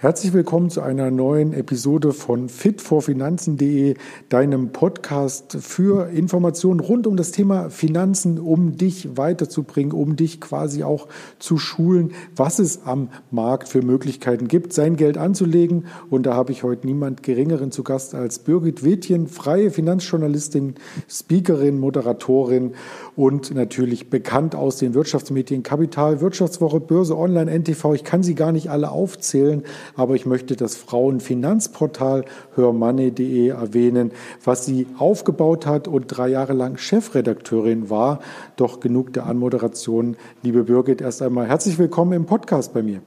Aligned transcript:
Herzlich 0.00 0.32
willkommen 0.32 0.70
zu 0.70 0.80
einer 0.80 1.10
neuen 1.10 1.52
Episode 1.52 2.12
von 2.12 2.48
fitvorfinanzen.de, 2.48 3.96
deinem 4.28 4.70
Podcast 4.70 5.58
für 5.60 6.10
Informationen 6.10 6.78
rund 6.78 7.08
um 7.08 7.16
das 7.16 7.32
Thema 7.32 7.68
Finanzen, 7.68 8.38
um 8.38 8.76
dich 8.76 9.16
weiterzubringen, 9.16 9.90
um 9.90 10.14
dich 10.14 10.40
quasi 10.40 10.84
auch 10.84 11.08
zu 11.40 11.58
schulen, 11.58 12.12
was 12.36 12.60
es 12.60 12.84
am 12.84 13.08
Markt 13.32 13.66
für 13.66 13.82
Möglichkeiten 13.82 14.46
gibt, 14.46 14.72
sein 14.72 14.94
Geld 14.94 15.18
anzulegen. 15.18 15.86
Und 16.10 16.26
da 16.26 16.34
habe 16.34 16.52
ich 16.52 16.62
heute 16.62 16.86
niemand 16.86 17.24
Geringeren 17.24 17.72
zu 17.72 17.82
Gast 17.82 18.14
als 18.14 18.38
Birgit 18.38 18.84
Wittchen, 18.84 19.26
freie 19.26 19.72
Finanzjournalistin, 19.72 20.76
Speakerin, 21.08 21.76
Moderatorin 21.76 22.74
und 23.18 23.54
natürlich 23.54 24.08
bekannt 24.08 24.54
aus 24.54 24.78
den 24.78 24.94
Wirtschaftsmedien 24.94 25.62
Kapital, 25.62 26.22
Wirtschaftswoche, 26.22 26.80
Börse 26.80 27.18
Online, 27.18 27.50
NTV. 27.50 27.92
Ich 27.92 28.04
kann 28.04 28.22
sie 28.22 28.34
gar 28.34 28.52
nicht 28.52 28.70
alle 28.70 28.90
aufzählen 28.90 29.64
aber 29.96 30.14
ich 30.14 30.26
möchte 30.26 30.56
das 30.56 30.76
Frauenfinanzportal 30.76 32.24
hörmoney.de 32.54 33.48
erwähnen, 33.48 34.12
was 34.44 34.64
sie 34.64 34.86
aufgebaut 34.98 35.66
hat 35.66 35.88
und 35.88 36.06
drei 36.06 36.28
Jahre 36.28 36.52
lang 36.52 36.78
Chefredakteurin 36.78 37.90
war. 37.90 38.20
Doch 38.56 38.80
genug 38.80 39.12
der 39.12 39.26
Anmoderation. 39.26 40.16
Liebe 40.42 40.64
Birgit, 40.64 41.00
erst 41.00 41.22
einmal 41.22 41.48
herzlich 41.48 41.78
willkommen 41.78 42.12
im 42.12 42.26
Podcast 42.26 42.72
bei 42.72 42.82
mir. 42.82 43.02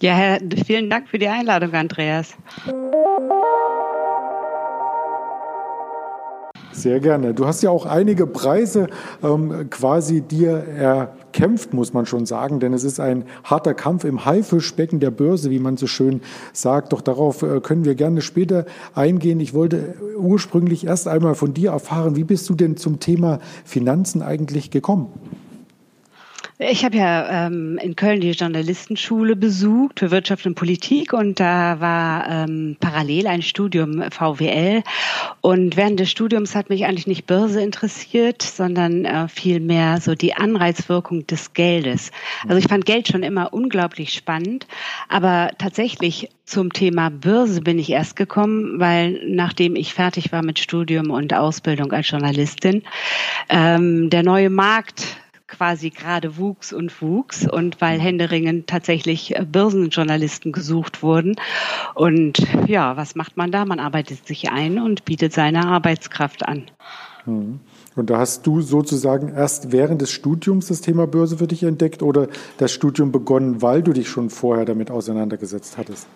Ja, 0.00 0.38
vielen 0.66 0.88
Dank 0.88 1.08
für 1.08 1.18
die 1.18 1.28
Einladung, 1.28 1.74
Andreas. 1.74 2.34
Sehr 6.80 6.98
gerne. 6.98 7.34
Du 7.34 7.46
hast 7.46 7.62
ja 7.62 7.68
auch 7.68 7.84
einige 7.84 8.26
Preise 8.26 8.86
ähm, 9.22 9.68
quasi 9.68 10.22
dir 10.22 10.52
erkämpft, 10.52 11.74
muss 11.74 11.92
man 11.92 12.06
schon 12.06 12.24
sagen, 12.24 12.58
denn 12.58 12.72
es 12.72 12.84
ist 12.84 12.98
ein 12.98 13.24
harter 13.44 13.74
Kampf 13.74 14.04
im 14.04 14.24
Haifischbecken 14.24 14.98
der 14.98 15.10
Börse, 15.10 15.50
wie 15.50 15.58
man 15.58 15.76
so 15.76 15.86
schön 15.86 16.22
sagt. 16.54 16.94
Doch 16.94 17.02
darauf 17.02 17.42
äh, 17.42 17.60
können 17.60 17.84
wir 17.84 17.96
gerne 17.96 18.22
später 18.22 18.64
eingehen. 18.94 19.40
Ich 19.40 19.52
wollte 19.52 19.94
ursprünglich 20.16 20.86
erst 20.86 21.06
einmal 21.06 21.34
von 21.34 21.52
dir 21.52 21.72
erfahren, 21.72 22.16
wie 22.16 22.24
bist 22.24 22.48
du 22.48 22.54
denn 22.54 22.78
zum 22.78 22.98
Thema 22.98 23.40
Finanzen 23.66 24.22
eigentlich 24.22 24.70
gekommen? 24.70 25.08
Ich 26.62 26.84
habe 26.84 26.98
ja 26.98 27.46
ähm, 27.46 27.78
in 27.78 27.96
Köln 27.96 28.20
die 28.20 28.32
Journalistenschule 28.32 29.34
besucht 29.34 29.98
für 29.98 30.10
Wirtschaft 30.10 30.44
und 30.44 30.56
Politik 30.56 31.14
und 31.14 31.40
da 31.40 31.80
war 31.80 32.28
ähm, 32.28 32.76
parallel 32.78 33.28
ein 33.28 33.40
Studium 33.40 34.02
VWL 34.10 34.82
und 35.40 35.78
während 35.78 35.98
des 36.00 36.10
Studiums 36.10 36.54
hat 36.54 36.68
mich 36.68 36.84
eigentlich 36.84 37.06
nicht 37.06 37.26
Börse 37.26 37.62
interessiert, 37.62 38.42
sondern 38.42 39.06
äh, 39.06 39.26
vielmehr 39.28 40.02
so 40.02 40.14
die 40.14 40.34
Anreizwirkung 40.34 41.26
des 41.26 41.54
Geldes. 41.54 42.10
Also 42.46 42.58
ich 42.58 42.68
fand 42.68 42.84
Geld 42.84 43.08
schon 43.08 43.22
immer 43.22 43.54
unglaublich 43.54 44.12
spannend, 44.12 44.66
aber 45.08 45.52
tatsächlich 45.56 46.28
zum 46.44 46.74
Thema 46.74 47.08
Börse 47.08 47.62
bin 47.62 47.78
ich 47.78 47.88
erst 47.88 48.16
gekommen, 48.16 48.78
weil 48.78 49.18
nachdem 49.26 49.76
ich 49.76 49.94
fertig 49.94 50.30
war 50.30 50.42
mit 50.42 50.58
Studium 50.58 51.08
und 51.08 51.32
Ausbildung 51.32 51.90
als 51.92 52.10
Journalistin, 52.10 52.82
ähm, 53.48 54.10
der 54.10 54.22
neue 54.22 54.50
Markt 54.50 55.16
quasi 55.50 55.90
gerade 55.90 56.38
wuchs 56.38 56.72
und 56.72 57.02
wuchs 57.02 57.46
und 57.46 57.80
weil 57.80 57.98
mhm. 57.98 58.02
händeringend 58.02 58.66
tatsächlich 58.66 59.36
äh, 59.36 59.44
Börsenjournalisten 59.44 60.52
gesucht 60.52 61.02
wurden. 61.02 61.36
Und 61.94 62.38
ja, 62.66 62.96
was 62.96 63.14
macht 63.14 63.36
man 63.36 63.52
da? 63.52 63.64
Man 63.64 63.80
arbeitet 63.80 64.26
sich 64.26 64.50
ein 64.50 64.78
und 64.78 65.04
bietet 65.04 65.32
seine 65.32 65.66
Arbeitskraft 65.66 66.46
an. 66.46 66.64
Mhm. 67.26 67.60
Und 67.96 68.08
da 68.08 68.18
hast 68.18 68.46
du 68.46 68.60
sozusagen 68.60 69.28
erst 69.28 69.72
während 69.72 70.00
des 70.00 70.10
Studiums 70.12 70.68
das 70.68 70.80
Thema 70.80 71.06
Börse 71.06 71.38
für 71.38 71.48
dich 71.48 71.64
entdeckt 71.64 72.02
oder 72.02 72.28
das 72.56 72.72
Studium 72.72 73.10
begonnen, 73.10 73.62
weil 73.62 73.82
du 73.82 73.92
dich 73.92 74.08
schon 74.08 74.30
vorher 74.30 74.64
damit 74.64 74.90
auseinandergesetzt 74.90 75.76
hattest? 75.76 76.06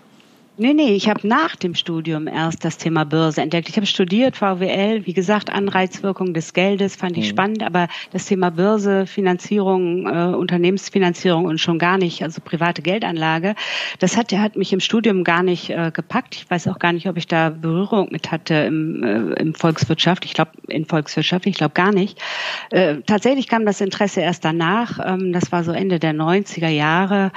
Nee, 0.57 0.73
nee, 0.73 0.95
ich 0.95 1.09
habe 1.09 1.27
nach 1.27 1.57
dem 1.57 1.75
Studium 1.75 2.29
erst 2.29 2.65
das 2.65 2.79
Thema 2.79 3.05
Börse 3.05 3.43
entdeckt. 3.43 3.69
Ich 3.69 3.75
habe 3.75 3.87
studiert 3.87 4.37
VWL, 4.37 5.05
wie 5.05 5.13
gesagt, 5.13 5.51
Anreizwirkung 5.51 6.33
des 6.33 6.53
Geldes 6.53 6.95
fand 6.95 7.19
ich 7.19 7.25
mhm. 7.25 7.31
spannend, 7.31 7.63
aber 7.65 7.89
das 8.13 8.27
Thema 8.27 8.51
Börse, 8.51 9.09
Finanzierung, 9.09 10.07
äh, 10.07 10.33
Unternehmensfinanzierung 10.37 11.47
und 11.47 11.59
schon 11.59 11.81
gar 11.81 11.99
nicht, 11.99 12.23
also 12.23 12.41
private 12.41 12.83
Geldanlage, 12.83 13.57
das 13.99 14.17
hat, 14.17 14.33
hat 14.33 14.55
mich 14.55 14.73
im 14.73 14.79
Studium 14.79 15.25
gar 15.25 15.43
nicht 15.43 15.71
äh, 15.71 15.91
gepackt. 15.93 16.37
Ich 16.37 16.49
weiß 16.49 16.69
auch 16.69 16.79
gar 16.79 16.93
nicht, 16.93 17.09
ob 17.09 17.17
ich 17.17 17.27
da 17.27 17.51
Berührung 17.51 18.11
mit 18.13 18.31
hatte 18.31 18.55
im, 18.55 19.03
äh, 19.03 19.41
im 19.41 19.57
Volkswirtschaft. 19.57 20.25
Ich 20.25 20.35
glaube, 20.35 20.53
in 20.69 20.85
Volkswirtschaft, 20.85 21.47
ich 21.47 21.57
glaube 21.57 21.75
gar 21.75 21.91
nicht. 21.91 22.23
Äh, 22.71 22.99
tatsächlich 23.05 23.49
kam 23.49 23.67
das 23.67 23.81
Interesse 23.81 24.21
erst 24.21 24.45
danach. 24.45 25.01
Ähm, 25.05 25.33
das 25.33 25.51
war 25.51 25.65
so 25.65 25.73
Ende 25.73 25.99
der 25.99 26.15
90er 26.15 26.69
Jahre. 26.69 27.33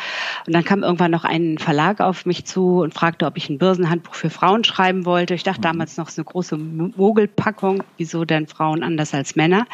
Und 0.45 0.53
dann 0.53 0.63
kam 0.63 0.83
irgendwann 0.83 1.09
noch 1.09 1.23
ein 1.23 1.57
Verlag 1.57 1.99
auf 1.99 2.27
mich 2.27 2.45
zu 2.45 2.81
und 2.81 2.93
fragte, 2.93 3.06
fragte, 3.07 3.25
ob 3.25 3.37
ich 3.37 3.49
ein 3.49 3.57
Börsenhandbuch 3.57 4.15
für 4.15 4.29
Frauen 4.29 4.65
schreiben 4.65 5.05
wollte. 5.05 5.33
Ich 5.33 5.43
dachte 5.43 5.59
mhm. 5.59 5.71
damals 5.71 5.95
noch, 5.95 6.07
es 6.07 6.13
ist 6.13 6.19
eine 6.19 6.25
große 6.25 6.57
Mogelpackung. 6.57 7.83
Wieso 7.95 8.25
denn 8.25 8.47
Frauen 8.47 8.83
anders 8.83 9.13
als 9.13 9.37
Männer? 9.37 9.65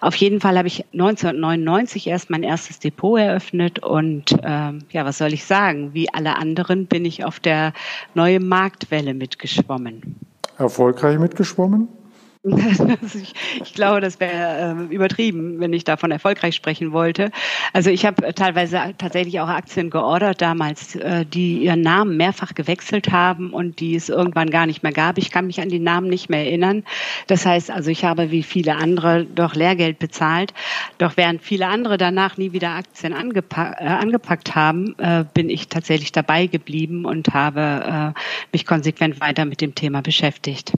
Auf 0.00 0.14
jeden 0.14 0.40
Fall 0.40 0.56
habe 0.56 0.66
ich 0.66 0.86
1999 0.94 2.06
erst 2.06 2.30
mein 2.30 2.42
erstes 2.42 2.78
Depot 2.78 3.20
eröffnet 3.20 3.80
und 3.80 4.34
ähm, 4.42 4.78
ja, 4.90 5.04
was 5.04 5.18
soll 5.18 5.34
ich 5.34 5.44
sagen? 5.44 5.92
Wie 5.92 6.08
alle 6.14 6.38
anderen 6.38 6.86
bin 6.86 7.04
ich 7.04 7.22
auf 7.22 7.38
der 7.38 7.74
neuen 8.14 8.48
Marktwelle 8.48 9.12
mitgeschwommen. 9.12 10.16
Erfolgreich 10.56 11.18
mitgeschwommen? 11.18 11.88
ich, 13.14 13.34
ich, 13.62 13.74
glaube, 13.74 14.00
das 14.00 14.18
wäre 14.18 14.88
äh, 14.88 14.94
übertrieben, 14.94 15.60
wenn 15.60 15.74
ich 15.74 15.84
davon 15.84 16.10
erfolgreich 16.10 16.54
sprechen 16.54 16.90
wollte. 16.92 17.30
Also 17.74 17.90
ich 17.90 18.06
habe 18.06 18.32
teilweise 18.32 18.80
tatsächlich 18.96 19.40
auch 19.40 19.48
Aktien 19.48 19.90
geordert 19.90 20.40
damals, 20.40 20.94
äh, 20.94 21.26
die 21.26 21.58
ihren 21.58 21.82
Namen 21.82 22.16
mehrfach 22.16 22.54
gewechselt 22.54 23.12
haben 23.12 23.50
und 23.50 23.80
die 23.80 23.94
es 23.94 24.08
irgendwann 24.08 24.48
gar 24.48 24.64
nicht 24.64 24.82
mehr 24.82 24.92
gab. 24.92 25.18
Ich 25.18 25.30
kann 25.30 25.48
mich 25.48 25.60
an 25.60 25.68
die 25.68 25.80
Namen 25.80 26.08
nicht 26.08 26.30
mehr 26.30 26.46
erinnern. 26.46 26.84
Das 27.26 27.44
heißt 27.44 27.70
also, 27.70 27.90
ich 27.90 28.06
habe 28.06 28.30
wie 28.30 28.42
viele 28.42 28.76
andere 28.76 29.26
doch 29.26 29.54
Lehrgeld 29.54 29.98
bezahlt. 29.98 30.54
Doch 30.96 31.18
während 31.18 31.42
viele 31.42 31.66
andere 31.66 31.98
danach 31.98 32.38
nie 32.38 32.52
wieder 32.52 32.70
Aktien 32.70 33.12
angepack, 33.12 33.76
äh, 33.80 33.84
angepackt 33.84 34.54
haben, 34.54 34.94
äh, 34.96 35.26
bin 35.34 35.50
ich 35.50 35.68
tatsächlich 35.68 36.12
dabei 36.12 36.46
geblieben 36.46 37.04
und 37.04 37.34
habe 37.34 38.14
äh, 38.16 38.20
mich 38.52 38.64
konsequent 38.64 39.20
weiter 39.20 39.44
mit 39.44 39.60
dem 39.60 39.74
Thema 39.74 40.00
beschäftigt. 40.00 40.72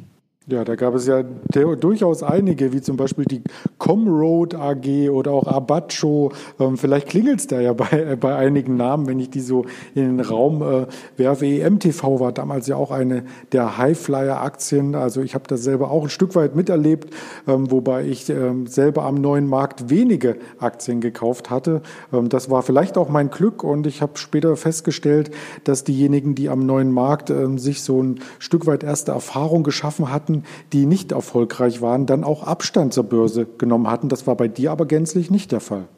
Ja, 0.48 0.64
da 0.64 0.74
gab 0.74 0.96
es 0.96 1.06
ja 1.06 1.22
durchaus 1.22 2.24
einige, 2.24 2.72
wie 2.72 2.80
zum 2.80 2.96
Beispiel 2.96 3.24
die 3.26 3.42
Comroad 3.78 4.56
AG 4.56 5.08
oder 5.10 5.30
auch 5.30 5.46
Abacho. 5.46 6.32
Ähm, 6.58 6.76
vielleicht 6.76 7.08
klingelt 7.08 7.38
es 7.38 7.46
da 7.46 7.60
ja 7.60 7.72
bei, 7.74 8.16
bei 8.16 8.34
einigen 8.34 8.76
Namen, 8.76 9.06
wenn 9.06 9.20
ich 9.20 9.30
die 9.30 9.40
so 9.40 9.66
in 9.94 10.16
den 10.16 10.20
Raum 10.20 10.62
äh, 10.62 10.86
werfe. 11.16 11.46
EMTV 11.46 12.18
war 12.18 12.32
damals 12.32 12.66
ja 12.66 12.74
auch 12.74 12.90
eine 12.90 13.22
der 13.52 13.78
Highflyer-Aktien. 13.78 14.96
Also 14.96 15.22
ich 15.22 15.36
habe 15.36 15.44
das 15.46 15.62
selber 15.62 15.92
auch 15.92 16.02
ein 16.02 16.10
Stück 16.10 16.34
weit 16.34 16.56
miterlebt, 16.56 17.14
ähm, 17.46 17.70
wobei 17.70 18.04
ich 18.04 18.28
ähm, 18.28 18.66
selber 18.66 19.04
am 19.04 19.14
neuen 19.14 19.46
Markt 19.46 19.90
wenige 19.90 20.38
Aktien 20.58 21.00
gekauft 21.00 21.50
hatte. 21.50 21.82
Ähm, 22.12 22.28
das 22.28 22.50
war 22.50 22.64
vielleicht 22.64 22.98
auch 22.98 23.08
mein 23.08 23.30
Glück 23.30 23.62
und 23.62 23.86
ich 23.86 24.02
habe 24.02 24.18
später 24.18 24.56
festgestellt, 24.56 25.30
dass 25.62 25.84
diejenigen, 25.84 26.34
die 26.34 26.48
am 26.48 26.66
neuen 26.66 26.90
Markt 26.90 27.30
ähm, 27.30 27.58
sich 27.58 27.82
so 27.82 28.02
ein 28.02 28.18
Stück 28.40 28.66
weit 28.66 28.82
erste 28.82 29.12
Erfahrung 29.12 29.62
geschaffen 29.62 30.10
hatten, 30.12 30.31
Kandidaten, 30.32 30.44
die 30.72 30.86
nicht 30.86 31.12
erfolgreich 31.12 31.80
waren, 31.80 32.06
dann 32.06 32.24
auch 32.24 32.44
Abstand 32.44 32.92
zur 32.92 33.04
Börse 33.04 33.46
genommen 33.58 33.88
hatten. 33.88 34.08
Das 34.08 34.26
war 34.26 34.36
bei 34.36 34.48
dir 34.48 34.72
aber 34.72 34.86
gänzlich 34.86 35.30
nicht 35.30 35.52
der 35.52 35.60
Fall. 35.60 35.88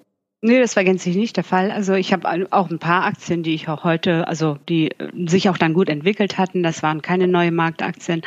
Nee, 0.42 0.60
das 0.60 0.76
war 0.76 0.84
gänzlich 0.84 1.16
nicht 1.16 1.36
der 1.38 1.44
Fall. 1.44 1.70
Also 1.70 1.94
ich 1.94 2.12
habe 2.12 2.28
auch 2.50 2.70
ein 2.70 2.78
paar 2.78 3.04
Aktien, 3.04 3.42
die 3.42 3.54
ich 3.54 3.68
auch 3.68 3.82
heute, 3.82 4.28
also 4.28 4.58
die 4.68 4.90
sich 5.26 5.48
auch 5.48 5.56
dann 5.56 5.72
gut 5.72 5.88
entwickelt 5.88 6.36
hatten. 6.36 6.62
Das 6.62 6.82
waren 6.82 7.00
keine 7.00 7.28
neue 7.28 7.50
Marktaktien. 7.50 8.20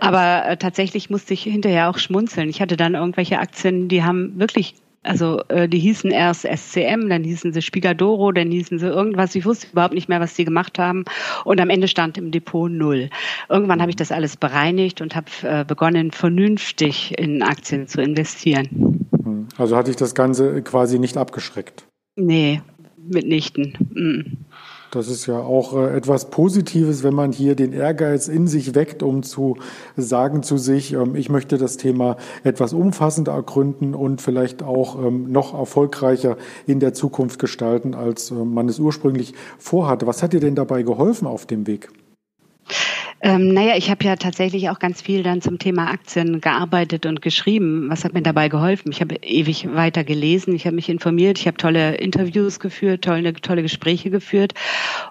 Aber 0.00 0.46
äh, 0.46 0.56
tatsächlich 0.56 1.10
musste 1.10 1.34
ich 1.34 1.42
hinterher 1.42 1.90
auch 1.90 1.98
schmunzeln. 1.98 2.48
Ich 2.48 2.62
hatte 2.62 2.78
dann 2.78 2.94
irgendwelche 2.94 3.38
Aktien, 3.38 3.88
die 3.88 4.02
haben 4.02 4.38
wirklich 4.38 4.74
also 5.02 5.42
äh, 5.48 5.68
die 5.68 5.78
hießen 5.78 6.10
erst 6.10 6.42
SCM, 6.42 7.08
dann 7.08 7.24
hießen 7.24 7.52
sie 7.52 7.62
Spigadoro, 7.62 8.32
dann 8.32 8.50
hießen 8.50 8.78
sie 8.78 8.86
irgendwas. 8.86 9.34
Ich 9.34 9.46
wusste 9.46 9.68
überhaupt 9.72 9.94
nicht 9.94 10.08
mehr, 10.08 10.20
was 10.20 10.36
sie 10.36 10.44
gemacht 10.44 10.78
haben. 10.78 11.04
Und 11.44 11.60
am 11.60 11.70
Ende 11.70 11.88
stand 11.88 12.18
im 12.18 12.30
Depot 12.30 12.70
null. 12.70 13.08
Irgendwann 13.48 13.80
habe 13.80 13.90
ich 13.90 13.96
das 13.96 14.12
alles 14.12 14.36
bereinigt 14.36 15.00
und 15.00 15.16
habe 15.16 15.30
äh, 15.42 15.64
begonnen, 15.64 16.10
vernünftig 16.10 17.18
in 17.18 17.42
Aktien 17.42 17.86
zu 17.86 18.02
investieren. 18.02 19.08
Also 19.56 19.76
hatte 19.76 19.90
ich 19.90 19.96
das 19.96 20.14
Ganze 20.14 20.62
quasi 20.62 20.98
nicht 20.98 21.16
abgeschreckt? 21.16 21.86
Nee, 22.16 22.60
mitnichten. 22.96 23.76
Mhm. 23.94 24.38
Das 24.90 25.06
ist 25.06 25.26
ja 25.26 25.38
auch 25.38 25.76
äh, 25.76 25.96
etwas 25.96 26.30
Positives, 26.30 27.04
wenn 27.04 27.14
man 27.14 27.30
hier 27.30 27.54
den 27.54 27.72
Ehrgeiz 27.72 28.26
in 28.26 28.48
sich 28.48 28.74
weckt, 28.74 29.04
um 29.04 29.22
zu 29.22 29.56
sagen 29.96 30.42
zu 30.42 30.58
sich, 30.58 30.94
ähm, 30.94 31.14
ich 31.14 31.28
möchte 31.28 31.58
das 31.58 31.76
Thema 31.76 32.16
etwas 32.42 32.72
umfassender 32.72 33.32
ergründen 33.32 33.94
und 33.94 34.20
vielleicht 34.20 34.64
auch 34.64 35.00
ähm, 35.00 35.30
noch 35.30 35.54
erfolgreicher 35.54 36.36
in 36.66 36.80
der 36.80 36.92
Zukunft 36.92 37.38
gestalten, 37.38 37.94
als 37.94 38.32
äh, 38.32 38.34
man 38.34 38.68
es 38.68 38.80
ursprünglich 38.80 39.34
vorhatte. 39.58 40.08
Was 40.08 40.24
hat 40.24 40.32
dir 40.32 40.40
denn 40.40 40.56
dabei 40.56 40.82
geholfen 40.82 41.28
auf 41.28 41.46
dem 41.46 41.68
Weg? 41.68 41.88
Ähm, 43.22 43.52
naja, 43.52 43.76
ich 43.76 43.90
habe 43.90 44.04
ja 44.04 44.16
tatsächlich 44.16 44.70
auch 44.70 44.78
ganz 44.78 45.02
viel 45.02 45.22
dann 45.22 45.42
zum 45.42 45.58
Thema 45.58 45.90
Aktien 45.90 46.40
gearbeitet 46.40 47.04
und 47.06 47.20
geschrieben. 47.20 47.88
Was 47.90 48.04
hat 48.04 48.14
mir 48.14 48.22
dabei 48.22 48.48
geholfen? 48.48 48.90
Ich 48.92 49.00
habe 49.00 49.16
ewig 49.16 49.74
weiter 49.74 50.04
gelesen, 50.04 50.54
ich 50.54 50.66
habe 50.66 50.76
mich 50.76 50.88
informiert, 50.88 51.38
ich 51.38 51.46
habe 51.46 51.56
tolle 51.56 51.96
Interviews 51.96 52.60
geführt, 52.60 53.04
tolle, 53.04 53.34
tolle 53.34 53.62
Gespräche 53.62 54.10
geführt. 54.10 54.54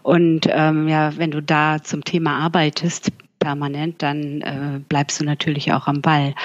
Und 0.02 0.48
ähm, 0.50 0.88
ja, 0.88 1.16
wenn 1.18 1.32
du 1.32 1.42
da 1.42 1.84
zum 1.84 2.04
Thema 2.04 2.40
arbeitest, 2.40 3.12
permanent, 3.40 4.02
dann 4.02 4.42
äh, 4.42 4.80
bleibst 4.88 5.22
du 5.22 5.26
natürlich 5.26 5.72
auch 5.74 5.88
am 5.88 6.02
Ball, 6.02 6.36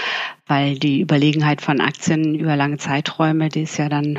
weil 0.47 0.79
die 0.79 1.01
Überlegenheit 1.01 1.61
von 1.61 1.81
Aktien 1.81 2.35
über 2.35 2.57
lange 2.57 2.79
Zeiträume, 2.79 3.49
die 3.49 3.63
ist 3.63 3.77
ja 3.77 3.89
dann, 3.89 4.19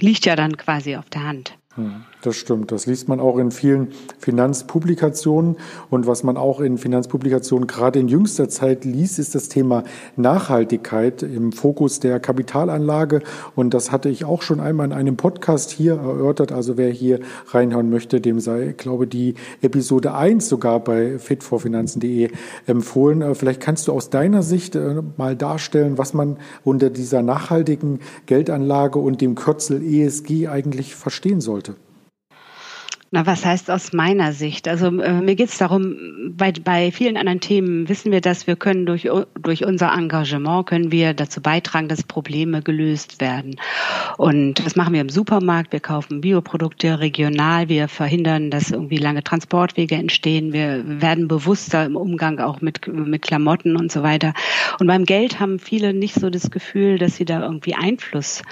liegt 0.00 0.26
ja 0.26 0.34
dann 0.34 0.56
quasi 0.56 0.96
auf 0.96 1.08
der 1.10 1.24
Hand. 1.24 1.56
Hm. 1.74 2.04
Das 2.24 2.36
stimmt. 2.36 2.72
Das 2.72 2.86
liest 2.86 3.06
man 3.06 3.20
auch 3.20 3.36
in 3.36 3.50
vielen 3.50 3.88
Finanzpublikationen. 4.18 5.58
Und 5.90 6.06
was 6.06 6.22
man 6.22 6.38
auch 6.38 6.58
in 6.60 6.78
Finanzpublikationen 6.78 7.66
gerade 7.66 7.98
in 7.98 8.08
jüngster 8.08 8.48
Zeit 8.48 8.86
liest, 8.86 9.18
ist 9.18 9.34
das 9.34 9.50
Thema 9.50 9.84
Nachhaltigkeit 10.16 11.22
im 11.22 11.52
Fokus 11.52 12.00
der 12.00 12.20
Kapitalanlage. 12.20 13.20
Und 13.54 13.74
das 13.74 13.92
hatte 13.92 14.08
ich 14.08 14.24
auch 14.24 14.40
schon 14.40 14.58
einmal 14.58 14.86
in 14.86 14.94
einem 14.94 15.18
Podcast 15.18 15.70
hier 15.70 15.96
erörtert. 15.96 16.50
Also 16.50 16.78
wer 16.78 16.88
hier 16.88 17.20
reinhauen 17.48 17.90
möchte, 17.90 18.22
dem 18.22 18.40
sei, 18.40 18.70
ich 18.70 18.78
glaube, 18.78 19.06
die 19.06 19.34
Episode 19.60 20.14
1 20.14 20.48
sogar 20.48 20.80
bei 20.80 21.18
fitforfinanzen.de 21.18 22.30
empfohlen. 22.66 23.20
Äh, 23.20 23.34
vielleicht 23.34 23.60
kannst 23.60 23.86
du 23.86 23.92
aus 23.92 24.08
deiner 24.08 24.42
Sicht 24.42 24.76
äh, 24.76 25.02
mal 25.18 25.36
darstellen, 25.36 25.98
was 25.98 26.14
man 26.14 26.38
unter 26.64 26.88
dieser 26.88 27.20
nachhaltigen 27.20 27.98
Geldanlage 28.24 28.98
und 28.98 29.20
dem 29.20 29.34
Kürzel 29.34 29.82
ESG 29.82 30.48
eigentlich 30.48 30.94
verstehen 30.94 31.42
sollte. 31.42 31.76
Na, 33.14 33.26
was 33.26 33.44
heißt 33.44 33.70
aus 33.70 33.92
meiner 33.92 34.32
Sicht? 34.32 34.66
Also 34.66 34.86
äh, 34.86 35.20
mir 35.20 35.36
geht 35.36 35.48
es 35.48 35.56
darum, 35.56 35.94
bei, 36.36 36.50
bei 36.50 36.90
vielen 36.90 37.16
anderen 37.16 37.38
Themen 37.38 37.88
wissen 37.88 38.10
wir, 38.10 38.20
dass 38.20 38.48
wir 38.48 38.56
können 38.56 38.86
durch, 38.86 39.08
durch 39.40 39.64
unser 39.64 39.92
Engagement 39.92 40.66
können 40.66 40.90
wir 40.90 41.14
dazu 41.14 41.40
beitragen, 41.40 41.86
dass 41.86 42.02
Probleme 42.02 42.60
gelöst 42.60 43.20
werden. 43.20 43.54
Und 44.18 44.54
das 44.66 44.74
machen 44.74 44.94
wir 44.94 45.00
im 45.00 45.10
Supermarkt. 45.10 45.72
Wir 45.72 45.78
kaufen 45.78 46.22
Bioprodukte 46.22 46.98
regional. 46.98 47.68
Wir 47.68 47.86
verhindern, 47.86 48.50
dass 48.50 48.72
irgendwie 48.72 48.96
lange 48.98 49.22
Transportwege 49.22 49.94
entstehen. 49.94 50.52
Wir 50.52 50.82
werden 50.84 51.28
bewusster 51.28 51.84
im 51.84 51.94
Umgang 51.94 52.40
auch 52.40 52.62
mit, 52.62 52.88
mit 52.88 53.22
Klamotten 53.22 53.76
und 53.76 53.92
so 53.92 54.02
weiter. 54.02 54.34
Und 54.80 54.88
beim 54.88 55.04
Geld 55.04 55.38
haben 55.38 55.60
viele 55.60 55.94
nicht 55.94 56.16
so 56.16 56.30
das 56.30 56.50
Gefühl, 56.50 56.98
dass 56.98 57.14
sie 57.14 57.24
da 57.24 57.44
irgendwie 57.44 57.76
Einfluss 57.76 58.42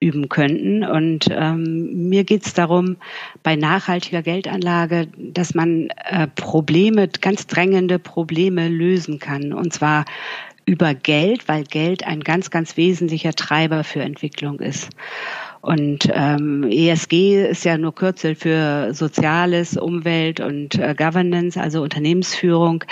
üben 0.00 0.28
könnten. 0.28 0.82
Und 0.84 1.26
ähm, 1.30 2.08
mir 2.08 2.24
geht 2.24 2.46
es 2.46 2.54
darum, 2.54 2.96
bei 3.42 3.54
nachhaltiger 3.54 4.22
Geldanlage, 4.22 5.08
dass 5.16 5.54
man 5.54 5.88
äh, 6.06 6.26
Probleme, 6.26 7.08
ganz 7.08 7.46
drängende 7.46 7.98
Probleme 7.98 8.68
lösen 8.68 9.18
kann. 9.18 9.52
Und 9.52 9.72
zwar 9.72 10.06
über 10.64 10.94
Geld, 10.94 11.48
weil 11.48 11.64
Geld 11.64 12.06
ein 12.06 12.20
ganz, 12.20 12.50
ganz 12.50 12.76
wesentlicher 12.76 13.34
Treiber 13.34 13.84
für 13.84 14.02
Entwicklung 14.02 14.60
ist. 14.60 14.88
Und 15.62 16.08
ähm, 16.12 16.66
ESG 16.70 17.48
ist 17.48 17.64
ja 17.64 17.76
nur 17.76 17.94
Kürzel 17.94 18.34
für 18.34 18.94
Soziales, 18.94 19.76
Umwelt 19.76 20.40
und 20.40 20.76
äh, 20.76 20.94
Governance, 20.96 21.60
also 21.60 21.82
Unternehmensführung. 21.82 22.84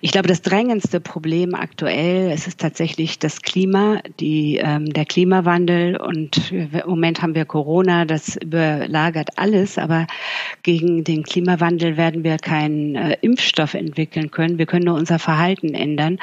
Ich 0.00 0.10
glaube, 0.10 0.26
das 0.26 0.42
drängendste 0.42 1.00
Problem 1.00 1.54
aktuell 1.54 2.30
es 2.30 2.46
ist 2.46 2.60
tatsächlich 2.60 3.18
das 3.18 3.42
Klima, 3.42 4.00
die, 4.18 4.56
ähm, 4.56 4.92
der 4.92 5.04
Klimawandel. 5.04 5.96
Und 5.96 6.52
im 6.52 6.70
Moment 6.86 7.22
haben 7.22 7.34
wir 7.34 7.44
Corona, 7.44 8.04
das 8.04 8.36
überlagert 8.36 9.30
alles. 9.36 9.78
Aber 9.78 10.06
gegen 10.62 11.04
den 11.04 11.22
Klimawandel 11.22 11.96
werden 11.96 12.24
wir 12.24 12.38
keinen 12.38 12.96
äh, 12.96 13.16
Impfstoff 13.20 13.74
entwickeln 13.74 14.30
können. 14.30 14.58
Wir 14.58 14.66
können 14.66 14.86
nur 14.86 14.96
unser 14.96 15.18
Verhalten 15.18 15.74
ändern. 15.74 16.18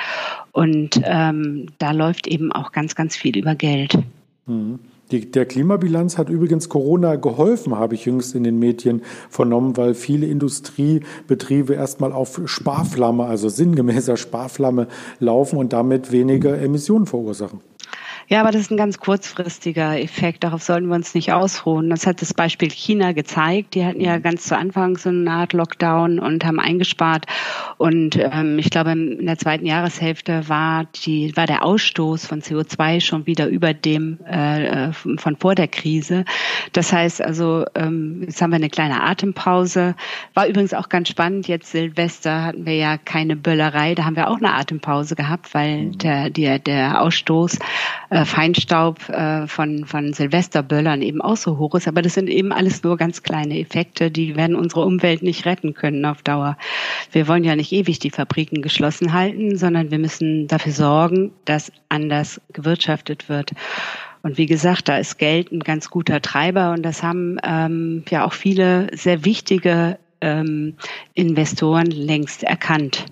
Und 0.51 1.01
ähm, 1.03 1.67
da 1.77 1.91
läuft 1.91 2.27
eben 2.27 2.51
auch 2.51 2.71
ganz, 2.71 2.95
ganz 2.95 3.15
viel 3.15 3.37
über 3.37 3.55
Geld. 3.55 3.97
Mhm. 4.47 4.79
Die, 5.11 5.31
der 5.31 5.45
Klimabilanz 5.45 6.17
hat 6.17 6.29
übrigens 6.29 6.67
Corona 6.67 7.15
geholfen, 7.15 7.77
habe 7.77 7.95
ich 7.95 8.05
jüngst 8.05 8.35
in 8.35 8.43
den 8.43 8.59
Medien 8.59 9.03
vernommen, 9.29 9.77
weil 9.77 9.93
viele 9.93 10.27
Industriebetriebe 10.27 11.75
erstmal 11.75 12.11
auf 12.11 12.41
Sparflamme, 12.45 13.23
also 13.23 13.47
sinngemäßer 13.47 14.17
Sparflamme 14.17 14.87
laufen 15.19 15.57
und 15.59 15.71
damit 15.71 16.11
weniger 16.11 16.59
Emissionen 16.59 17.05
verursachen. 17.05 17.61
Ja, 18.29 18.41
aber 18.41 18.51
das 18.51 18.63
ist 18.63 18.71
ein 18.71 18.77
ganz 18.77 18.99
kurzfristiger 18.99 19.97
Effekt. 20.01 20.43
Darauf 20.43 20.61
sollten 20.61 20.87
wir 20.89 20.95
uns 20.95 21.13
nicht 21.15 21.31
ausruhen. 21.31 21.89
Das 21.89 22.05
hat 22.05 22.21
das 22.21 22.33
Beispiel 22.33 22.69
China 22.69 23.13
gezeigt. 23.13 23.73
Die 23.73 23.85
hatten 23.85 24.01
ja 24.01 24.17
ganz 24.17 24.43
zu 24.43 24.57
Anfang 24.57 24.97
so 24.97 25.07
eine 25.07 25.31
Art 25.31 25.53
Lockdown 25.53 26.19
und 26.19 26.43
haben 26.43 26.59
eingespart. 26.59 27.25
Und 27.77 28.17
ähm, 28.19 28.59
ich 28.59 28.69
glaube, 28.69 28.91
in 28.91 29.25
der 29.25 29.37
zweiten 29.37 29.65
Jahreshälfte 29.65 30.49
war 30.49 30.83
die 31.05 31.37
war 31.37 31.45
der 31.45 31.63
Ausstoß 31.63 32.25
von 32.25 32.41
CO2 32.41 32.99
schon 32.99 33.25
wieder 33.27 33.47
über 33.47 33.73
dem 33.73 34.19
äh, 34.25 34.91
von 34.91 35.37
vor 35.37 35.55
der 35.55 35.69
Krise. 35.69 36.25
Das 36.73 36.91
heißt 36.91 37.21
also, 37.21 37.63
ähm, 37.75 38.23
jetzt 38.25 38.41
haben 38.41 38.51
wir 38.51 38.57
eine 38.57 38.69
kleine 38.69 39.03
Atempause. 39.03 39.95
War 40.33 40.47
übrigens 40.47 40.73
auch 40.73 40.89
ganz 40.89 41.07
spannend. 41.07 41.47
Jetzt 41.47 41.71
Silvester 41.71 42.43
hatten 42.43 42.65
wir 42.65 42.75
ja 42.75 42.97
keine 42.97 43.37
Böllerei. 43.37 43.95
Da 43.95 44.03
haben 44.03 44.17
wir 44.17 44.29
auch 44.29 44.37
eine 44.37 44.53
Atempause 44.53 45.15
gehabt, 45.15 45.53
weil 45.53 45.83
mhm. 45.83 45.97
der 45.99 46.29
der 46.29 46.59
der 46.59 47.01
Ausstoß 47.01 47.57
äh, 48.09 48.16
Feinstaub 48.25 49.09
äh, 49.09 49.47
von, 49.47 49.85
von 49.85 50.13
Silvesterböllern 50.13 51.01
eben 51.01 51.21
auch 51.21 51.37
so 51.37 51.57
hoch 51.57 51.75
ist. 51.75 51.87
Aber 51.87 52.01
das 52.01 52.13
sind 52.13 52.29
eben 52.29 52.51
alles 52.51 52.83
nur 52.83 52.97
ganz 52.97 53.23
kleine 53.23 53.59
Effekte, 53.59 54.11
die 54.11 54.35
werden 54.35 54.55
unsere 54.55 54.85
Umwelt 54.85 55.23
nicht 55.23 55.45
retten 55.45 55.73
können 55.73 56.05
auf 56.05 56.21
Dauer. 56.21 56.57
Wir 57.11 57.27
wollen 57.27 57.43
ja 57.43 57.55
nicht 57.55 57.71
ewig 57.71 57.99
die 57.99 58.09
Fabriken 58.09 58.61
geschlossen 58.61 59.13
halten, 59.13 59.57
sondern 59.57 59.91
wir 59.91 59.99
müssen 59.99 60.47
dafür 60.47 60.71
sorgen, 60.71 61.31
dass 61.45 61.71
anders 61.89 62.41
gewirtschaftet 62.53 63.29
wird. 63.29 63.51
Und 64.23 64.37
wie 64.37 64.45
gesagt, 64.45 64.89
da 64.89 64.97
ist 64.97 65.17
Geld 65.17 65.51
ein 65.51 65.59
ganz 65.59 65.89
guter 65.89 66.21
Treiber 66.21 66.71
und 66.71 66.83
das 66.83 67.03
haben 67.03 67.37
ähm, 67.43 68.03
ja 68.09 68.25
auch 68.25 68.33
viele 68.33 68.87
sehr 68.93 69.23
wichtige 69.25 69.99
ähm, 70.21 70.75
Investoren 71.13 71.87
längst 71.87 72.43
erkannt. 72.43 73.05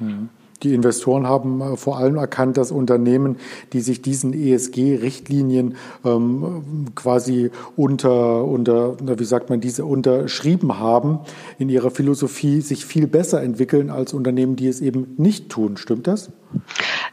Mhm. 0.00 0.28
Die 0.62 0.74
Investoren 0.74 1.26
haben 1.26 1.60
äh, 1.60 1.76
vor 1.76 1.98
allem 1.98 2.16
erkannt, 2.16 2.56
dass 2.56 2.72
Unternehmen, 2.72 3.36
die 3.72 3.80
sich 3.80 4.02
diesen 4.02 4.32
ESG-Richtlinien 4.32 5.76
ähm, 6.04 6.86
quasi 6.94 7.50
unter, 7.76 8.44
unter, 8.44 8.96
wie 9.18 9.24
sagt 9.24 9.50
man, 9.50 9.60
diese 9.60 9.84
unterschrieben 9.84 10.78
haben, 10.78 11.20
in 11.58 11.68
ihrer 11.68 11.90
Philosophie 11.90 12.60
sich 12.60 12.84
viel 12.84 13.06
besser 13.06 13.42
entwickeln 13.42 13.90
als 13.90 14.12
Unternehmen, 14.12 14.56
die 14.56 14.66
es 14.66 14.80
eben 14.80 15.14
nicht 15.16 15.48
tun. 15.48 15.76
Stimmt 15.76 16.06
das? 16.06 16.30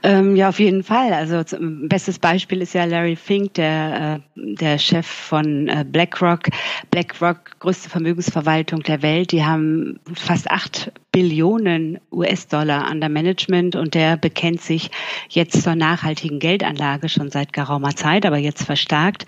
Ähm, 0.04 0.36
ja, 0.36 0.50
auf 0.50 0.60
jeden 0.60 0.84
Fall. 0.84 1.14
Also 1.14 1.42
bestes 1.60 2.20
Beispiel 2.20 2.62
ist 2.62 2.74
ja 2.74 2.86
Larry 2.86 3.16
Fink, 3.16 3.56
der, 3.56 4.22
äh, 4.38 4.56
der 4.56 4.78
Chef 4.78 5.08
von 5.08 5.68
äh, 5.68 5.84
BlackRock. 5.84 6.50
BlackRock, 6.92 7.60
größte 7.60 7.90
Vermögensverwaltung 7.90 8.84
der 8.84 9.02
Welt, 9.02 9.32
die 9.32 9.44
haben 9.44 10.00
fast 10.14 10.50
acht 10.52 10.92
Billionen 11.12 12.00
US-Dollar 12.12 12.86
an 12.86 13.00
der 13.00 13.08
Management 13.08 13.78
und 13.78 13.94
der 13.94 14.18
bekennt 14.18 14.62
sich 14.62 14.92
jetzt 15.30 15.64
zur 15.64 15.74
nachhaltigen 15.74 16.40
Geldanlage 16.40 17.08
schon 17.08 17.32
seit 17.32 17.54
geraumer 17.54 17.96
Zeit, 17.96 18.26
aber 18.26 18.38
jetzt 18.38 18.64
verstärkt. 18.64 19.26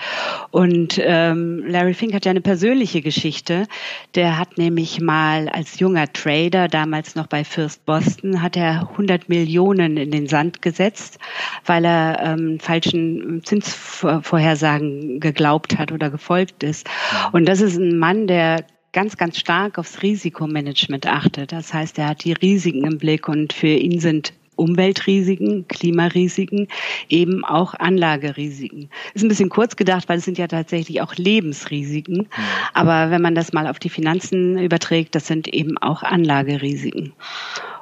Und 0.52 1.00
ähm, 1.02 1.64
Larry 1.66 1.94
Fink 1.94 2.14
hat 2.14 2.26
ja 2.26 2.32
eine 2.32 2.42
persönliche 2.42 3.02
Geschichte. 3.02 3.68
Der 4.16 4.38
hat 4.38 4.58
nämlich 4.58 5.00
mal 5.00 5.48
als 5.48 5.80
junger 5.80 6.12
Trader, 6.12 6.68
damals 6.68 7.16
noch 7.16 7.28
bei 7.28 7.46
First 7.46 7.86
Boston, 7.86 8.42
hat 8.42 8.58
er 8.58 8.90
100 8.92 9.30
Millionen 9.30 9.97
in 9.98 10.12
den 10.12 10.28
Sand 10.28 10.62
gesetzt, 10.62 11.20
weil 11.66 11.86
er 11.86 12.20
ähm, 12.24 12.60
falschen 12.60 13.42
Zinsvorhersagen 13.44 15.20
geglaubt 15.20 15.78
hat 15.78 15.92
oder 15.92 16.10
gefolgt 16.10 16.64
ist. 16.64 16.88
Und 17.32 17.48
das 17.48 17.62
ist 17.62 17.78
ein 17.78 17.98
Mann, 17.98 18.28
der 18.28 18.66
ganz, 18.94 19.18
ganz 19.18 19.38
stark 19.38 19.78
aufs 19.78 20.02
Risikomanagement 20.02 21.06
achtet. 21.08 21.52
Das 21.52 21.74
heißt, 21.74 22.00
er 22.00 22.10
hat 22.10 22.24
die 22.24 22.34
Risiken 22.34 22.86
im 22.86 22.98
Blick 22.98 23.28
und 23.28 23.54
für 23.54 23.68
ihn 23.68 24.00
sind 24.00 24.34
Umweltrisiken, 24.58 25.68
Klimarisiken, 25.68 26.68
eben 27.08 27.46
auch 27.46 27.74
Anlagerisiken. 27.76 28.90
Ist 29.14 29.24
ein 29.24 29.30
bisschen 29.30 29.50
kurz 29.50 29.76
gedacht, 29.76 30.10
weil 30.10 30.18
es 30.18 30.26
sind 30.26 30.38
ja 30.38 30.48
tatsächlich 30.48 31.02
auch 31.02 31.16
Lebensrisiken. 31.16 32.18
Mhm. 32.18 32.28
Aber 32.74 33.12
wenn 33.12 33.22
man 33.22 33.36
das 33.36 33.54
mal 33.54 33.68
auf 33.68 33.80
die 33.80 33.90
Finanzen 33.90 34.58
überträgt, 34.58 35.16
das 35.16 35.28
sind 35.28 35.48
eben 35.48 35.78
auch 35.78 36.04
Anlagerisiken. 36.04 37.14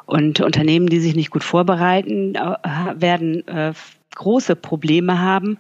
Und 0.06 0.40
Unternehmen, 0.40 0.88
die 0.88 1.00
sich 1.00 1.16
nicht 1.16 1.32
gut 1.32 1.44
vorbereiten, 1.44 2.36
äh, 2.36 2.58
werden 2.96 3.48
äh, 3.48 3.74
große 4.16 4.56
Probleme 4.56 5.20
haben. 5.20 5.58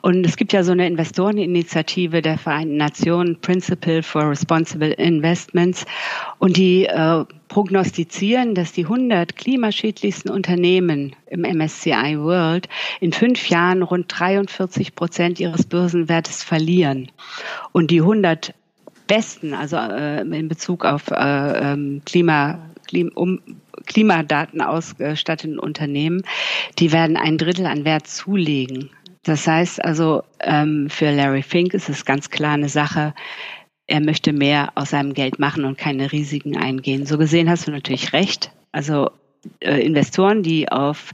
Und 0.00 0.26
es 0.26 0.36
gibt 0.36 0.52
ja 0.52 0.64
so 0.64 0.72
eine 0.72 0.86
Investoreninitiative 0.86 2.22
der 2.22 2.38
Vereinten 2.38 2.76
Nationen, 2.76 3.40
Principle 3.40 4.02
for 4.02 4.30
Responsible 4.30 4.92
Investments. 4.92 5.86
Und 6.38 6.56
die 6.56 6.86
äh, 6.86 7.24
prognostizieren, 7.48 8.54
dass 8.54 8.72
die 8.72 8.84
100 8.84 9.36
klimaschädlichsten 9.36 10.30
Unternehmen 10.30 11.14
im 11.26 11.42
MSCI 11.42 12.18
World 12.18 12.68
in 13.00 13.12
fünf 13.12 13.48
Jahren 13.48 13.82
rund 13.82 14.06
43 14.08 14.94
Prozent 14.94 15.38
ihres 15.38 15.66
Börsenwertes 15.66 16.42
verlieren. 16.42 17.10
Und 17.72 17.90
die 17.90 18.00
100 18.00 18.54
besten, 19.06 19.54
also 19.54 19.76
äh, 19.76 20.20
in 20.20 20.48
Bezug 20.48 20.84
auf 20.84 21.10
äh, 21.10 21.72
ähm, 21.72 22.02
Klima, 22.04 22.58
Klima 22.86 23.10
um, 23.14 23.40
Klimadaten 23.86 24.60
ausgestatteten 24.60 25.58
Unternehmen, 25.58 26.22
die 26.78 26.92
werden 26.92 27.16
ein 27.16 27.38
Drittel 27.38 27.66
an 27.66 27.84
Wert 27.84 28.06
zulegen. 28.06 28.90
Das 29.22 29.46
heißt 29.46 29.84
also, 29.84 30.22
ähm, 30.40 30.88
für 30.88 31.10
Larry 31.10 31.42
Fink 31.42 31.74
ist 31.74 31.88
es 31.88 32.04
ganz 32.04 32.30
klar 32.30 32.54
eine 32.54 32.68
Sache, 32.68 33.14
er 33.86 34.00
möchte 34.00 34.32
mehr 34.32 34.72
aus 34.74 34.90
seinem 34.90 35.14
Geld 35.14 35.38
machen 35.38 35.64
und 35.64 35.78
keine 35.78 36.12
Risiken 36.12 36.56
eingehen. 36.56 37.06
So 37.06 37.16
gesehen 37.16 37.48
hast 37.48 37.66
du 37.66 37.70
natürlich 37.70 38.12
recht. 38.12 38.52
Also 38.70 39.10
äh, 39.60 39.80
Investoren, 39.80 40.42
die 40.42 40.70
auf 40.70 41.12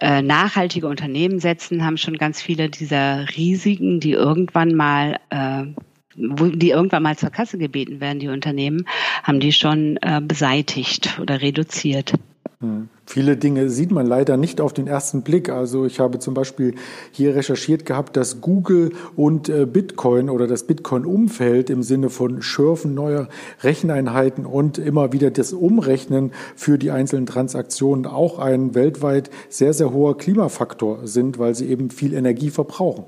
äh, 0.00 0.20
nachhaltige 0.20 0.88
Unternehmen 0.88 1.38
setzen, 1.38 1.84
haben 1.84 1.96
schon 1.96 2.18
ganz 2.18 2.42
viele 2.42 2.68
dieser 2.68 3.28
Risiken, 3.36 4.00
die 4.00 4.12
irgendwann 4.12 4.74
mal 4.74 5.20
äh, 5.30 5.66
wo 6.16 6.46
die 6.46 6.70
irgendwann 6.70 7.02
mal 7.02 7.16
zur 7.16 7.30
Kasse 7.30 7.58
gebeten 7.58 8.00
werden, 8.00 8.18
die 8.18 8.28
Unternehmen, 8.28 8.86
haben 9.22 9.40
die 9.40 9.52
schon 9.52 9.98
äh, 10.02 10.20
beseitigt 10.22 11.18
oder 11.20 11.40
reduziert. 11.40 12.14
Hm. 12.60 12.88
Viele 13.06 13.36
Dinge 13.36 13.68
sieht 13.68 13.90
man 13.90 14.06
leider 14.06 14.38
nicht 14.38 14.60
auf 14.60 14.72
den 14.72 14.86
ersten 14.86 15.22
Blick. 15.22 15.50
Also 15.50 15.84
ich 15.84 16.00
habe 16.00 16.18
zum 16.18 16.32
Beispiel 16.32 16.74
hier 17.12 17.34
recherchiert 17.34 17.84
gehabt, 17.84 18.16
dass 18.16 18.40
Google 18.40 18.92
und 19.14 19.48
äh, 19.48 19.66
Bitcoin 19.66 20.30
oder 20.30 20.46
das 20.46 20.66
Bitcoin-Umfeld 20.66 21.68
im 21.68 21.82
Sinne 21.82 22.08
von 22.08 22.40
Schürfen 22.40 22.94
neuer 22.94 23.28
Recheneinheiten 23.62 24.46
und 24.46 24.78
immer 24.78 25.12
wieder 25.12 25.30
das 25.30 25.52
Umrechnen 25.52 26.32
für 26.56 26.78
die 26.78 26.90
einzelnen 26.90 27.26
Transaktionen 27.26 28.06
auch 28.06 28.38
ein 28.38 28.74
weltweit 28.74 29.30
sehr, 29.50 29.74
sehr 29.74 29.92
hoher 29.92 30.16
Klimafaktor 30.16 31.06
sind, 31.06 31.38
weil 31.38 31.54
sie 31.54 31.68
eben 31.68 31.90
viel 31.90 32.14
Energie 32.14 32.50
verbrauchen. 32.50 33.04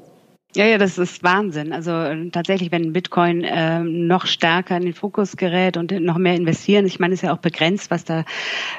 Ja, 0.57 0.65
ja, 0.65 0.79
das 0.79 0.97
ist 0.97 1.23
Wahnsinn. 1.23 1.75
Also 1.75 1.91
äh, 1.91 2.31
tatsächlich, 2.31 2.73
wenn 2.73 2.95
Bitcoin 2.95 3.45
äh, 3.45 3.81
noch 3.81 4.25
stärker 4.25 4.79
in 4.79 4.85
den 4.85 4.95
Fokus 4.95 5.37
gerät 5.37 5.77
und 5.77 5.91
noch 6.01 6.17
mehr 6.17 6.35
investieren, 6.35 6.87
ich 6.87 6.99
meine, 6.99 7.13
es 7.13 7.21
ist 7.21 7.27
ja 7.27 7.35
auch 7.35 7.41
begrenzt, 7.41 7.91
was 7.91 8.05
da 8.05 8.25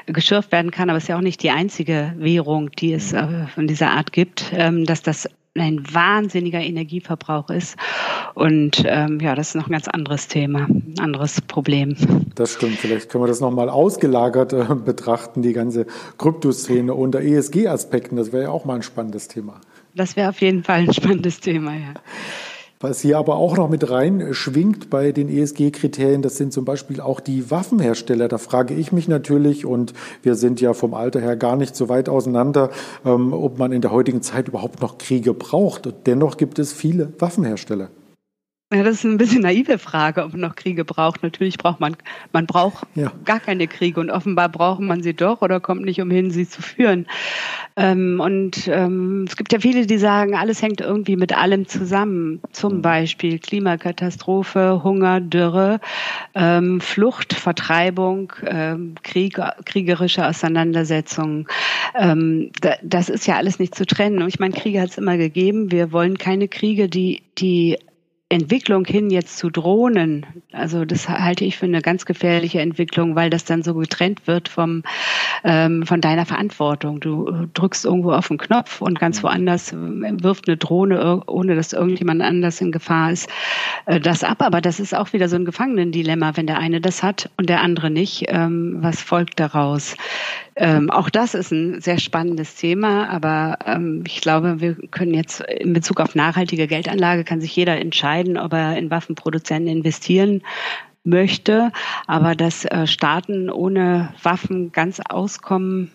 geschürft 0.06 0.50
werden 0.50 0.72
kann, 0.72 0.90
aber 0.90 0.96
es 0.96 1.04
ist 1.04 1.08
ja 1.08 1.16
auch 1.16 1.22
nicht 1.22 1.40
die 1.40 1.50
einzige 1.50 2.14
Währung, 2.16 2.72
die 2.72 2.92
es 2.94 3.12
äh, 3.12 3.46
von 3.54 3.68
dieser 3.68 3.90
Art 3.90 4.12
gibt, 4.12 4.46
ähm, 4.52 4.86
dass 4.86 5.02
das 5.02 5.28
ein 5.54 5.84
wahnsinniger 5.92 6.58
Energieverbrauch 6.60 7.48
ist. 7.50 7.76
Und 8.34 8.82
ähm, 8.84 9.20
ja, 9.20 9.36
das 9.36 9.50
ist 9.50 9.54
noch 9.54 9.68
ein 9.68 9.72
ganz 9.72 9.86
anderes 9.86 10.26
Thema, 10.26 10.66
ein 10.68 10.96
anderes 10.98 11.40
Problem. 11.42 11.94
Das 12.34 12.54
stimmt. 12.54 12.78
Vielleicht 12.78 13.08
können 13.08 13.22
wir 13.22 13.28
das 13.28 13.40
nochmal 13.40 13.68
ausgelagert 13.68 14.52
äh, 14.52 14.64
betrachten, 14.84 15.42
die 15.42 15.52
ganze 15.52 15.86
Kryptoszene 16.18 16.92
unter 16.92 17.20
ESG-Aspekten. 17.20 18.16
Das 18.16 18.32
wäre 18.32 18.44
ja 18.44 18.50
auch 18.50 18.64
mal 18.64 18.74
ein 18.74 18.82
spannendes 18.82 19.28
Thema. 19.28 19.60
Das 19.94 20.16
wäre 20.16 20.28
auf 20.28 20.40
jeden 20.40 20.62
Fall 20.64 20.80
ein 20.80 20.92
spannendes 20.92 21.40
Thema, 21.40 21.72
ja. 21.72 21.94
Was 22.80 23.00
hier 23.00 23.18
aber 23.18 23.34
auch 23.34 23.56
noch 23.56 23.68
mit 23.68 23.90
rein 23.90 24.28
schwingt 24.34 24.88
bei 24.88 25.10
den 25.10 25.28
ESG-Kriterien, 25.28 26.22
das 26.22 26.36
sind 26.36 26.52
zum 26.52 26.64
Beispiel 26.64 27.00
auch 27.00 27.18
die 27.18 27.50
Waffenhersteller. 27.50 28.28
Da 28.28 28.38
frage 28.38 28.74
ich 28.74 28.92
mich 28.92 29.08
natürlich, 29.08 29.66
und 29.66 29.94
wir 30.22 30.36
sind 30.36 30.60
ja 30.60 30.74
vom 30.74 30.94
Alter 30.94 31.20
her 31.20 31.34
gar 31.34 31.56
nicht 31.56 31.74
so 31.74 31.88
weit 31.88 32.08
auseinander, 32.08 32.70
ähm, 33.04 33.32
ob 33.32 33.58
man 33.58 33.72
in 33.72 33.80
der 33.80 33.90
heutigen 33.90 34.22
Zeit 34.22 34.46
überhaupt 34.46 34.80
noch 34.80 34.96
Kriege 34.96 35.34
braucht. 35.34 35.92
dennoch 36.06 36.36
gibt 36.36 36.60
es 36.60 36.72
viele 36.72 37.12
Waffenhersteller. 37.18 37.88
Ja, 38.70 38.82
das 38.82 38.96
ist 38.96 39.04
ein 39.04 39.16
bisschen 39.16 39.40
naive 39.40 39.78
Frage, 39.78 40.22
ob 40.22 40.32
man 40.32 40.42
noch 40.42 40.54
Kriege 40.54 40.84
braucht. 40.84 41.22
Natürlich 41.22 41.56
braucht 41.56 41.80
man, 41.80 41.96
man 42.34 42.44
braucht 42.44 42.86
ja. 42.96 43.10
gar 43.24 43.40
keine 43.40 43.66
Kriege 43.66 43.98
und 43.98 44.10
offenbar 44.10 44.50
braucht 44.50 44.80
man 44.80 45.02
sie 45.02 45.14
doch 45.14 45.40
oder 45.40 45.58
kommt 45.58 45.86
nicht 45.86 46.02
umhin, 46.02 46.30
sie 46.30 46.46
zu 46.46 46.60
führen. 46.60 47.06
Ähm, 47.76 48.20
und 48.20 48.68
ähm, 48.68 49.24
es 49.26 49.36
gibt 49.36 49.54
ja 49.54 49.60
viele, 49.60 49.86
die 49.86 49.96
sagen, 49.96 50.34
alles 50.34 50.60
hängt 50.60 50.82
irgendwie 50.82 51.16
mit 51.16 51.34
allem 51.34 51.66
zusammen. 51.66 52.42
Zum 52.52 52.76
mhm. 52.76 52.82
Beispiel 52.82 53.38
Klimakatastrophe, 53.38 54.82
Hunger, 54.84 55.22
Dürre, 55.22 55.80
ähm, 56.34 56.82
Flucht, 56.82 57.32
Vertreibung, 57.32 58.34
ähm, 58.44 58.96
Krieg, 59.02 59.40
kriegerische 59.64 60.26
Auseinandersetzungen. 60.26 61.46
Ähm, 61.94 62.50
da, 62.60 62.74
das 62.82 63.08
ist 63.08 63.26
ja 63.26 63.36
alles 63.36 63.58
nicht 63.58 63.74
zu 63.74 63.86
trennen. 63.86 64.20
Und 64.20 64.28
ich 64.28 64.40
meine, 64.40 64.52
Kriege 64.52 64.82
hat 64.82 64.90
es 64.90 64.98
immer 64.98 65.16
gegeben. 65.16 65.72
Wir 65.72 65.90
wollen 65.90 66.18
keine 66.18 66.48
Kriege, 66.48 66.90
die, 66.90 67.22
die 67.38 67.78
Entwicklung 68.30 68.84
hin 68.84 69.10
jetzt 69.10 69.38
zu 69.38 69.48
Drohnen, 69.48 70.26
also 70.52 70.84
das 70.84 71.08
halte 71.08 71.44
ich 71.44 71.56
für 71.56 71.64
eine 71.66 71.80
ganz 71.80 72.04
gefährliche 72.04 72.60
Entwicklung, 72.60 73.16
weil 73.16 73.30
das 73.30 73.44
dann 73.44 73.62
so 73.62 73.74
getrennt 73.74 74.26
wird 74.26 74.48
vom 74.48 74.82
ähm, 75.44 75.86
von 75.86 76.00
deiner 76.00 76.26
Verantwortung. 76.26 77.00
Du 77.00 77.46
drückst 77.54 77.84
irgendwo 77.84 78.12
auf 78.12 78.28
den 78.28 78.38
Knopf 78.38 78.80
und 78.80 78.98
ganz 78.98 79.18
mhm. 79.18 79.22
woanders 79.26 79.72
wirft 79.74 80.48
eine 80.48 80.56
Drohne, 80.56 81.22
ohne 81.26 81.54
dass 81.54 81.72
irgendjemand 81.72 82.22
anders 82.22 82.60
in 82.60 82.72
Gefahr 82.72 83.12
ist, 83.12 83.28
äh, 83.86 84.00
das 84.00 84.24
ab. 84.24 84.42
Aber 84.42 84.60
das 84.60 84.80
ist 84.80 84.94
auch 84.94 85.12
wieder 85.12 85.28
so 85.28 85.36
ein 85.36 85.44
Gefangenendilemma, 85.44 86.36
wenn 86.36 86.46
der 86.46 86.58
eine 86.58 86.80
das 86.80 87.02
hat 87.02 87.30
und 87.36 87.48
der 87.48 87.62
andere 87.62 87.90
nicht. 87.90 88.26
Ähm, 88.28 88.78
was 88.80 89.00
folgt 89.00 89.40
daraus? 89.40 89.96
Ähm, 90.60 90.90
auch 90.90 91.08
das 91.08 91.34
ist 91.34 91.52
ein 91.52 91.80
sehr 91.80 91.98
spannendes 91.98 92.56
Thema, 92.56 93.08
aber 93.08 93.58
ähm, 93.64 94.02
ich 94.08 94.20
glaube, 94.20 94.60
wir 94.60 94.74
können 94.90 95.14
jetzt 95.14 95.40
in 95.40 95.72
Bezug 95.72 96.00
auf 96.00 96.16
nachhaltige 96.16 96.66
Geldanlage 96.66 97.22
kann 97.22 97.40
sich 97.40 97.54
jeder 97.54 97.78
entscheiden, 97.78 98.17
ob 98.36 98.52
er 98.52 98.76
in 98.76 98.90
Waffenproduzenten 98.90 99.68
investieren 99.68 100.42
möchte. 101.04 101.70
Aber 102.06 102.34
dass 102.34 102.64
äh, 102.64 102.86
Staaten 102.86 103.50
ohne 103.50 104.14
Waffen 104.22 104.72
ganz 104.72 105.00
auskommen, 105.08 105.90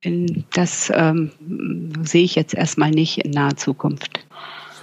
in, 0.00 0.44
das 0.52 0.92
ähm, 0.94 1.30
sehe 2.02 2.24
ich 2.24 2.34
jetzt 2.34 2.54
erstmal 2.54 2.90
nicht 2.90 3.18
in 3.18 3.30
naher 3.30 3.56
Zukunft 3.56 4.24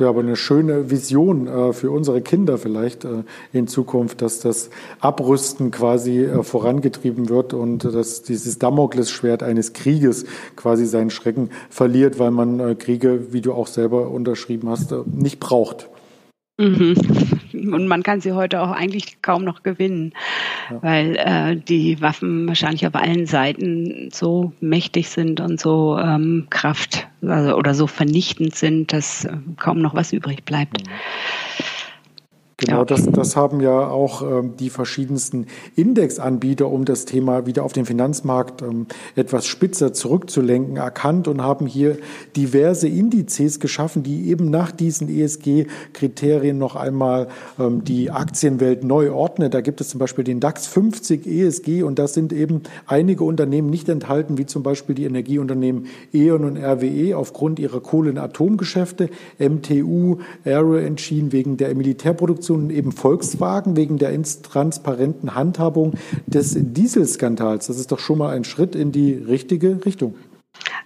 wäre 0.02 0.10
aber 0.10 0.20
eine 0.20 0.36
schöne 0.36 0.92
Vision 0.92 1.48
äh, 1.48 1.72
für 1.72 1.92
unsere 1.92 2.22
Kinder 2.22 2.58
vielleicht 2.58 3.06
äh, 3.06 3.24
in 3.54 3.68
Zukunft, 3.68 4.22
dass 4.22 4.40
das 4.40 4.70
Abrüsten 5.00 5.72
quasi 5.72 6.24
äh, 6.24 6.44
vorangetrieben 6.44 7.30
wird 7.30 7.54
und 7.54 7.86
dass 7.86 8.24
dieses 8.24 8.60
Damoklesschwert 8.60 9.44
eines 9.44 9.72
Krieges 9.72 10.26
quasi 10.58 10.86
seinen 10.86 11.12
Schrecken 11.12 11.52
verliert, 11.70 12.20
weil 12.20 12.32
man 12.32 12.78
Kriege, 12.78 13.32
wie 13.32 13.42
du 13.42 13.54
auch 13.54 13.68
selber 13.68 14.10
unterschrieben 14.10 14.70
hast, 14.70 14.94
nicht 15.06 15.40
braucht. 15.40 15.91
Mhm. 16.58 16.96
Und 17.74 17.88
man 17.88 18.04
kann 18.04 18.22
sie 18.22 18.32
heute 18.32 18.62
auch 18.62 18.72
eigentlich 18.72 19.22
kaum 19.22 19.44
noch 19.44 19.64
gewinnen, 19.64 20.14
ja. 20.70 20.82
weil 20.82 21.16
äh, 21.16 21.56
die 21.56 22.02
Waffen 22.02 22.48
wahrscheinlich 22.48 22.88
auf 22.88 22.96
allen 22.96 23.26
Seiten 23.26 24.10
so 24.12 24.54
mächtig 24.62 25.10
sind 25.10 25.40
und 25.40 25.60
so 25.60 25.98
ähm, 25.98 26.48
Kraft 26.50 27.08
also, 27.22 27.56
oder 27.56 27.74
so 27.74 27.88
vernichtend 27.88 28.56
sind, 28.56 28.94
dass 28.94 29.26
äh, 29.26 29.38
kaum 29.58 29.82
noch 29.82 29.96
was 29.96 30.14
übrig 30.14 30.44
bleibt. 30.46 30.88
Mhm. 30.88 30.92
Genau, 32.62 32.80
ja. 32.80 32.86
das, 32.86 33.08
das 33.08 33.36
haben 33.36 33.60
ja 33.60 33.88
auch 33.88 34.22
ähm, 34.22 34.56
die 34.58 34.70
verschiedensten 34.70 35.48
Indexanbieter, 35.76 36.70
um 36.70 36.86
das 36.86 37.06
Thema 37.06 37.48
wieder 37.48 37.64
auf 37.64 37.74
den 37.74 37.86
Finanzmarkt 37.86 38.62
ähm, 38.62 38.86
etwas 39.16 39.48
spitzer 39.48 39.94
zurückzulenken, 39.94 40.78
erkannt 40.78 41.28
und 41.28 41.42
haben 41.42 41.66
hier 41.66 41.98
diverse 42.36 42.88
Indizes 42.88 43.60
geschaffen, 43.60 44.04
die 44.04 44.30
eben 44.30 44.52
nach 44.52 44.72
diesen 44.72 45.10
ESG-Kriterien 45.10 46.60
noch 46.60 46.76
einmal 46.76 47.30
ähm, 47.60 47.84
die 47.84 48.12
Aktienwelt 48.12 48.84
neu 48.84 49.12
ordnen. 49.12 49.50
Da 49.50 49.62
gibt 49.62 49.82
es 49.82 49.90
zum 49.90 50.00
Beispiel 50.00 50.24
den 50.24 50.40
DAX 50.40 50.68
50 50.68 51.26
ESG 51.26 51.82
und 51.82 51.98
da 51.98 52.08
sind 52.08 52.32
eben 52.32 52.62
einige 52.86 53.24
Unternehmen 53.24 53.72
nicht 53.72 53.90
enthalten, 53.90 54.38
wie 54.38 54.46
zum 54.46 54.62
Beispiel 54.62 54.94
die 54.94 55.06
Energieunternehmen 55.06 55.88
E.ON 56.14 56.46
und 56.46 56.58
RWE 56.58 57.18
aufgrund 57.18 57.58
ihrer 57.58 57.82
Kohle- 57.82 58.12
und 58.12 58.20
Atomgeschäfte, 58.20 59.10
MTU, 59.40 60.20
Aero 60.46 60.76
Engine 60.76 61.32
wegen 61.32 61.58
der 61.58 61.74
Militärproduktion 61.74 62.51
Fraktionen 62.52 62.70
eben 62.70 62.92
Volkswagen 62.92 63.76
wegen 63.78 63.98
der 63.98 64.12
intransparenten 64.12 65.36
Handhabung 65.36 65.94
des 66.28 66.56
Dieselskandals. 66.58 67.68
Das 67.68 67.78
ist 67.78 67.92
doch 67.92 68.00
schon 68.00 68.18
mal 68.18 68.36
ein 68.36 68.44
Schritt 68.44 68.76
in 68.76 68.92
die 68.92 69.14
richtige 69.14 69.86
Richtung. 69.86 70.16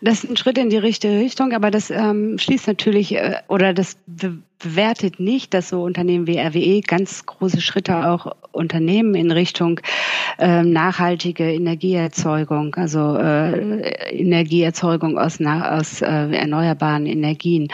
Das 0.02 0.24
ist 0.24 0.30
ein 0.30 0.38
Schritt 0.38 0.58
in 0.58 0.70
die 0.70 0.78
richtige 0.78 1.18
Richtung, 1.18 1.52
aber 1.54 1.72
das 1.72 1.90
ähm, 1.90 2.38
schließt 2.38 2.68
natürlich 2.68 3.16
äh, 3.16 3.38
oder 3.48 3.74
das 3.74 3.98
bewertet 4.66 5.20
nicht, 5.20 5.54
dass 5.54 5.70
so 5.70 5.84
Unternehmen 5.84 6.26
wie 6.26 6.40
RWE 6.40 6.82
ganz 6.82 7.26
große 7.28 7.62
Schritte 7.62 8.08
auch 8.08 8.36
unternehmen 8.52 9.14
in 9.14 9.30
Richtung 9.30 9.80
äh, 10.40 10.64
nachhaltige 10.64 11.54
Energieerzeugung, 11.54 12.74
also 12.76 13.16
äh, 13.16 14.10
Energieerzeugung 14.10 15.20
aus, 15.20 15.40
aus 15.40 16.02
äh, 16.02 16.08
erneuerbaren 16.08 17.06
Energien. 17.06 17.68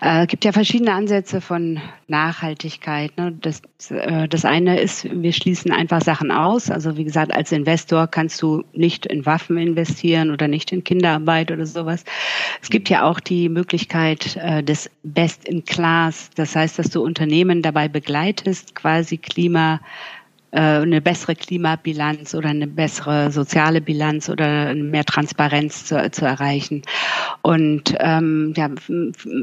Es 0.00 0.24
äh, 0.24 0.26
gibt 0.26 0.44
ja 0.44 0.50
verschiedene 0.50 0.92
Ansätze 0.94 1.40
von 1.40 1.80
Nachhaltigkeit. 2.08 3.16
Ne? 3.16 3.38
Das, 3.40 3.62
äh, 3.90 4.26
das 4.26 4.44
eine 4.44 4.80
ist, 4.80 5.04
wir 5.04 5.32
schließen 5.32 5.70
einfach 5.70 6.00
Sachen 6.00 6.32
aus. 6.32 6.72
Also 6.72 6.96
wie 6.96 7.04
gesagt, 7.04 7.32
als 7.32 7.52
Investor 7.52 8.08
kannst 8.08 8.42
du 8.42 8.64
nicht 8.72 9.06
in 9.06 9.24
Waffen 9.26 9.58
investieren 9.58 10.32
oder 10.32 10.48
nicht 10.48 10.72
in 10.72 10.82
Kinderarbeit 10.82 11.52
oder 11.52 11.66
sowas. 11.66 12.04
Es 12.60 12.68
gibt 12.68 12.88
ja 12.88 13.04
auch 13.04 13.20
die 13.20 13.48
Möglichkeit 13.48 14.36
äh, 14.36 14.64
des 14.64 14.90
Best 15.04 15.46
das 16.34 16.56
heißt, 16.56 16.78
dass 16.78 16.90
du 16.90 17.02
Unternehmen 17.02 17.62
dabei 17.62 17.88
begleitest, 17.88 18.74
quasi 18.74 19.18
Klima 19.18 19.80
äh, 20.52 20.60
eine 20.60 21.00
bessere 21.00 21.34
Klimabilanz 21.34 22.34
oder 22.34 22.50
eine 22.50 22.66
bessere 22.66 23.30
soziale 23.30 23.80
Bilanz 23.80 24.28
oder 24.28 24.74
mehr 24.74 25.04
Transparenz 25.04 25.86
zu, 25.86 26.10
zu 26.10 26.26
erreichen. 26.26 26.82
Und 27.40 27.94
ähm, 27.98 28.52
ja, 28.56 28.68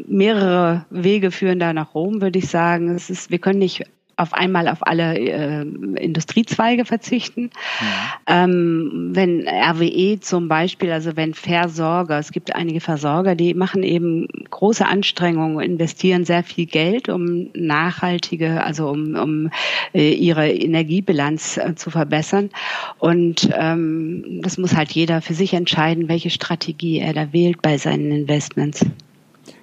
mehrere 0.07 0.85
Wege 0.91 1.31
führen 1.31 1.59
da 1.59 1.73
nach 1.73 1.95
Rom, 1.95 2.21
würde 2.21 2.39
ich 2.39 2.47
sagen. 2.47 2.89
Es 2.95 3.09
ist, 3.09 3.31
wir 3.31 3.39
können 3.39 3.59
nicht 3.59 3.83
auf 4.19 4.33
einmal 4.33 4.67
auf 4.67 4.85
alle 4.85 5.17
äh, 5.17 5.61
Industriezweige 5.61 6.83
verzichten. 6.83 7.51
Ja. 7.79 8.43
Ähm, 8.43 9.11
wenn 9.13 9.47
RWE 9.47 10.19
zum 10.19 10.49
Beispiel, 10.49 10.91
also 10.91 11.15
wenn 11.15 11.33
Versorger, 11.33 12.19
es 12.19 12.31
gibt 12.31 12.53
einige 12.53 12.81
Versorger, 12.81 13.35
die 13.35 13.53
machen 13.53 13.81
eben 13.81 14.27
große 14.49 14.85
Anstrengungen, 14.85 15.61
investieren 15.61 16.25
sehr 16.25 16.43
viel 16.43 16.65
Geld, 16.65 17.07
um 17.07 17.49
nachhaltige, 17.53 18.61
also 18.63 18.89
um, 18.89 19.15
um 19.15 19.49
äh, 19.93 20.11
ihre 20.11 20.51
Energiebilanz 20.51 21.57
äh, 21.57 21.75
zu 21.75 21.89
verbessern. 21.89 22.49
Und 22.97 23.49
ähm, 23.53 24.41
das 24.41 24.57
muss 24.57 24.75
halt 24.75 24.91
jeder 24.91 25.21
für 25.21 25.33
sich 25.33 25.53
entscheiden, 25.53 26.09
welche 26.09 26.29
Strategie 26.29 26.99
er 26.99 27.13
da 27.13 27.31
wählt 27.31 27.61
bei 27.61 27.77
seinen 27.77 28.11
Investments. 28.11 28.85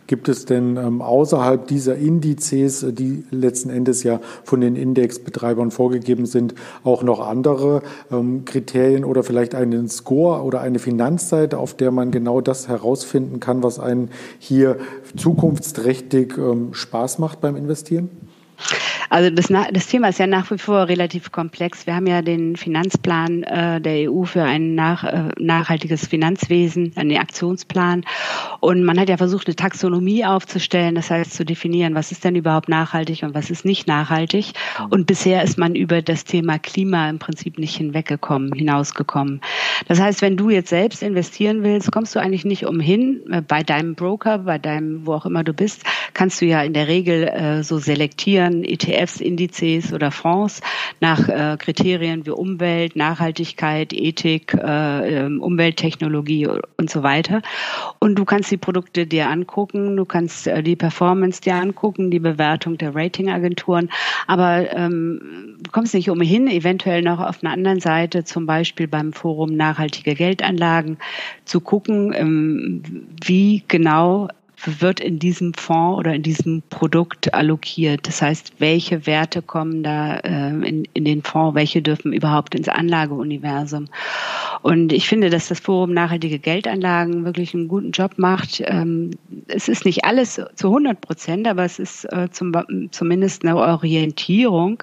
Gibt 0.07 0.29
es 0.29 0.45
denn 0.45 0.77
ähm, 0.77 1.03
außerhalb 1.03 1.67
dieser 1.67 1.97
Indizes, 1.97 2.83
äh, 2.83 2.93
die 2.93 3.25
letzten 3.31 3.71
Endes 3.71 4.03
ja 4.03 4.21
von 4.45 4.61
den 4.61 4.77
Indexbetreibern 4.77 5.71
vorgegeben 5.71 6.27
sind, 6.27 6.55
auch 6.85 7.03
noch 7.03 7.27
andere 7.27 7.83
ähm, 8.13 8.45
Kriterien 8.45 9.05
oder 9.05 9.23
vielleicht 9.23 9.55
einen 9.55 9.89
Score 9.89 10.43
oder 10.43 10.61
eine 10.61 10.79
Finanzseite, 10.79 11.59
auf 11.59 11.75
der 11.75 11.91
man 11.91 12.11
genau 12.11 12.41
das 12.41 12.69
herausfinden 12.69 13.41
kann, 13.41 13.63
was 13.63 13.79
einen 13.81 14.11
hier 14.39 14.79
zukunftsträchtig 15.17 16.39
ähm, 16.39 16.73
Spaß 16.73 17.19
macht 17.19 17.41
beim 17.41 17.57
Investieren? 17.57 18.11
Also 19.11 19.31
das, 19.31 19.49
das, 19.73 19.87
Thema 19.87 20.09
ist 20.09 20.19
ja 20.19 20.27
nach 20.27 20.51
wie 20.51 20.59
vor 20.59 20.89
relativ 20.89 21.33
komplex. 21.33 21.87
Wir 21.87 21.95
haben 21.95 22.07
ja 22.07 22.23
den 22.23 22.57
Finanzplan 22.57 23.43
äh, 23.45 23.81
der 23.81 24.11
EU 24.11 24.25
für 24.25 24.43
ein 24.43 24.75
nach, 24.75 25.05
äh, 25.05 25.29
nachhaltiges 25.39 26.07
Finanzwesen, 26.07 26.93
einen 26.97 27.17
Aktionsplan. 27.17 28.05
Und 28.61 28.85
man 28.85 28.99
hat 28.99 29.09
ja 29.09 29.17
versucht, 29.17 29.47
eine 29.47 29.57
Taxonomie 29.57 30.25
aufzustellen, 30.25 30.95
das 30.95 31.11
heißt 31.11 31.33
zu 31.33 31.45
definieren, 31.45 31.95
was 31.95 32.13
ist 32.13 32.25
denn 32.25 32.37
überhaupt 32.37 32.69
nachhaltig 32.69 33.23
und 33.23 33.35
was 33.35 33.51
ist 33.51 33.65
nicht 33.65 33.87
nachhaltig. 33.87 34.53
Und 34.91 35.07
bisher 35.07 35.43
ist 35.43 35.59
man 35.59 35.75
über 35.75 36.03
das 36.03 36.25
Thema 36.25 36.59
Klima 36.59 37.09
im 37.09 37.19
Prinzip 37.19 37.59
nicht 37.59 37.77
hinweggekommen, 37.77 38.53
hinausgekommen. 38.53 39.41
Das 39.89 40.01
heißt, 40.01 40.23
wenn 40.23 40.37
du 40.37 40.51
jetzt 40.51 40.71
selbst 40.71 41.03
investieren 41.03 41.63
willst, 41.63 41.93
kommst 41.93 42.15
du 42.15 42.19
eigentlich 42.19 42.45
nicht 42.45 42.67
umhin, 42.67 43.23
äh, 43.31 43.43
bei 43.43 43.63
deinem 43.63 43.95
Broker, 43.95 44.39
bei 44.39 44.59
deinem, 44.59 45.07
wo 45.07 45.15
auch 45.15 45.27
immer 45.27 45.45
du 45.45 45.53
bist, 45.53 45.83
kannst 46.15 46.41
du 46.41 46.47
ja 46.47 46.63
in 46.63 46.73
der 46.73 46.89
Regel 46.89 47.25
äh, 47.25 47.63
so 47.63 47.79
selektieren, 47.79 48.65
ETFs, 48.97 49.21
Indizes 49.21 49.93
oder 49.93 50.11
Fonds 50.11 50.61
nach 51.01 51.29
äh, 51.29 51.57
Kriterien 51.59 52.27
wie 52.27 52.31
Umwelt, 52.31 52.97
Nachhaltigkeit, 52.97 53.93
Ethik, 53.93 54.55
äh, 54.55 55.25
ähm, 55.27 55.41
Umwelttechnologie 55.41 56.49
und 56.77 56.91
so 56.91 57.03
weiter. 57.03 57.43
Und 57.99 58.17
du 58.17 58.25
kannst 58.25 58.51
die 58.51 58.57
Produkte 58.57 59.07
dir 59.07 59.29
angucken, 59.29 59.97
du 59.97 60.05
kannst 60.05 60.47
äh, 60.47 60.63
die 60.63 60.77
Performance 60.77 61.41
dir 61.41 61.55
angucken, 61.55 62.11
die 62.11 62.21
Bewertung 62.21 62.79
der 62.79 62.95
Ratingagenturen, 62.95 63.91
aber 64.27 64.73
ähm, 64.73 65.57
du 65.61 65.71
kommst 65.71 65.95
nicht 65.95 66.11
umhin, 66.11 66.49
eventuell 66.49 67.03
noch 67.03 67.21
auf 67.21 67.43
einer 67.43 67.53
anderen 67.53 67.81
Seite, 67.81 68.25
zum 68.25 68.47
Beispiel 68.47 68.89
beim 68.89 69.13
Forum 69.13 69.57
Nachhaltige 69.57 70.15
Geldanlagen, 70.15 70.99
zu 71.45 71.61
gucken, 71.61 72.13
ähm, 72.15 72.83
wie 73.25 73.63
genau 73.69 74.29
wird 74.65 75.01
in 75.01 75.19
diesem 75.19 75.55
Fonds 75.55 75.99
oder 75.99 76.15
in 76.15 76.23
diesem 76.23 76.63
Produkt 76.71 77.35
allokiert. 77.35 78.07
Das 78.09 78.23
heißt, 78.23 78.55
welche 78.59 79.07
Werte 79.07 79.43
kommen 79.43 79.83
da 79.83 80.17
äh, 80.17 80.49
in, 80.49 80.89
in 80.95 81.05
den 81.05 81.23
Fonds, 81.23 81.55
welche 81.55 81.83
dürfen 81.83 82.13
überhaupt 82.13 82.55
ins 82.55 82.69
Anlageuniversum. 82.69 83.87
Und 84.63 84.93
ich 84.93 85.09
finde, 85.09 85.31
dass 85.31 85.49
das 85.49 85.61
Forum 85.61 85.93
Nachhaltige 85.93 86.39
Geldanlagen 86.39 87.25
wirklich 87.25 87.55
einen 87.55 87.69
guten 87.69 87.91
Job 87.91 88.15
macht. 88.17 88.63
Ähm, 88.65 89.11
es 89.49 89.69
ist 89.69 89.85
nicht 89.85 90.05
alles 90.05 90.41
zu 90.55 90.69
100 90.69 91.01
Prozent, 91.01 91.47
aber 91.47 91.65
es 91.65 91.79
ist 91.79 92.05
äh, 92.13 92.29
zum, 92.31 92.53
zumindest 92.91 93.45
eine 93.45 93.57
Orientierung, 93.57 94.83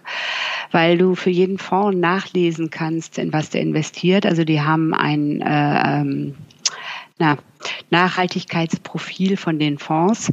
weil 0.72 0.98
du 0.98 1.16
für 1.16 1.32
jeden 1.32 1.58
Fonds 1.58 1.98
nachlesen 1.98 2.70
kannst, 2.70 3.18
in 3.18 3.34
was 3.34 3.50
der 3.50 3.62
investiert. 3.62 4.26
Also 4.26 4.44
die 4.44 4.62
haben 4.62 4.94
ein 4.94 5.42
äh, 5.42 6.02
ähm, 6.02 6.36
na, 7.20 7.38
Nachhaltigkeitsprofil 7.90 9.38
von 9.38 9.60
den 9.60 9.78
Fonds. 9.78 10.30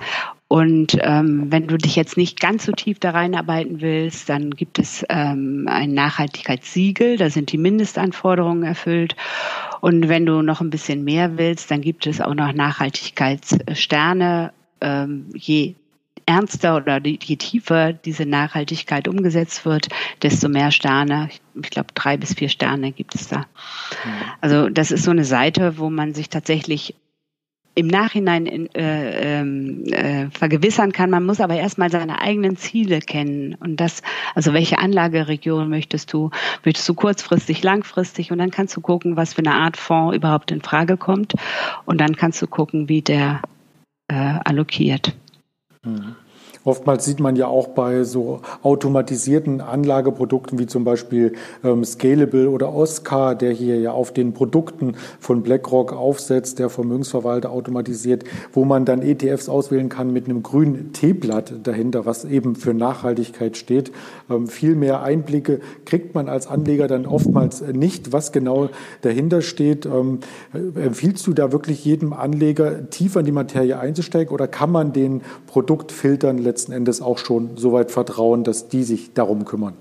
Und 0.48 0.98
ähm, 1.02 1.52
wenn 1.52 1.68
du 1.68 1.78
dich 1.78 1.94
jetzt 1.94 2.16
nicht 2.16 2.40
ganz 2.40 2.64
so 2.64 2.72
tief 2.72 2.98
da 2.98 3.10
reinarbeiten 3.10 3.80
willst, 3.80 4.28
dann 4.28 4.50
gibt 4.50 4.80
es 4.80 5.06
ähm, 5.08 5.68
ein 5.70 5.94
Nachhaltigkeitssiegel, 5.94 7.18
da 7.18 7.30
sind 7.30 7.52
die 7.52 7.58
Mindestanforderungen 7.58 8.64
erfüllt. 8.64 9.14
Und 9.80 10.08
wenn 10.08 10.26
du 10.26 10.42
noch 10.42 10.60
ein 10.60 10.70
bisschen 10.70 11.04
mehr 11.04 11.38
willst, 11.38 11.70
dann 11.70 11.82
gibt 11.82 12.08
es 12.08 12.20
auch 12.20 12.34
noch 12.34 12.52
Nachhaltigkeitssterne. 12.52 14.52
Ähm, 14.80 15.26
je 15.34 15.76
ernster 16.30 16.76
oder 16.76 17.00
je 17.04 17.36
tiefer 17.36 17.92
diese 17.92 18.24
Nachhaltigkeit 18.24 19.08
umgesetzt 19.08 19.64
wird, 19.64 19.88
desto 20.22 20.48
mehr 20.48 20.70
Sterne, 20.70 21.28
ich 21.60 21.70
glaube 21.70 21.88
drei 21.94 22.16
bis 22.16 22.34
vier 22.34 22.48
Sterne 22.48 22.92
gibt 22.92 23.16
es 23.16 23.26
da. 23.26 23.46
Also 24.40 24.68
das 24.68 24.92
ist 24.92 25.02
so 25.02 25.10
eine 25.10 25.24
Seite, 25.24 25.78
wo 25.78 25.90
man 25.90 26.14
sich 26.14 26.28
tatsächlich 26.28 26.94
im 27.74 27.88
Nachhinein 27.88 28.46
in, 28.46 28.72
äh, 28.74 29.40
ähm, 29.40 29.84
äh, 29.86 30.30
vergewissern 30.30 30.92
kann. 30.92 31.10
Man 31.10 31.24
muss 31.26 31.40
aber 31.40 31.54
erstmal 31.54 31.90
seine 31.90 32.20
eigenen 32.20 32.56
Ziele 32.56 33.00
kennen 33.00 33.54
und 33.54 33.80
das, 33.80 34.02
also 34.34 34.52
welche 34.52 34.78
Anlageregion 34.78 35.68
möchtest 35.68 36.12
du? 36.12 36.30
Möchtest 36.64 36.88
du 36.88 36.94
kurzfristig, 36.94 37.62
langfristig? 37.62 38.30
Und 38.30 38.38
dann 38.38 38.50
kannst 38.50 38.76
du 38.76 38.80
gucken, 38.80 39.16
was 39.16 39.34
für 39.34 39.42
eine 39.42 39.54
Art 39.54 39.76
Fonds 39.76 40.16
überhaupt 40.16 40.52
in 40.52 40.62
Frage 40.62 40.96
kommt 40.96 41.34
und 41.86 42.00
dann 42.00 42.16
kannst 42.16 42.40
du 42.40 42.46
gucken, 42.46 42.88
wie 42.88 43.02
der 43.02 43.40
äh, 44.08 44.14
allokiert. 44.44 45.14
Mhm. 45.84 46.29
Oftmals 46.64 47.06
sieht 47.06 47.20
man 47.20 47.36
ja 47.36 47.46
auch 47.46 47.68
bei 47.68 48.04
so 48.04 48.40
automatisierten 48.62 49.62
Anlageprodukten 49.62 50.58
wie 50.58 50.66
zum 50.66 50.84
Beispiel 50.84 51.32
ähm, 51.64 51.84
Scalable 51.84 52.50
oder 52.50 52.74
Oscar, 52.74 53.34
der 53.34 53.52
hier 53.52 53.80
ja 53.80 53.92
auf 53.92 54.12
den 54.12 54.34
Produkten 54.34 54.96
von 55.20 55.42
BlackRock 55.42 55.94
aufsetzt, 55.94 56.58
der 56.58 56.68
Vermögensverwalter 56.68 57.50
automatisiert, 57.50 58.24
wo 58.52 58.66
man 58.66 58.84
dann 58.84 59.00
ETFs 59.00 59.48
auswählen 59.48 59.88
kann 59.88 60.12
mit 60.12 60.26
einem 60.26 60.42
grünen 60.42 60.92
T-Blatt 60.92 61.54
dahinter, 61.62 62.04
was 62.04 62.26
eben 62.26 62.54
für 62.56 62.74
Nachhaltigkeit 62.74 63.56
steht. 63.56 63.90
Ähm, 64.28 64.46
viel 64.46 64.74
mehr 64.74 65.02
Einblicke 65.02 65.60
kriegt 65.86 66.14
man 66.14 66.28
als 66.28 66.46
Anleger 66.46 66.88
dann 66.88 67.06
oftmals 67.06 67.62
nicht, 67.62 68.12
was 68.12 68.32
genau 68.32 68.68
dahinter 69.00 69.40
steht. 69.40 69.86
Ähm, 69.86 70.18
empfiehlst 70.52 71.26
du 71.26 71.32
da 71.32 71.52
wirklich 71.52 71.86
jedem 71.86 72.12
Anleger 72.12 72.90
tiefer 72.90 73.20
in 73.20 73.26
die 73.26 73.32
Materie 73.32 73.78
einzusteigen 73.78 74.34
oder 74.34 74.46
kann 74.46 74.70
man 74.70 74.92
den 74.92 75.22
Produktfiltern 75.46 76.49
letzten 76.50 76.72
Endes 76.72 77.00
auch 77.00 77.18
schon 77.18 77.56
so 77.56 77.72
weit 77.72 77.90
vertrauen, 77.90 78.44
dass 78.44 78.68
die 78.68 78.82
sich 78.82 79.14
darum 79.14 79.44
kümmern. 79.44 79.74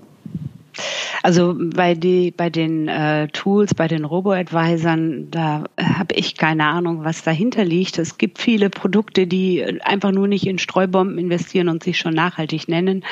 Also 1.22 1.54
bei, 1.58 1.94
die, 1.94 2.30
bei 2.30 2.48
den 2.48 2.88
äh, 2.88 3.28
Tools, 3.28 3.74
bei 3.74 3.88
den 3.88 4.04
Robo-Advisern, 4.04 5.30
da 5.30 5.64
habe 5.78 6.14
ich 6.14 6.36
keine 6.36 6.66
Ahnung, 6.66 7.04
was 7.04 7.22
dahinter 7.22 7.64
liegt. 7.64 7.98
Es 7.98 8.16
gibt 8.16 8.38
viele 8.38 8.70
Produkte, 8.70 9.26
die 9.26 9.80
einfach 9.82 10.12
nur 10.12 10.28
nicht 10.28 10.46
in 10.46 10.58
Streubomben 10.58 11.18
investieren 11.18 11.68
und 11.68 11.82
sich 11.82 11.98
schon 11.98 12.14
nachhaltig 12.14 12.68
nennen. 12.68 13.04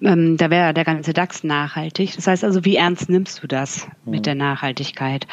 Mhm. 0.00 0.06
Ähm, 0.06 0.36
da 0.36 0.50
wäre 0.50 0.74
der 0.74 0.84
ganze 0.84 1.12
DAX 1.12 1.44
nachhaltig. 1.44 2.16
Das 2.16 2.26
heißt 2.26 2.44
also, 2.44 2.64
wie 2.64 2.76
ernst 2.76 3.08
nimmst 3.08 3.42
du 3.42 3.46
das 3.46 3.86
mhm. 4.04 4.10
mit 4.10 4.26
der 4.26 4.34
Nachhaltigkeit? 4.34 5.26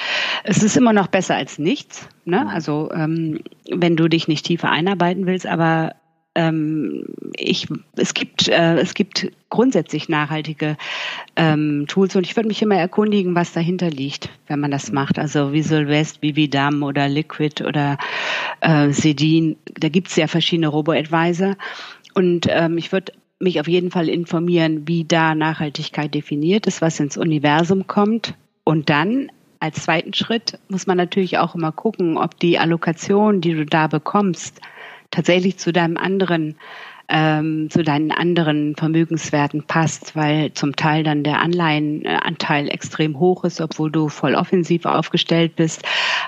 Es 0.43 0.61
ist 0.61 0.77
immer 0.77 0.93
noch 0.93 1.07
besser 1.07 1.35
als 1.35 1.57
nichts. 1.57 2.07
Ne? 2.25 2.41
Mhm. 2.41 2.47
Also 2.47 2.91
ähm, 2.93 3.39
wenn 3.71 3.95
du 3.95 4.07
dich 4.07 4.27
nicht 4.27 4.45
tiefer 4.45 4.69
einarbeiten 4.69 5.25
willst, 5.25 5.47
aber 5.47 5.95
ähm, 6.35 7.05
ich, 7.35 7.67
es 7.95 8.13
gibt, 8.13 8.47
äh, 8.47 8.77
es 8.77 8.93
gibt 8.93 9.31
grundsätzlich 9.49 10.09
nachhaltige 10.09 10.77
ähm, 11.35 11.85
Tools 11.87 12.15
und 12.15 12.25
ich 12.25 12.35
würde 12.35 12.47
mich 12.47 12.61
immer 12.61 12.75
erkundigen, 12.75 13.35
was 13.35 13.53
dahinter 13.53 13.89
liegt, 13.89 14.29
wenn 14.47 14.59
man 14.59 14.71
das 14.71 14.91
macht. 14.91 15.19
Also 15.19 15.53
Visual 15.53 15.87
West, 15.87 16.21
Vividam 16.21 16.81
oder 16.83 17.07
Liquid 17.07 17.63
oder 17.63 17.97
äh, 18.61 18.89
Sedin, 18.91 19.57
da 19.79 19.89
gibt 19.89 20.07
es 20.07 20.15
ja 20.15 20.27
verschiedene 20.27 20.67
Robo-Advisor 20.67 21.55
und 22.15 22.47
ähm, 22.49 22.77
ich 22.77 22.91
würde 22.91 23.13
mich 23.39 23.59
auf 23.59 23.67
jeden 23.67 23.91
Fall 23.91 24.09
informieren, 24.09 24.87
wie 24.87 25.03
da 25.03 25.35
Nachhaltigkeit 25.35 26.13
definiert 26.13 26.65
ist, 26.65 26.81
was 26.81 26.99
ins 26.99 27.17
Universum 27.17 27.85
kommt 27.87 28.35
und 28.63 28.89
dann 28.89 29.29
als 29.59 29.83
zweiten 29.83 30.13
Schritt 30.13 30.59
muss 30.67 30.87
man 30.87 30.97
natürlich 30.97 31.37
auch 31.37 31.55
immer 31.55 31.71
gucken, 31.71 32.17
ob 32.17 32.37
die 32.37 32.59
Allokation, 32.59 33.39
die 33.39 33.53
du 33.53 33.65
da 33.65 33.87
bekommst, 33.87 34.59
tatsächlich 35.13 35.57
zu 35.57 35.71
deinem 35.71 35.97
anderen 35.97 36.55
ähm, 37.09 37.69
zu 37.69 37.83
deinen 37.83 38.11
anderen 38.11 38.75
Vermögenswerten 38.75 39.63
passt, 39.63 40.15
weil 40.15 40.53
zum 40.53 40.75
Teil 40.75 41.03
dann 41.03 41.23
der 41.23 41.41
Anleihenanteil 41.41 42.69
extrem 42.69 43.19
hoch 43.19 43.43
ist, 43.43 43.61
obwohl 43.61 43.91
du 43.91 44.09
voll 44.09 44.35
offensiv 44.35 44.85
aufgestellt 44.85 45.55
bist. 45.55 45.83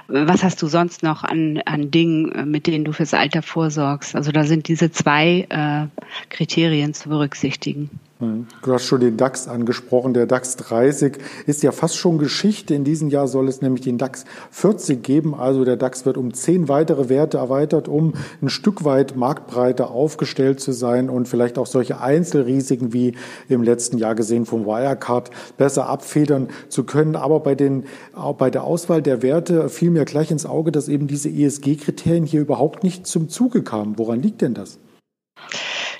Was 0.07 0.43
hast 0.43 0.61
du 0.61 0.67
sonst 0.67 1.01
noch 1.01 1.23
an, 1.23 1.61
an 1.65 1.91
Dingen, 1.91 2.51
mit 2.51 2.67
denen 2.67 2.83
du 2.83 2.91
fürs 2.91 3.13
Alter 3.13 3.41
vorsorgst? 3.41 4.15
Also 4.15 4.31
da 4.31 4.43
sind 4.43 4.67
diese 4.67 4.91
zwei 4.91 5.47
äh, 5.49 5.87
Kriterien 6.29 6.93
zu 6.93 7.09
berücksichtigen. 7.09 7.89
Du 8.17 8.71
hast 8.71 8.85
schon 8.85 9.01
den 9.01 9.17
DAX 9.17 9.49
angesprochen. 9.49 10.13
Der 10.13 10.25
DAX 10.25 10.55
30 10.55 11.17
ist 11.47 11.63
ja 11.63 11.73
fast 11.73 11.97
schon 11.97 12.17
Geschichte. 12.17 12.73
In 12.73 12.85
diesem 12.85 13.09
Jahr 13.09 13.27
soll 13.27 13.49
es 13.49 13.61
nämlich 13.61 13.81
den 13.83 13.97
DAX 13.97 14.23
40 14.51 15.03
geben. 15.03 15.35
Also 15.35 15.65
der 15.65 15.75
DAX 15.75 16.05
wird 16.05 16.15
um 16.15 16.33
zehn 16.33 16.69
weitere 16.69 17.09
Werte 17.09 17.37
erweitert, 17.37 17.89
um 17.89 18.13
ein 18.41 18.47
Stück 18.47 18.85
weit 18.85 19.17
marktbreiter 19.17 19.91
aufgestellt 19.91 20.61
zu 20.61 20.71
sein 20.71 21.09
und 21.09 21.27
vielleicht 21.27 21.57
auch 21.57 21.65
solche 21.65 21.99
Einzelrisiken 21.99 22.93
wie 22.93 23.15
im 23.49 23.63
letzten 23.63 23.97
Jahr 23.97 24.15
gesehen 24.15 24.45
vom 24.45 24.65
Wirecard 24.65 25.29
besser 25.57 25.89
abfedern 25.89 26.47
zu 26.69 26.85
können. 26.85 27.17
Aber 27.17 27.41
bei, 27.41 27.53
den, 27.53 27.83
auch 28.13 28.35
bei 28.35 28.49
der 28.49 28.63
Auswahl 28.63 29.01
der 29.01 29.23
Werte 29.23 29.67
fiel 29.67 29.91
mir 29.91 30.05
gleich 30.05 30.31
ins 30.31 30.45
Auge, 30.45 30.71
dass 30.71 30.87
eben 30.87 31.07
diese 31.07 31.27
ESG-Kriterien 31.27 32.25
hier 32.25 32.39
überhaupt 32.39 32.81
nicht 32.81 33.07
zum 33.07 33.27
Zuge 33.27 33.61
kamen. 33.61 33.97
Woran 33.97 34.21
liegt 34.21 34.41
denn 34.41 34.53
das? 34.53 34.79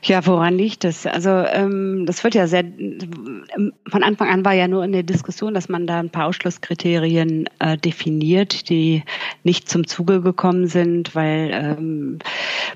Ja, 0.07 0.23
woran 0.27 0.55
liegt 0.55 0.83
das? 0.83 1.07
Also 1.07 1.29
ähm, 1.29 2.05
das 2.05 2.23
wird 2.23 2.35
ja 2.35 2.45
sehr 2.45 2.63
von 3.87 4.03
Anfang 4.03 4.29
an 4.29 4.45
war 4.45 4.53
ja 4.53 4.67
nur 4.67 4.83
in 4.83 4.91
der 4.91 5.01
Diskussion, 5.01 5.55
dass 5.55 5.67
man 5.67 5.87
da 5.87 5.99
ein 5.99 6.11
paar 6.11 6.27
Ausschlusskriterien 6.27 7.49
äh, 7.57 7.75
definiert, 7.75 8.69
die 8.69 9.03
nicht 9.43 9.67
zum 9.67 9.87
Zuge 9.87 10.21
gekommen 10.21 10.67
sind, 10.67 11.15
weil 11.15 11.49
ähm, 11.51 12.19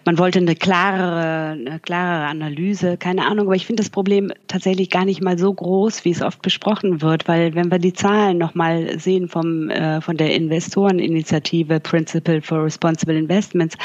man 0.05 0.17
wollte 0.17 0.39
eine 0.39 0.55
klarere, 0.55 1.51
eine 1.51 1.79
klarere 1.79 2.29
Analyse, 2.29 2.97
keine 2.97 3.27
Ahnung. 3.27 3.45
Aber 3.45 3.55
ich 3.55 3.67
finde 3.67 3.83
das 3.83 3.91
Problem 3.91 4.31
tatsächlich 4.47 4.89
gar 4.89 5.05
nicht 5.05 5.21
mal 5.21 5.37
so 5.37 5.53
groß, 5.53 6.05
wie 6.05 6.11
es 6.11 6.23
oft 6.23 6.41
besprochen 6.41 7.03
wird, 7.03 7.27
weil 7.27 7.53
wenn 7.53 7.69
wir 7.69 7.77
die 7.77 7.93
Zahlen 7.93 8.39
nochmal 8.39 8.97
sehen 8.99 9.27
vom 9.27 9.69
äh, 9.69 10.01
von 10.01 10.17
der 10.17 10.33
Investoreninitiative 10.33 11.79
Principle 11.79 12.41
for 12.41 12.63
Responsible 12.63 13.15
Investments 13.15 13.77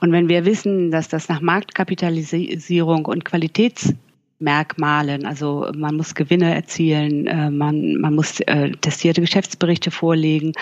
und 0.00 0.10
wenn 0.12 0.30
wir 0.30 0.46
wissen, 0.46 0.90
dass 0.90 1.08
das 1.08 1.28
nach 1.28 1.42
Marktkapitalisierung 1.42 2.77
Qualifizierung 2.78 3.06
und 3.06 3.24
Qualitätsmerkmalen. 3.24 5.26
Also 5.26 5.70
man 5.76 5.96
muss 5.96 6.14
Gewinne 6.14 6.54
erzielen, 6.54 7.26
äh, 7.26 7.50
man, 7.50 7.94
man 7.94 8.14
muss 8.14 8.38
äh, 8.40 8.70
testierte 8.70 9.20
Geschäftsberichte 9.20 9.90
vorlegen 9.90 10.52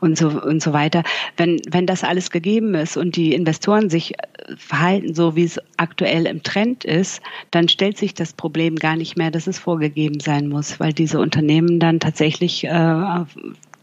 und 0.00 0.18
so, 0.18 0.28
und 0.28 0.62
so 0.62 0.72
weiter. 0.72 1.04
Wenn, 1.36 1.60
wenn 1.70 1.86
das 1.86 2.02
alles 2.02 2.30
gegeben 2.30 2.74
ist 2.74 2.96
und 2.96 3.14
die 3.16 3.34
Investoren 3.34 3.88
sich 3.88 4.18
äh, 4.18 4.56
verhalten 4.56 5.14
so, 5.14 5.36
wie 5.36 5.44
es 5.44 5.60
aktuell 5.76 6.26
im 6.26 6.42
Trend 6.42 6.84
ist, 6.84 7.22
dann 7.52 7.68
stellt 7.68 7.98
sich 7.98 8.14
das 8.14 8.32
Problem 8.32 8.74
gar 8.76 8.96
nicht 8.96 9.16
mehr, 9.16 9.30
dass 9.30 9.46
es 9.46 9.60
vorgegeben 9.60 10.18
sein 10.18 10.48
muss, 10.48 10.80
weil 10.80 10.92
diese 10.92 11.20
Unternehmen 11.20 11.78
dann 11.78 12.00
tatsächlich 12.00 12.66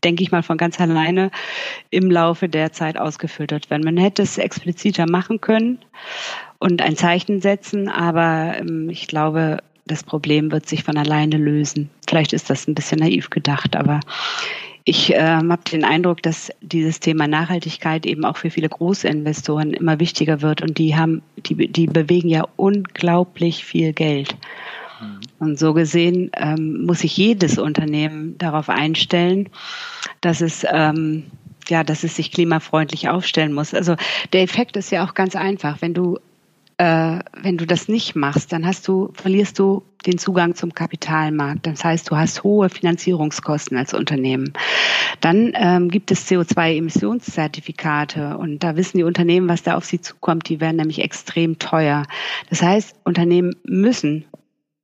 denke 0.04 0.24
ich 0.24 0.32
mal, 0.32 0.44
von 0.44 0.58
ganz 0.58 0.80
alleine 0.80 1.32
im 1.90 2.12
Laufe 2.12 2.48
der 2.48 2.72
Zeit 2.72 2.98
ausgefiltert 2.98 3.70
werden. 3.70 3.84
Man 3.84 3.98
hätte 3.98 4.22
es 4.22 4.38
expliziter 4.38 5.10
machen 5.10 5.42
können 5.42 5.80
und 6.60 6.82
ein 6.82 6.96
Zeichen 6.96 7.42
setzen, 7.42 7.90
aber 7.90 8.56
ähm, 8.60 8.90
ich 8.90 9.08
glaube, 9.08 9.60
das 9.86 10.04
Problem 10.04 10.52
wird 10.52 10.68
sich 10.68 10.84
von 10.84 10.98
alleine 10.98 11.38
lösen. 11.38 11.90
Vielleicht 12.08 12.34
ist 12.34 12.50
das 12.50 12.68
ein 12.68 12.76
bisschen 12.76 13.00
naiv 13.00 13.30
gedacht, 13.30 13.76
aber 13.76 14.00
ich 14.84 15.14
äh, 15.14 15.22
habe 15.22 15.62
den 15.70 15.84
Eindruck, 15.84 16.24
dass 16.24 16.50
dieses 16.62 17.00
Thema 17.00 17.28
Nachhaltigkeit 17.28 18.06
eben 18.06 18.24
auch 18.24 18.38
für 18.38 18.50
viele 18.50 18.70
große 18.70 19.08
Investoren 19.08 19.74
immer 19.74 20.00
wichtiger 20.00 20.42
wird 20.42 20.62
und 20.62 20.78
die 20.78 20.96
haben, 20.96 21.22
die, 21.38 21.68
die 21.68 21.88
bewegen 21.88 22.30
ja 22.30 22.46
unglaublich 22.56 23.66
viel 23.66 23.92
Geld. 23.92 24.36
Mhm. 25.02 25.20
Und 25.40 25.60
so 25.60 25.74
gesehen 25.74 26.32
ähm, 26.38 26.86
muss 26.86 27.00
sich 27.00 27.18
jedes 27.18 27.58
Unternehmen 27.58 28.38
darauf 28.38 28.70
einstellen, 28.70 29.50
dass 30.22 30.40
es 30.40 30.66
ähm, 30.72 31.26
ja, 31.70 31.84
dass 31.84 32.06
es 32.06 32.16
sich 32.16 32.32
klimafreundlich 32.32 33.10
aufstellen 33.10 33.52
muss. 33.52 33.74
Also 33.74 33.96
der 34.32 34.42
Effekt 34.42 34.78
ist 34.78 34.90
ja 34.92 35.06
auch 35.06 35.14
ganz 35.14 35.36
einfach. 35.36 35.82
Wenn 35.82 35.94
du 35.94 36.18
äh, 36.78 37.20
wenn 37.42 37.58
du 37.58 37.66
das 37.66 37.88
nicht 37.88 38.16
machst, 38.16 38.52
dann 38.52 38.66
hast 38.66 38.88
du, 38.88 39.12
verlierst 39.14 39.58
du 39.58 39.84
den 40.06 40.20
Zugang 40.20 40.56
zum 40.56 40.74
Kapitalmarkt. 40.74 41.66
Das 41.66 41.84
heißt, 41.84 42.10
du 42.10 42.16
hast 42.16 42.44
hohe 42.44 42.70
Finanzierungskosten 42.70 43.78
als 43.78 43.94
Unternehmen. 43.94 44.54
Dann 45.20 45.54
ähm, 45.56 45.90
gibt 45.90 46.12
es 46.12 46.30
CO2-Emissionszertifikate 46.30 48.38
und 48.38 48.64
da 48.64 48.76
wissen 48.76 48.98
die 48.98 49.04
Unternehmen, 49.04 49.50
was 49.50 49.64
da 49.64 49.76
auf 49.76 49.86
sie 49.86 50.02
zukommt. 50.02 50.50
Die 50.50 50.62
werden 50.62 50.78
nämlich 50.78 51.02
extrem 51.02 51.58
teuer. 51.58 52.04
Das 52.50 52.62
heißt, 52.62 52.96
Unternehmen 53.04 53.56
müssen 53.64 54.26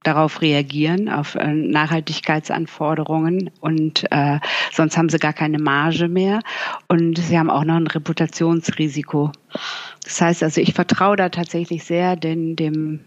darauf 0.03 0.41
reagieren, 0.41 1.10
auf 1.10 1.36
äh, 1.36 1.53
Nachhaltigkeitsanforderungen 1.53 3.49
und 3.62 4.06
äh, 4.12 4.39
sonst 4.71 4.97
haben 4.97 5.10
sie 5.10 5.17
gar 5.17 5.34
keine 5.34 5.60
Marge 5.60 6.08
mehr 6.08 6.41
und 6.88 7.17
sie 7.17 7.39
haben 7.39 7.49
auch 7.49 7.63
noch 7.63 7.75
ein 7.75 7.88
Reputationsrisiko. 7.88 9.32
Das 10.04 10.22
heißt 10.22 10.44
also, 10.44 10.62
ich 10.62 10.74
vertraue 10.74 11.16
da 11.16 11.30
tatsächlich 11.30 11.84
sehr 11.84 12.16
den, 12.16 12.56
dem 12.56 13.02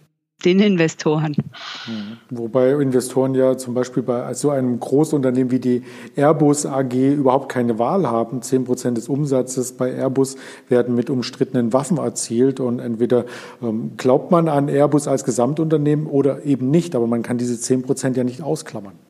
den 0.45 0.61
Investoren. 0.61 1.35
Mhm. 1.87 2.19
Wobei 2.31 2.73
Investoren 2.73 3.35
ja 3.35 3.57
zum 3.57 3.75
Beispiel 3.75 4.03
bei 4.03 4.35
so 4.35 4.51
einem 4.51 4.79
Großunternehmen 4.79 5.51
wie 5.51 5.59
die 5.59 5.83
Airbus 6.15 6.67
AG 6.67 6.93
überhaupt 6.93 7.49
keine 7.49 7.79
Wahl 7.79 8.07
haben. 8.07 8.43
Zehn 8.43 8.65
Prozent 8.65 8.99
des 8.99 9.09
Umsatzes 9.09 9.73
bei 9.73 9.93
Airbus 9.93 10.37
werden 10.69 10.95
mit 10.95 11.09
umstrittenen 11.09 11.73
Waffen 11.73 11.97
erzielt 11.97 12.61
und 12.61 12.81
entweder 12.81 13.25
ähm, 13.63 13.93
glaubt 13.97 14.31
man 14.31 14.49
an 14.49 14.69
Airbus 14.69 15.09
als 15.09 15.25
Gesamtunternehmen 15.25 16.07
oder 16.07 16.45
eben 16.45 16.71
nicht, 16.71 16.95
aber 16.95 17.07
man 17.07 17.23
kann 17.23 17.39
diese 17.39 17.59
zehn 17.59 17.83
Prozent 17.83 18.17
ja 18.17 18.25
nicht 18.25 18.43
ausklammern. 18.43 19.06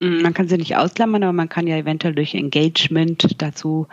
Mm, 0.00 0.22
man 0.22 0.34
kann 0.34 0.48
sie 0.48 0.56
nicht 0.56 0.76
ausklammern, 0.76 1.22
aber 1.22 1.32
man 1.32 1.48
kann 1.48 1.66
ja 1.66 1.76
eventuell 1.76 2.14
durch 2.14 2.34
Engagement 2.34 3.40
dazu, 3.40 3.86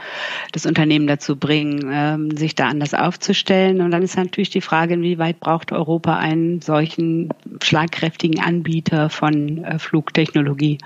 das 0.54 0.66
Unternehmen 0.66 1.06
dazu 1.06 1.36
bringen, 1.36 1.90
ähm, 1.92 2.36
sich 2.36 2.56
da 2.56 2.68
anders 2.68 2.94
aufzustellen. 2.94 3.82
Und 3.82 3.92
dann 3.92 4.02
ist 4.02 4.18
natürlich 4.18 4.50
die 4.50 4.62
Frage, 4.62 4.96
inwieweit 4.96 5.40
braucht 5.40 5.72
Europa 5.72 6.16
einen 6.18 6.62
solchen 6.62 7.30
schlagkräftigen 7.62 8.40
Anbieter 8.40 9.10
von 9.10 9.64
äh, 9.64 9.80
Flugtechnologie? 9.80 10.78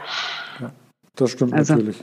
Ja, 0.60 0.72
das 1.16 1.32
stimmt 1.32 1.54
also, 1.54 1.76
natürlich. 1.76 1.98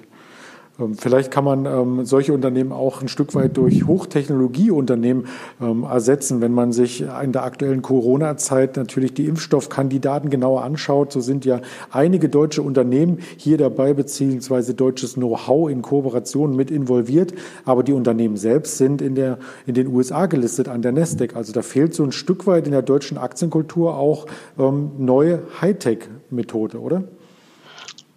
Ähm, 0.78 0.94
vielleicht 0.94 1.30
kann 1.30 1.44
man 1.44 1.66
ähm, 1.66 2.04
solche 2.04 2.32
Unternehmen 2.32 2.72
auch 2.72 3.02
ein 3.02 3.08
Stück 3.08 3.34
weit 3.34 3.56
durch 3.56 3.86
Hochtechnologieunternehmen 3.86 5.26
ähm, 5.60 5.82
ersetzen, 5.82 6.40
wenn 6.40 6.52
man 6.52 6.72
sich 6.72 7.04
in 7.22 7.32
der 7.32 7.44
aktuellen 7.44 7.82
Corona-Zeit 7.82 8.76
natürlich 8.76 9.14
die 9.14 9.26
Impfstoffkandidaten 9.26 10.30
genauer 10.30 10.62
anschaut. 10.62 11.12
So 11.12 11.20
sind 11.20 11.44
ja 11.44 11.60
einige 11.90 12.28
deutsche 12.28 12.62
Unternehmen 12.62 13.18
hier 13.36 13.58
dabei, 13.58 13.94
beziehungsweise 13.94 14.74
deutsches 14.74 15.14
Know-how 15.14 15.70
in 15.70 15.82
Kooperation 15.82 16.54
mit 16.54 16.70
involviert. 16.70 17.34
Aber 17.64 17.82
die 17.82 17.92
Unternehmen 17.92 18.36
selbst 18.36 18.78
sind 18.78 19.02
in, 19.02 19.14
der, 19.14 19.38
in 19.66 19.74
den 19.74 19.88
USA 19.88 20.26
gelistet 20.26 20.68
an 20.68 20.82
der 20.82 20.92
Nasdaq. 20.92 21.34
Also 21.36 21.52
da 21.52 21.62
fehlt 21.62 21.94
so 21.94 22.04
ein 22.04 22.12
Stück 22.12 22.46
weit 22.46 22.66
in 22.66 22.72
der 22.72 22.82
deutschen 22.82 23.18
Aktienkultur 23.18 23.96
auch 23.96 24.26
ähm, 24.58 24.92
neue 24.98 25.42
Hightech-Methode, 25.60 26.80
oder? 26.80 27.04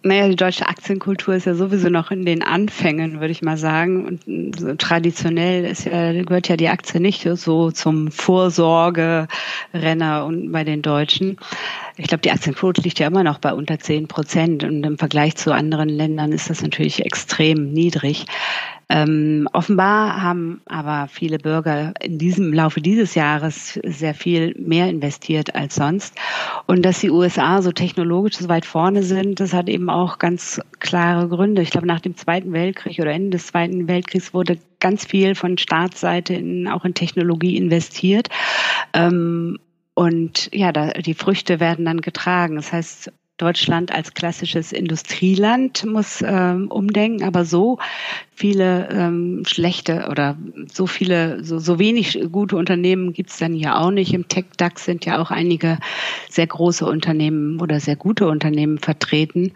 Naja, 0.04 0.26
die 0.26 0.36
deutsche 0.36 0.66
Aktienkultur 0.66 1.34
ist 1.34 1.46
ja 1.46 1.54
sowieso 1.54 1.88
noch 1.88 2.10
in 2.10 2.24
den 2.24 2.42
Anfängen, 2.42 3.20
würde 3.20 3.30
ich 3.30 3.40
mal 3.40 3.56
sagen. 3.56 4.18
Und 4.26 4.78
traditionell 4.80 5.64
ist 5.64 5.84
ja, 5.84 6.12
gehört 6.22 6.48
ja 6.48 6.56
die 6.56 6.68
Aktie 6.68 7.00
nicht 7.00 7.22
so 7.34 7.70
zum 7.70 8.10
Vorsorgerenner 8.10 9.28
und 10.26 10.50
bei 10.50 10.64
den 10.64 10.82
Deutschen. 10.82 11.36
Ich 11.96 12.08
glaube, 12.08 12.22
die 12.22 12.32
Aktienquote 12.32 12.82
liegt 12.82 12.98
ja 12.98 13.06
immer 13.06 13.22
noch 13.22 13.38
bei 13.38 13.52
unter 13.52 13.78
zehn 13.78 14.08
Prozent 14.08 14.64
und 14.64 14.82
im 14.82 14.98
Vergleich 14.98 15.36
zu 15.36 15.52
anderen 15.52 15.88
Ländern 15.88 16.32
ist 16.32 16.50
das 16.50 16.62
natürlich 16.62 17.04
extrem 17.04 17.72
niedrig. 17.72 18.26
Ähm, 18.94 19.48
offenbar 19.54 20.20
haben 20.20 20.60
aber 20.66 21.08
viele 21.08 21.38
Bürger 21.38 21.94
in 22.02 22.18
diesem 22.18 22.52
Laufe 22.52 22.82
dieses 22.82 23.14
Jahres 23.14 23.80
sehr 23.82 24.12
viel 24.12 24.54
mehr 24.58 24.90
investiert 24.90 25.54
als 25.54 25.76
sonst. 25.76 26.14
Und 26.66 26.82
dass 26.82 27.00
die 27.00 27.10
USA 27.10 27.62
so 27.62 27.72
technologisch 27.72 28.36
so 28.36 28.50
weit 28.50 28.66
vorne 28.66 29.02
sind, 29.02 29.40
das 29.40 29.54
hat 29.54 29.70
eben 29.70 29.88
auch 29.88 30.18
ganz 30.18 30.60
klare 30.78 31.26
Gründe. 31.28 31.62
Ich 31.62 31.70
glaube, 31.70 31.86
nach 31.86 32.00
dem 32.00 32.18
Zweiten 32.18 32.52
Weltkrieg 32.52 32.98
oder 32.98 33.12
Ende 33.12 33.30
des 33.30 33.46
Zweiten 33.46 33.88
Weltkriegs 33.88 34.34
wurde 34.34 34.58
ganz 34.78 35.06
viel 35.06 35.34
von 35.36 35.56
Staatsseite 35.56 36.34
in, 36.34 36.68
auch 36.68 36.84
in 36.84 36.92
Technologie 36.92 37.56
investiert. 37.56 38.28
Ähm, 38.92 39.58
und 39.94 40.50
ja, 40.52 40.70
da, 40.70 40.88
die 40.88 41.14
Früchte 41.14 41.60
werden 41.60 41.86
dann 41.86 42.02
getragen. 42.02 42.56
Das 42.56 42.74
heißt, 42.74 43.10
Deutschland 43.38 43.92
als 43.92 44.14
klassisches 44.14 44.72
Industrieland 44.72 45.84
muss 45.84 46.22
ähm, 46.24 46.68
umdenken, 46.68 47.24
aber 47.24 47.44
so 47.44 47.78
viele 48.34 48.88
ähm, 48.90 49.42
schlechte 49.46 50.06
oder 50.10 50.36
so 50.70 50.86
viele, 50.86 51.42
so, 51.42 51.58
so 51.58 51.78
wenig 51.78 52.20
gute 52.30 52.56
Unternehmen 52.56 53.12
gibt 53.12 53.30
es 53.30 53.38
dann 53.38 53.54
hier 53.54 53.78
auch 53.78 53.90
nicht. 53.90 54.12
Im 54.14 54.28
Tech-DAX 54.28 54.84
sind 54.84 55.06
ja 55.06 55.20
auch 55.20 55.30
einige 55.30 55.78
sehr 56.28 56.46
große 56.46 56.86
Unternehmen 56.86 57.60
oder 57.60 57.80
sehr 57.80 57.96
gute 57.96 58.28
Unternehmen 58.28 58.78
vertreten, 58.78 59.52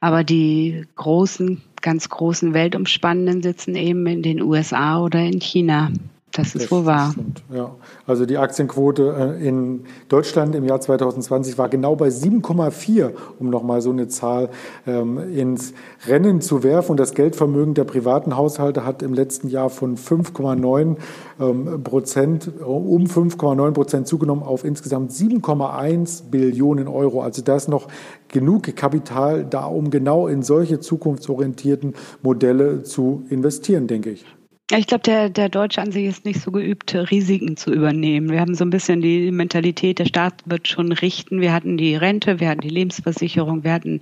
aber 0.00 0.24
die 0.24 0.84
großen, 0.96 1.62
ganz 1.80 2.08
großen 2.08 2.54
Weltumspannenden 2.54 3.42
sitzen 3.42 3.76
eben 3.76 4.06
in 4.06 4.22
den 4.22 4.42
USA 4.42 5.00
oder 5.00 5.20
in 5.20 5.40
China. 5.40 5.90
Das 6.32 6.46
ist 6.46 6.64
das 6.64 6.70
wohl 6.70 6.86
wahr. 6.86 7.10
Stimmt, 7.12 7.42
ja. 7.52 7.74
Also 8.06 8.24
die 8.24 8.38
Aktienquote 8.38 9.36
äh, 9.38 9.46
in 9.46 9.84
Deutschland 10.08 10.54
im 10.54 10.64
Jahr 10.64 10.80
2020 10.80 11.58
war 11.58 11.68
genau 11.68 11.94
bei 11.94 12.08
7,4, 12.08 13.10
um 13.38 13.50
nochmal 13.50 13.82
so 13.82 13.90
eine 13.90 14.08
Zahl 14.08 14.48
ähm, 14.86 15.18
ins 15.34 15.74
Rennen 16.06 16.40
zu 16.40 16.62
werfen. 16.62 16.92
Und 16.92 17.00
das 17.00 17.12
Geldvermögen 17.12 17.74
der 17.74 17.84
privaten 17.84 18.36
Haushalte 18.36 18.86
hat 18.86 19.02
im 19.02 19.12
letzten 19.12 19.48
Jahr 19.48 19.68
von 19.68 19.98
5,9 19.98 20.96
ähm, 21.38 21.82
Prozent, 21.84 22.50
um 22.64 23.04
5,9 23.04 23.70
Prozent 23.72 24.08
zugenommen 24.08 24.42
auf 24.42 24.64
insgesamt 24.64 25.12
7,1 25.12 26.30
Billionen 26.30 26.88
Euro. 26.88 27.22
Also 27.22 27.42
da 27.42 27.56
ist 27.56 27.68
noch 27.68 27.88
genug 28.28 28.74
Kapital 28.74 29.44
da, 29.44 29.66
um 29.66 29.90
genau 29.90 30.28
in 30.28 30.42
solche 30.42 30.80
zukunftsorientierten 30.80 31.94
Modelle 32.22 32.84
zu 32.84 33.24
investieren, 33.28 33.86
denke 33.86 34.10
ich. 34.10 34.24
Ich 34.74 34.86
glaube, 34.86 35.02
der, 35.02 35.28
der 35.28 35.50
Deutsche 35.50 35.82
an 35.82 35.92
sich 35.92 36.06
ist 36.06 36.24
nicht 36.24 36.40
so 36.40 36.50
geübt, 36.50 36.94
Risiken 36.94 37.58
zu 37.58 37.74
übernehmen. 37.74 38.30
Wir 38.30 38.40
haben 38.40 38.54
so 38.54 38.64
ein 38.64 38.70
bisschen 38.70 39.02
die 39.02 39.30
Mentalität, 39.30 39.98
der 39.98 40.06
Staat 40.06 40.32
wird 40.46 40.66
schon 40.66 40.92
richten. 40.92 41.42
Wir 41.42 41.52
hatten 41.52 41.76
die 41.76 41.94
Rente, 41.94 42.40
wir 42.40 42.48
hatten 42.48 42.62
die 42.62 42.70
Lebensversicherung, 42.70 43.64
wir 43.64 43.72
hatten 43.74 44.00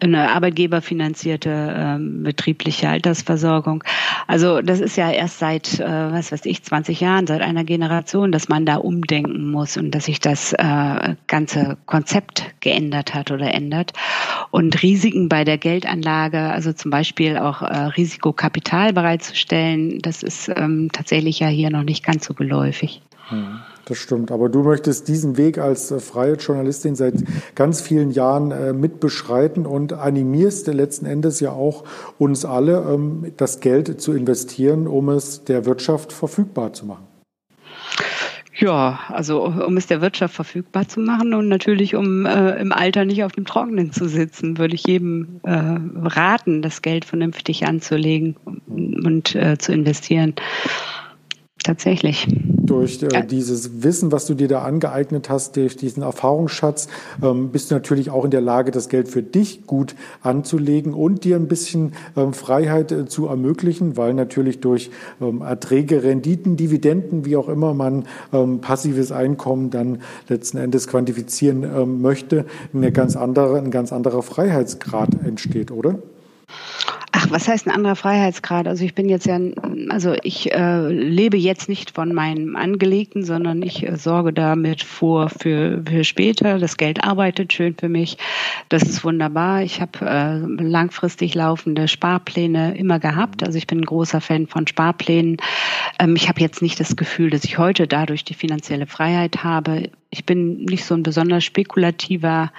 eine 0.00 0.30
arbeitgeberfinanzierte 0.30 1.50
ähm, 1.50 2.22
betriebliche 2.22 2.88
Altersversorgung. 2.88 3.84
Also 4.26 4.62
das 4.62 4.80
ist 4.80 4.96
ja 4.96 5.10
erst 5.10 5.38
seit, 5.38 5.80
äh, 5.80 5.84
was 5.84 6.32
weiß 6.32 6.46
ich, 6.46 6.62
20 6.62 6.98
Jahren, 6.98 7.26
seit 7.26 7.42
einer 7.42 7.64
Generation, 7.64 8.32
dass 8.32 8.48
man 8.48 8.64
da 8.64 8.76
umdenken 8.76 9.50
muss 9.50 9.76
und 9.76 9.90
dass 9.90 10.06
sich 10.06 10.20
das 10.20 10.54
äh, 10.54 11.14
ganze 11.26 11.76
Konzept 11.84 12.54
geändert 12.60 13.12
hat 13.12 13.32
oder 13.32 13.52
ändert. 13.52 13.92
Und 14.50 14.82
Risiken 14.82 15.28
bei 15.28 15.44
der 15.44 15.58
Geldanlage, 15.58 16.38
also 16.38 16.72
zum 16.72 16.90
Beispiel 16.90 17.36
auch 17.36 17.60
äh, 17.60 17.66
Risikokapital 17.66 18.94
bereitzustellen, 18.94 20.00
das 20.06 20.22
ist 20.22 20.48
ähm, 20.54 20.88
tatsächlich 20.92 21.40
ja 21.40 21.48
hier 21.48 21.70
noch 21.70 21.82
nicht 21.82 22.04
ganz 22.04 22.24
so 22.26 22.34
geläufig. 22.34 23.02
Hm, 23.28 23.58
das 23.86 23.98
stimmt. 23.98 24.30
Aber 24.30 24.48
du 24.48 24.62
möchtest 24.62 25.08
diesen 25.08 25.36
Weg 25.36 25.58
als 25.58 25.90
äh, 25.90 25.98
freie 25.98 26.34
Journalistin 26.34 26.94
seit 26.94 27.14
ganz 27.56 27.80
vielen 27.80 28.12
Jahren 28.12 28.52
äh, 28.52 28.72
mitbeschreiten 28.72 29.66
und 29.66 29.92
animierst 29.92 30.68
letzten 30.68 31.06
Endes 31.06 31.40
ja 31.40 31.50
auch 31.50 31.82
uns 32.18 32.44
alle, 32.44 32.86
ähm, 32.88 33.32
das 33.36 33.58
Geld 33.58 34.00
zu 34.00 34.12
investieren, 34.12 34.86
um 34.86 35.08
es 35.08 35.42
der 35.42 35.66
Wirtschaft 35.66 36.12
verfügbar 36.12 36.72
zu 36.72 36.86
machen. 36.86 37.05
Ja, 38.58 39.00
also 39.08 39.44
um 39.44 39.76
es 39.76 39.86
der 39.86 40.00
Wirtschaft 40.00 40.34
verfügbar 40.34 40.88
zu 40.88 41.00
machen 41.00 41.34
und 41.34 41.48
natürlich 41.48 41.94
um 41.94 42.24
äh, 42.24 42.58
im 42.58 42.72
Alter 42.72 43.04
nicht 43.04 43.22
auf 43.22 43.32
dem 43.32 43.44
Trockenen 43.44 43.92
zu 43.92 44.08
sitzen, 44.08 44.56
würde 44.56 44.74
ich 44.74 44.86
jedem 44.86 45.40
äh, 45.42 45.78
raten, 46.08 46.62
das 46.62 46.80
Geld 46.80 47.04
vernünftig 47.04 47.66
anzulegen 47.66 48.36
und 48.66 49.34
äh, 49.34 49.58
zu 49.58 49.72
investieren. 49.72 50.34
Tatsächlich. 51.66 52.28
Durch 52.30 53.02
äh, 53.02 53.26
dieses 53.26 53.82
Wissen, 53.82 54.12
was 54.12 54.26
du 54.26 54.34
dir 54.34 54.46
da 54.46 54.62
angeeignet 54.62 55.28
hast, 55.28 55.56
durch 55.56 55.76
diesen 55.76 56.04
Erfahrungsschatz, 56.04 56.86
ähm, 57.20 57.48
bist 57.48 57.72
du 57.72 57.74
natürlich 57.74 58.08
auch 58.08 58.24
in 58.24 58.30
der 58.30 58.40
Lage, 58.40 58.70
das 58.70 58.88
Geld 58.88 59.08
für 59.08 59.24
dich 59.24 59.66
gut 59.66 59.96
anzulegen 60.22 60.94
und 60.94 61.24
dir 61.24 61.34
ein 61.34 61.48
bisschen 61.48 61.94
ähm, 62.16 62.34
Freiheit 62.34 62.92
äh, 62.92 63.06
zu 63.06 63.26
ermöglichen, 63.26 63.96
weil 63.96 64.14
natürlich 64.14 64.60
durch 64.60 64.92
ähm, 65.20 65.40
Erträge, 65.40 66.04
Renditen, 66.04 66.56
Dividenden, 66.56 67.24
wie 67.24 67.34
auch 67.34 67.48
immer 67.48 67.74
man 67.74 68.04
ähm, 68.32 68.60
passives 68.60 69.10
Einkommen 69.10 69.70
dann 69.70 70.02
letzten 70.28 70.58
Endes 70.58 70.86
quantifizieren 70.86 71.64
ähm, 71.64 72.00
möchte, 72.00 72.44
eine 72.72 72.92
ganz 72.92 73.16
andere, 73.16 73.58
ein 73.58 73.72
ganz 73.72 73.92
anderer 73.92 74.22
Freiheitsgrad 74.22 75.08
entsteht, 75.24 75.72
oder? 75.72 75.98
Ach, 77.18 77.30
was 77.30 77.48
heißt 77.48 77.66
ein 77.66 77.74
anderer 77.74 77.96
Freiheitsgrad? 77.96 78.68
Also 78.68 78.84
ich 78.84 78.94
bin 78.94 79.08
jetzt 79.08 79.24
ja, 79.24 79.38
also 79.88 80.14
ich 80.22 80.52
äh, 80.52 80.88
lebe 80.88 81.38
jetzt 81.38 81.66
nicht 81.66 81.92
von 81.92 82.12
meinem 82.12 82.56
Angelegten, 82.56 83.24
sondern 83.24 83.62
ich 83.62 83.88
äh, 83.88 83.96
sorge 83.96 84.34
damit 84.34 84.82
vor 84.82 85.30
für, 85.30 85.82
für 85.88 86.04
später. 86.04 86.58
Das 86.58 86.76
Geld 86.76 87.02
arbeitet 87.04 87.54
schön 87.54 87.74
für 87.74 87.88
mich. 87.88 88.18
Das 88.68 88.82
ist 88.82 89.02
wunderbar. 89.02 89.62
Ich 89.62 89.80
habe 89.80 89.98
äh, 90.02 90.62
langfristig 90.62 91.34
laufende 91.34 91.88
Sparpläne 91.88 92.76
immer 92.76 92.98
gehabt. 92.98 93.42
Also 93.42 93.56
ich 93.56 93.66
bin 93.66 93.78
ein 93.78 93.86
großer 93.86 94.20
Fan 94.20 94.46
von 94.46 94.66
Sparplänen. 94.66 95.38
Ähm, 95.98 96.16
ich 96.16 96.28
habe 96.28 96.42
jetzt 96.42 96.60
nicht 96.60 96.78
das 96.78 96.96
Gefühl, 96.96 97.30
dass 97.30 97.44
ich 97.44 97.56
heute 97.56 97.86
dadurch 97.86 98.24
die 98.24 98.34
finanzielle 98.34 98.86
Freiheit 98.86 99.42
habe. 99.42 99.88
Ich 100.10 100.26
bin 100.26 100.66
nicht 100.66 100.84
so 100.84 100.94
ein 100.94 101.02
besonders 101.02 101.44
spekulativer 101.44 102.52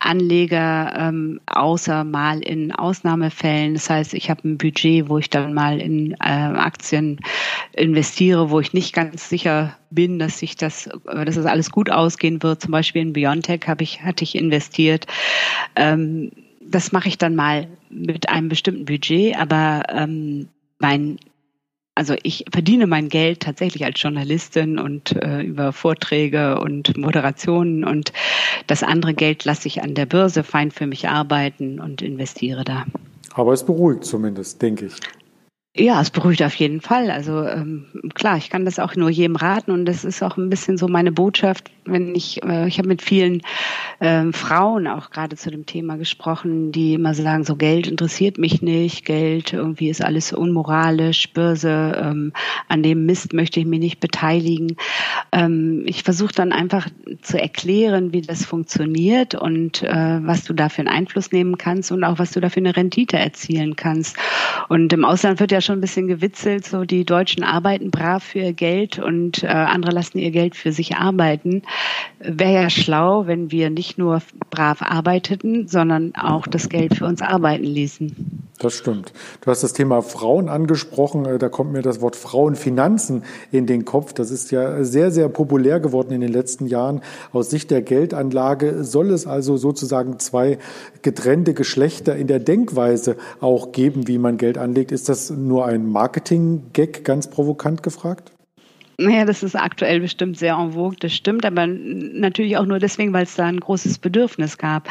Anleger, 0.00 0.94
ähm, 0.96 1.40
außer 1.46 2.04
mal 2.04 2.40
in 2.40 2.72
Ausnahmefällen. 2.72 3.74
Das 3.74 3.90
heißt, 3.90 4.14
ich 4.14 4.30
habe 4.30 4.46
ein 4.48 4.56
Budget, 4.56 5.08
wo 5.08 5.18
ich 5.18 5.28
dann 5.28 5.52
mal 5.54 5.80
in 5.80 6.12
äh, 6.12 6.16
Aktien 6.18 7.18
investiere, 7.72 8.50
wo 8.50 8.60
ich 8.60 8.72
nicht 8.72 8.94
ganz 8.94 9.28
sicher 9.28 9.76
bin, 9.90 10.18
dass 10.18 10.38
sich 10.38 10.56
das, 10.56 10.86
äh, 10.86 11.24
dass 11.24 11.34
das 11.34 11.46
alles 11.46 11.70
gut 11.70 11.90
ausgehen 11.90 12.42
wird. 12.42 12.62
Zum 12.62 12.70
Beispiel 12.70 13.02
in 13.02 13.12
Biontech 13.12 13.66
habe 13.66 13.82
ich, 13.82 14.02
hatte 14.02 14.22
ich 14.22 14.36
investiert. 14.36 15.06
Ähm, 15.74 16.30
das 16.60 16.92
mache 16.92 17.08
ich 17.08 17.18
dann 17.18 17.34
mal 17.34 17.66
mit 17.90 18.28
einem 18.28 18.48
bestimmten 18.48 18.84
Budget, 18.84 19.36
aber 19.36 19.82
ähm, 19.88 20.48
mein 20.78 21.18
also 21.98 22.14
ich 22.22 22.44
verdiene 22.52 22.86
mein 22.86 23.08
Geld 23.08 23.40
tatsächlich 23.40 23.84
als 23.84 24.00
Journalistin 24.00 24.78
und 24.78 25.16
äh, 25.16 25.42
über 25.42 25.72
Vorträge 25.72 26.60
und 26.60 26.96
Moderationen 26.96 27.82
und 27.82 28.12
das 28.68 28.84
andere 28.84 29.14
Geld 29.14 29.44
lasse 29.44 29.66
ich 29.66 29.82
an 29.82 29.96
der 29.96 30.06
Börse 30.06 30.44
fein 30.44 30.70
für 30.70 30.86
mich 30.86 31.08
arbeiten 31.08 31.80
und 31.80 32.00
investiere 32.00 32.62
da. 32.62 32.86
Aber 33.34 33.52
es 33.52 33.66
beruhigt 33.66 34.04
zumindest, 34.04 34.62
denke 34.62 34.86
ich. 34.86 34.92
Ja, 35.76 36.00
es 36.00 36.10
beruhigt 36.10 36.42
auf 36.42 36.54
jeden 36.54 36.80
Fall. 36.80 37.10
Also 37.10 37.44
ähm, 37.44 37.86
klar, 38.14 38.36
ich 38.36 38.50
kann 38.50 38.64
das 38.64 38.78
auch 38.80 38.96
nur 38.96 39.10
jedem 39.10 39.36
raten 39.36 39.70
und 39.70 39.84
das 39.84 40.04
ist 40.04 40.22
auch 40.22 40.36
ein 40.36 40.48
bisschen 40.48 40.76
so 40.76 40.88
meine 40.88 41.12
Botschaft, 41.12 41.70
wenn 41.84 42.14
ich, 42.16 42.42
äh, 42.42 42.66
ich 42.66 42.78
habe 42.78 42.88
mit 42.88 43.00
vielen 43.00 43.42
äh, 44.00 44.32
Frauen 44.32 44.88
auch 44.88 45.10
gerade 45.10 45.36
zu 45.36 45.50
dem 45.50 45.66
Thema 45.66 45.96
gesprochen, 45.96 46.72
die 46.72 46.94
immer 46.94 47.14
sagen, 47.14 47.44
so 47.44 47.54
Geld 47.54 47.86
interessiert 47.86 48.38
mich 48.38 48.60
nicht, 48.60 49.04
Geld 49.04 49.52
irgendwie 49.52 49.88
ist 49.88 50.02
alles 50.02 50.32
unmoralisch, 50.32 51.32
Börse, 51.32 51.92
ähm, 52.02 52.32
an 52.68 52.82
dem 52.82 53.06
Mist 53.06 53.32
möchte 53.32 53.60
ich 53.60 53.66
mich 53.66 53.80
nicht 53.80 54.00
beteiligen. 54.00 54.76
Ähm, 55.32 55.84
ich 55.86 56.02
versuche 56.02 56.34
dann 56.34 56.50
einfach 56.50 56.88
zu 57.22 57.40
erklären, 57.40 58.12
wie 58.12 58.22
das 58.22 58.44
funktioniert 58.44 59.34
und 59.36 59.82
äh, 59.84 60.18
was 60.22 60.44
du 60.44 60.54
da 60.54 60.70
für 60.70 60.80
einen 60.80 60.88
Einfluss 60.88 61.30
nehmen 61.30 61.56
kannst 61.56 61.92
und 61.92 62.02
auch 62.02 62.18
was 62.18 62.32
du 62.32 62.40
da 62.40 62.48
für 62.48 62.60
eine 62.60 62.74
Rendite 62.74 63.16
erzielen 63.16 63.76
kannst. 63.76 64.16
Und 64.68 64.92
im 64.92 65.04
Ausland 65.04 65.38
wird 65.38 65.52
ja 65.52 65.57
schon 65.60 65.78
ein 65.78 65.80
bisschen 65.80 66.06
gewitzelt, 66.06 66.66
so 66.66 66.84
die 66.84 67.04
Deutschen 67.04 67.42
arbeiten 67.44 67.90
brav 67.90 68.22
für 68.22 68.40
ihr 68.40 68.52
Geld 68.52 68.98
und 68.98 69.42
äh, 69.42 69.46
andere 69.46 69.92
lassen 69.92 70.18
ihr 70.18 70.30
Geld 70.30 70.56
für 70.56 70.72
sich 70.72 70.96
arbeiten. 70.96 71.62
Wäre 72.20 72.54
ja 72.54 72.70
schlau, 72.70 73.26
wenn 73.26 73.50
wir 73.50 73.70
nicht 73.70 73.98
nur 73.98 74.22
brav 74.50 74.82
arbeiteten, 74.82 75.68
sondern 75.68 76.14
auch 76.14 76.46
das 76.46 76.68
Geld 76.68 76.94
für 76.96 77.06
uns 77.06 77.22
arbeiten 77.22 77.64
ließen. 77.64 78.48
Das 78.58 78.74
stimmt. 78.74 79.12
Du 79.40 79.50
hast 79.52 79.62
das 79.62 79.72
Thema 79.72 80.02
Frauen 80.02 80.48
angesprochen. 80.48 81.26
Äh, 81.26 81.38
da 81.38 81.48
kommt 81.48 81.72
mir 81.72 81.82
das 81.82 82.00
Wort 82.00 82.16
Frauenfinanzen 82.16 83.22
in 83.52 83.66
den 83.66 83.84
Kopf. 83.84 84.12
Das 84.12 84.30
ist 84.32 84.50
ja 84.50 84.82
sehr, 84.82 85.12
sehr 85.12 85.28
populär 85.28 85.78
geworden 85.78 86.12
in 86.12 86.20
den 86.20 86.32
letzten 86.32 86.66
Jahren. 86.66 87.00
Aus 87.32 87.50
Sicht 87.50 87.70
der 87.70 87.82
Geldanlage 87.82 88.82
soll 88.82 89.10
es 89.10 89.26
also 89.26 89.56
sozusagen 89.56 90.18
zwei 90.18 90.58
getrennte 91.02 91.54
Geschlechter 91.54 92.16
in 92.16 92.26
der 92.26 92.40
Denkweise 92.40 93.16
auch 93.40 93.70
geben, 93.70 94.08
wie 94.08 94.18
man 94.18 94.38
Geld 94.38 94.58
anlegt. 94.58 94.90
Ist 94.90 95.08
das 95.08 95.30
nur 95.48 95.66
ein 95.66 95.86
Marketing-Gag, 95.86 97.04
ganz 97.04 97.28
provokant 97.28 97.82
gefragt? 97.82 98.32
Naja, 99.00 99.24
das 99.24 99.44
ist 99.44 99.54
aktuell 99.54 100.00
bestimmt 100.00 100.38
sehr 100.38 100.54
en 100.54 100.72
vogue, 100.72 100.96
das 100.98 101.14
stimmt, 101.14 101.46
aber 101.46 101.68
natürlich 101.68 102.56
auch 102.56 102.66
nur 102.66 102.80
deswegen, 102.80 103.12
weil 103.12 103.22
es 103.22 103.36
da 103.36 103.46
ein 103.46 103.60
großes 103.60 103.98
Bedürfnis 103.98 104.58
gab. 104.58 104.88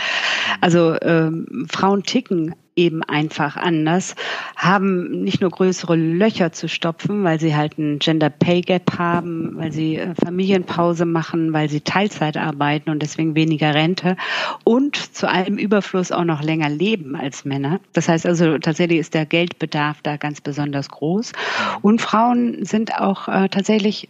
Also 0.62 0.96
ähm, 1.02 1.68
Frauen 1.70 2.04
ticken 2.04 2.56
eben 2.78 3.04
einfach 3.04 3.58
anders, 3.58 4.16
haben 4.56 5.24
nicht 5.24 5.42
nur 5.42 5.50
größere 5.50 5.96
Löcher 5.96 6.52
zu 6.52 6.70
stopfen, 6.70 7.24
weil 7.24 7.40
sie 7.40 7.56
halt 7.56 7.78
ein 7.78 8.00
Gender 8.00 8.30
Pay 8.30 8.62
Gap 8.62 8.98
haben, 8.98 9.58
weil 9.58 9.72
sie 9.72 9.98
äh, 9.98 10.14
Familienpause 10.24 11.06
machen, 11.06 11.54
weil 11.54 11.70
sie 11.70 11.82
Teilzeit 11.82 12.38
arbeiten 12.38 12.90
und 12.90 13.02
deswegen 13.02 13.36
weniger 13.36 13.74
Rente 13.74 14.16
und 14.64 14.96
zu 14.96 15.30
allem 15.30 15.58
Überfluss 15.58 16.12
auch 16.12 16.24
noch 16.24 16.42
länger 16.42 16.70
leben 16.70 17.16
als 17.16 17.44
Männer. 17.44 17.80
Das 17.94 18.08
heißt 18.08 18.26
also, 18.26 18.58
tatsächlich 18.60 19.00
ist 19.00 19.14
der 19.14 19.26
Geldbedarf 19.26 20.02
da 20.04 20.18
ganz 20.18 20.42
besonders 20.42 20.90
groß. 20.90 21.34
Und 21.82 22.02
Frauen 22.02 22.64
sind 22.64 22.94
auch 23.00 23.28
äh, 23.28 23.50
tatsächlich 23.50 24.10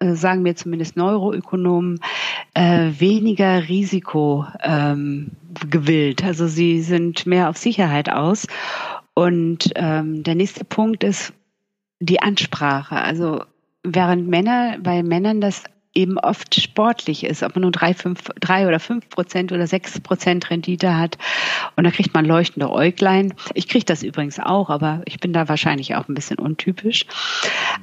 äh, 0.00 0.14
sagen 0.14 0.42
mir 0.42 0.56
zumindest 0.56 0.96
Neuroökonomen, 0.96 2.00
äh, 2.54 2.90
weniger 2.98 3.68
Risiko 3.68 4.44
ähm, 4.60 5.30
gewillt. 5.68 6.24
Also 6.24 6.46
sie 6.46 6.80
sind 6.80 7.26
mehr 7.26 7.48
auf 7.48 7.56
Sicherheit 7.56 8.10
aus. 8.10 8.46
Und 9.14 9.72
ähm, 9.74 10.22
der 10.22 10.34
nächste 10.34 10.64
Punkt 10.64 11.02
ist 11.04 11.32
die 12.00 12.20
Ansprache. 12.20 12.96
Also 12.96 13.42
während 13.82 14.28
Männer, 14.28 14.78
bei 14.80 15.02
Männern 15.02 15.40
das 15.40 15.64
eben 15.98 16.16
oft 16.16 16.54
sportlich 16.54 17.24
ist, 17.24 17.42
ob 17.42 17.56
man 17.56 17.62
nur 17.62 17.72
drei, 17.72 17.92
fünf, 17.92 18.22
drei 18.40 18.68
oder 18.68 18.78
fünf 18.78 19.08
Prozent 19.08 19.50
oder 19.50 19.66
sechs 19.66 20.00
Prozent 20.00 20.48
Rendite 20.48 20.96
hat. 20.96 21.18
Und 21.74 21.84
da 21.84 21.90
kriegt 21.90 22.14
man 22.14 22.24
leuchtende 22.24 22.70
Äuglein. 22.70 23.34
Ich 23.54 23.68
kriege 23.68 23.84
das 23.84 24.04
übrigens 24.04 24.38
auch, 24.38 24.70
aber 24.70 25.02
ich 25.06 25.18
bin 25.18 25.32
da 25.32 25.48
wahrscheinlich 25.48 25.96
auch 25.96 26.08
ein 26.08 26.14
bisschen 26.14 26.38
untypisch. 26.38 27.04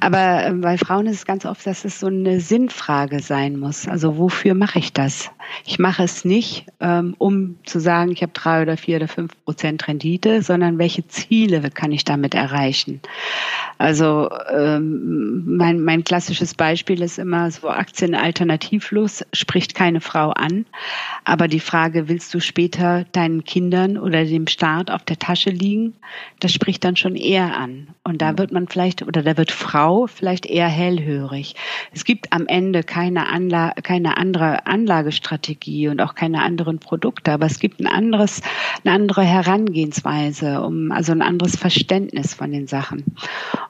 Aber 0.00 0.46
äh, 0.46 0.52
bei 0.52 0.78
Frauen 0.78 1.06
ist 1.06 1.16
es 1.16 1.26
ganz 1.26 1.44
oft, 1.44 1.66
dass 1.66 1.84
es 1.84 2.00
so 2.00 2.06
eine 2.06 2.40
Sinnfrage 2.40 3.20
sein 3.20 3.58
muss. 3.58 3.86
Also 3.86 4.16
wofür 4.16 4.54
mache 4.54 4.78
ich 4.78 4.94
das? 4.94 5.30
Ich 5.64 5.78
mache 5.78 6.02
es 6.02 6.24
nicht, 6.24 6.66
ähm, 6.80 7.14
um 7.18 7.56
zu 7.64 7.80
sagen, 7.80 8.10
ich 8.10 8.22
habe 8.22 8.32
drei 8.32 8.62
oder 8.62 8.78
vier 8.78 8.96
oder 8.96 9.08
fünf 9.08 9.32
Prozent 9.44 9.86
Rendite, 9.86 10.42
sondern 10.42 10.78
welche 10.78 11.06
Ziele 11.06 11.70
kann 11.70 11.92
ich 11.92 12.04
damit 12.04 12.34
erreichen? 12.34 13.00
Also 13.78 14.30
ähm, 14.52 15.56
mein, 15.56 15.80
mein 15.82 16.02
klassisches 16.02 16.54
Beispiel 16.54 17.02
ist 17.02 17.18
immer 17.18 17.50
so 17.50 17.68
Aktien 17.68 18.05
alternativlos, 18.14 19.24
spricht 19.32 19.74
keine 19.74 20.00
Frau 20.00 20.30
an. 20.30 20.66
Aber 21.24 21.48
die 21.48 21.60
Frage, 21.60 22.08
willst 22.08 22.32
du 22.34 22.40
später 22.40 23.04
deinen 23.12 23.44
Kindern 23.44 23.98
oder 23.98 24.24
dem 24.24 24.46
Staat 24.46 24.90
auf 24.90 25.04
der 25.04 25.18
Tasche 25.18 25.50
liegen? 25.50 25.94
Das 26.40 26.52
spricht 26.52 26.84
dann 26.84 26.96
schon 26.96 27.16
eher 27.16 27.56
an. 27.56 27.88
Und 28.04 28.22
da 28.22 28.38
wird 28.38 28.52
man 28.52 28.68
vielleicht, 28.68 29.02
oder 29.02 29.22
da 29.22 29.36
wird 29.36 29.50
Frau 29.50 30.06
vielleicht 30.06 30.46
eher 30.46 30.68
hellhörig. 30.68 31.54
Es 31.92 32.04
gibt 32.04 32.32
am 32.32 32.46
Ende 32.46 32.82
keine, 32.82 33.28
Anla 33.28 33.72
keine 33.82 34.16
andere 34.16 34.66
Anlagestrategie 34.66 35.88
und 35.88 36.00
auch 36.00 36.14
keine 36.14 36.42
anderen 36.42 36.78
Produkte, 36.78 37.32
aber 37.32 37.46
es 37.46 37.58
gibt 37.58 37.80
ein 37.80 37.86
anderes, 37.86 38.42
eine 38.84 38.94
andere 38.94 39.22
Herangehensweise, 39.22 40.62
um, 40.62 40.92
also 40.92 41.12
ein 41.12 41.22
anderes 41.22 41.56
Verständnis 41.56 42.34
von 42.34 42.52
den 42.52 42.66
Sachen. 42.66 43.04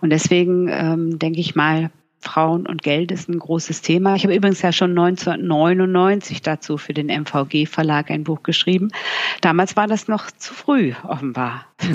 Und 0.01 0.11
deswegen 0.11 0.69
ähm, 0.69 1.19
denke 1.19 1.41
ich 1.41 1.55
mal, 1.55 1.91
Frauen 2.27 2.67
und 2.67 2.83
Geld 2.83 3.13
ist 3.13 3.29
ein 3.29 3.39
großes 3.39 3.83
Thema. 3.83 4.17
Ich 4.17 4.25
habe 4.25 4.35
übrigens 4.35 4.61
ja 4.63 4.73
schon 4.73 4.91
1999 4.91 6.43
dazu 6.43 6.77
für 6.77 6.93
den 6.93 7.07
MVG 7.07 7.67
Verlag 7.67 8.11
ein 8.11 8.25
Buch 8.25 8.43
geschrieben. 8.43 8.91
Damals 9.41 9.77
war 9.77 9.87
das 9.87 10.09
noch 10.09 10.31
zu 10.33 10.53
früh, 10.53 10.93
offenbar. 11.07 11.67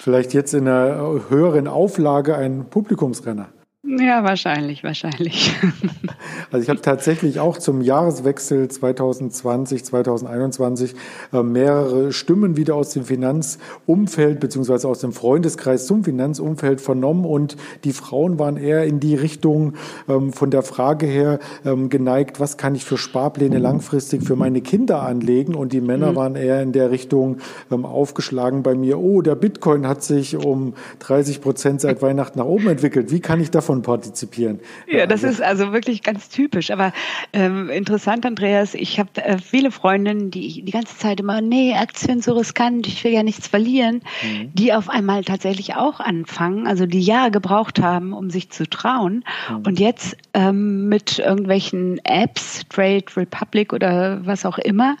Vielleicht 0.00 0.34
jetzt 0.34 0.54
in 0.54 0.68
einer 0.68 1.28
höheren 1.28 1.66
Auflage 1.66 2.36
ein 2.36 2.70
Publikumsrenner. 2.70 3.48
Ja, 3.86 4.24
wahrscheinlich, 4.24 4.82
wahrscheinlich. 4.82 5.54
Also 6.50 6.62
ich 6.62 6.70
habe 6.70 6.80
tatsächlich 6.80 7.40
auch 7.40 7.58
zum 7.58 7.80
Jahreswechsel 7.80 8.68
2020, 8.68 9.84
2021 9.84 10.94
äh, 11.32 11.42
mehrere 11.42 12.12
Stimmen 12.12 12.56
wieder 12.56 12.76
aus 12.76 12.90
dem 12.90 13.04
Finanzumfeld 13.04 14.40
beziehungsweise 14.40 14.88
aus 14.88 15.00
dem 15.00 15.12
Freundeskreis 15.12 15.86
zum 15.86 16.04
Finanzumfeld 16.04 16.80
vernommen 16.80 17.24
und 17.24 17.56
die 17.82 17.92
Frauen 17.92 18.38
waren 18.38 18.56
eher 18.56 18.84
in 18.84 19.00
die 19.00 19.16
Richtung 19.16 19.74
ähm, 20.08 20.32
von 20.32 20.50
der 20.50 20.62
Frage 20.62 21.06
her 21.06 21.40
ähm, 21.64 21.88
geneigt, 21.88 22.40
was 22.40 22.56
kann 22.56 22.74
ich 22.74 22.84
für 22.84 22.98
Sparpläne 22.98 23.58
langfristig 23.58 24.22
für 24.22 24.36
meine 24.36 24.60
Kinder 24.60 25.02
anlegen 25.02 25.54
und 25.54 25.72
die 25.72 25.80
Männer 25.80 26.12
mhm. 26.12 26.16
waren 26.16 26.36
eher 26.36 26.62
in 26.62 26.72
der 26.72 26.90
Richtung 26.90 27.38
ähm, 27.72 27.84
aufgeschlagen 27.84 28.62
bei 28.62 28.76
mir, 28.76 28.98
oh, 28.98 29.22
der 29.22 29.34
Bitcoin 29.34 29.88
hat 29.88 30.04
sich 30.04 30.36
um 30.36 30.74
30 31.00 31.40
Prozent 31.40 31.80
seit 31.80 32.00
Weihnachten 32.02 32.38
nach 32.38 32.46
oben 32.46 32.68
entwickelt, 32.68 33.10
wie 33.10 33.20
kann 33.20 33.40
ich 33.40 33.50
davon 33.50 33.73
davon 33.74 33.82
partizipieren. 33.82 34.60
Ja, 34.86 35.06
das 35.06 35.22
ist 35.22 35.42
also 35.42 35.72
wirklich 35.72 36.02
ganz 36.02 36.28
typisch. 36.28 36.70
Aber 36.70 36.92
ähm, 37.32 37.70
interessant, 37.70 38.24
Andreas, 38.26 38.74
ich 38.74 38.98
habe 38.98 39.10
äh, 39.16 39.38
viele 39.38 39.70
Freundinnen, 39.70 40.30
die 40.30 40.62
die 40.62 40.72
ganze 40.72 40.96
Zeit 40.96 41.20
immer, 41.20 41.40
nee, 41.40 41.74
Aktien 41.74 42.20
so 42.20 42.34
riskant, 42.34 42.86
ich 42.86 43.02
will 43.04 43.12
ja 43.12 43.22
nichts 43.22 43.48
verlieren, 43.48 44.02
mhm. 44.22 44.54
die 44.54 44.72
auf 44.72 44.88
einmal 44.88 45.24
tatsächlich 45.24 45.74
auch 45.74 46.00
anfangen, 46.00 46.66
also 46.66 46.86
die 46.86 47.00
Jahre 47.00 47.30
gebraucht 47.30 47.80
haben, 47.80 48.12
um 48.12 48.30
sich 48.30 48.50
zu 48.50 48.68
trauen 48.68 49.24
mhm. 49.50 49.62
und 49.66 49.80
jetzt 49.80 50.16
ähm, 50.34 50.88
mit 50.88 51.18
irgendwelchen 51.18 52.00
Apps, 52.04 52.62
Trade 52.68 53.04
Republic 53.16 53.72
oder 53.72 54.24
was 54.24 54.44
auch 54.44 54.58
immer, 54.58 54.96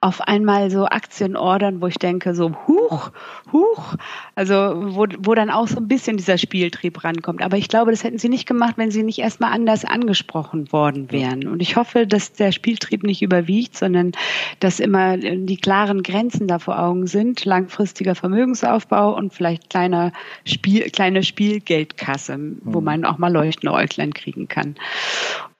auf 0.00 0.20
einmal 0.20 0.70
so 0.70 0.86
Aktien 0.86 1.36
ordern, 1.36 1.80
wo 1.80 1.86
ich 1.86 1.98
denke, 1.98 2.34
so, 2.34 2.52
huch, 2.66 3.10
huch, 3.52 3.94
also 4.34 4.54
wo, 4.54 5.06
wo 5.18 5.34
dann 5.34 5.50
auch 5.50 5.68
so 5.68 5.76
ein 5.76 5.88
bisschen 5.88 6.16
dieser 6.16 6.38
Spieltrieb 6.38 7.02
rankommt. 7.04 7.42
Aber 7.42 7.56
ich 7.56 7.68
glaube, 7.68 7.90
das 7.90 8.04
hätten 8.04 8.17
sie 8.18 8.28
nicht 8.28 8.46
gemacht, 8.46 8.74
wenn 8.76 8.90
sie 8.90 9.02
nicht 9.02 9.18
erstmal 9.18 9.52
anders 9.52 9.84
angesprochen 9.84 10.72
worden 10.72 11.10
wären. 11.10 11.46
Und 11.48 11.60
ich 11.60 11.76
hoffe, 11.76 12.06
dass 12.06 12.32
der 12.32 12.52
Spieltrieb 12.52 13.02
nicht 13.02 13.22
überwiegt, 13.22 13.76
sondern 13.76 14.12
dass 14.60 14.80
immer 14.80 15.16
die 15.16 15.56
klaren 15.56 16.02
Grenzen 16.02 16.46
da 16.46 16.58
vor 16.58 16.78
Augen 16.78 17.06
sind, 17.06 17.44
langfristiger 17.44 18.14
Vermögensaufbau 18.14 19.16
und 19.16 19.32
vielleicht 19.32 19.70
kleiner 19.70 20.12
Spiel, 20.44 20.90
kleine 20.90 21.22
Spielgeldkasse, 21.22 22.38
wo 22.62 22.80
mhm. 22.80 22.84
man 22.84 23.04
auch 23.04 23.18
mal 23.18 23.32
leuchtende 23.32 23.72
Äuglein 23.72 24.12
kriegen 24.12 24.48
kann 24.48 24.74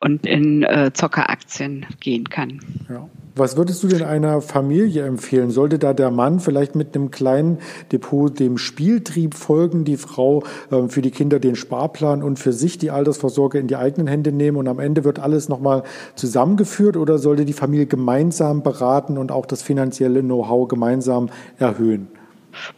und 0.00 0.26
in 0.26 0.62
äh, 0.62 0.92
Zockeraktien 0.92 1.86
gehen 2.00 2.28
kann. 2.28 2.60
Ja. 2.88 3.08
Was 3.34 3.56
würdest 3.56 3.84
du 3.84 3.88
denn 3.88 4.02
einer 4.02 4.40
Familie 4.40 5.06
empfehlen? 5.06 5.50
Sollte 5.50 5.78
da 5.78 5.94
der 5.94 6.10
Mann 6.10 6.40
vielleicht 6.40 6.74
mit 6.74 6.96
einem 6.96 7.12
kleinen 7.12 7.58
Depot 7.92 8.36
dem 8.36 8.58
Spieltrieb 8.58 9.34
folgen, 9.34 9.84
die 9.84 9.96
Frau 9.96 10.42
äh, 10.72 10.88
für 10.88 11.02
die 11.02 11.12
Kinder 11.12 11.38
den 11.38 11.54
Sparplan 11.54 12.22
und 12.22 12.40
für 12.40 12.52
sich 12.52 12.78
die 12.78 12.90
Altersvorsorge 12.90 13.58
in 13.58 13.68
die 13.68 13.76
eigenen 13.76 14.08
Hände 14.08 14.32
nehmen 14.32 14.56
und 14.56 14.66
am 14.66 14.80
Ende 14.80 15.04
wird 15.04 15.20
alles 15.20 15.48
nochmal 15.48 15.84
zusammengeführt 16.16 16.96
oder 16.96 17.18
sollte 17.18 17.44
die 17.44 17.52
Familie 17.52 17.86
gemeinsam 17.86 18.62
beraten 18.62 19.18
und 19.18 19.30
auch 19.30 19.46
das 19.46 19.62
finanzielle 19.62 20.22
Know-how 20.22 20.66
gemeinsam 20.66 21.28
erhöhen? 21.58 22.08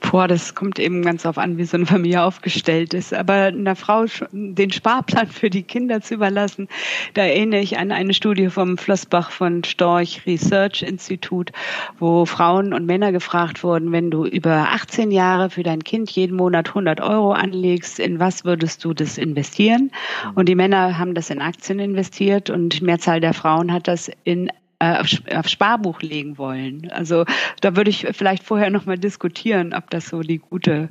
Boah, 0.01 0.29
das 0.29 0.55
kommt 0.55 0.79
eben 0.79 1.03
ganz 1.03 1.27
auf 1.27 1.39
an, 1.39 1.59
wie 1.59 1.65
so 1.65 1.77
eine 1.77 1.87
Familie 1.87 2.23
aufgestellt 2.23 2.95
ist. 2.95 3.15
Aber 3.15 3.35
einer 3.35 3.77
Frau 3.77 4.07
den 4.33 4.71
Sparplan 4.71 5.29
für 5.29 5.51
die 5.51 5.63
Kinder 5.63 6.01
zu 6.01 6.15
überlassen, 6.15 6.69
da 7.15 7.23
erinnere 7.23 7.61
ich 7.61 7.79
an 7.79 7.93
eine 7.93 8.15
Studie 8.15 8.49
vom 8.49 8.79
Flossbach 8.79 9.31
von 9.31 9.65
Storch 9.65 10.23
Research 10.27 10.83
Institut, 10.83 11.53
wo 11.99 12.25
Frauen 12.25 12.73
und 12.73 12.87
Männer 12.87 13.13
gefragt 13.13 13.63
wurden, 13.63 13.93
wenn 13.93 14.11
du 14.11 14.25
über 14.25 14.69
18 14.71 15.11
Jahre 15.11 15.51
für 15.51 15.63
dein 15.63 15.85
Kind 15.85 16.11
jeden 16.11 16.37
Monat 16.37 16.69
100 16.69 17.01
Euro 17.01 17.33
anlegst, 17.33 17.99
in 17.99 18.21
was 18.21 18.45
würdest 18.45 18.85
du 18.85 18.95
das 18.95 19.19
investieren? 19.19 19.91
Und 20.35 20.49
die 20.49 20.55
Männer 20.55 20.99
haben 20.99 21.15
das 21.15 21.31
in 21.31 21.41
Aktien 21.41 21.79
investiert 21.79 22.51
und 22.51 22.81
die 22.81 22.85
Mehrzahl 22.85 23.21
der 23.21 23.35
Frauen 23.35 23.73
hat 23.73 23.89
das 23.89 24.11
in 24.25 24.51
auf, 24.81 25.09
auf 25.35 25.49
Sparbuch 25.49 26.01
legen 26.01 26.39
wollen. 26.39 26.91
Also 26.91 27.25
da 27.61 27.77
würde 27.77 27.91
ich 27.91 28.07
vielleicht 28.13 28.43
vorher 28.43 28.71
noch 28.71 28.87
mal 28.87 28.99
diskutieren, 28.99 29.75
ob 29.75 29.91
das 29.91 30.09
so 30.09 30.23
die 30.23 30.39
gute 30.39 30.89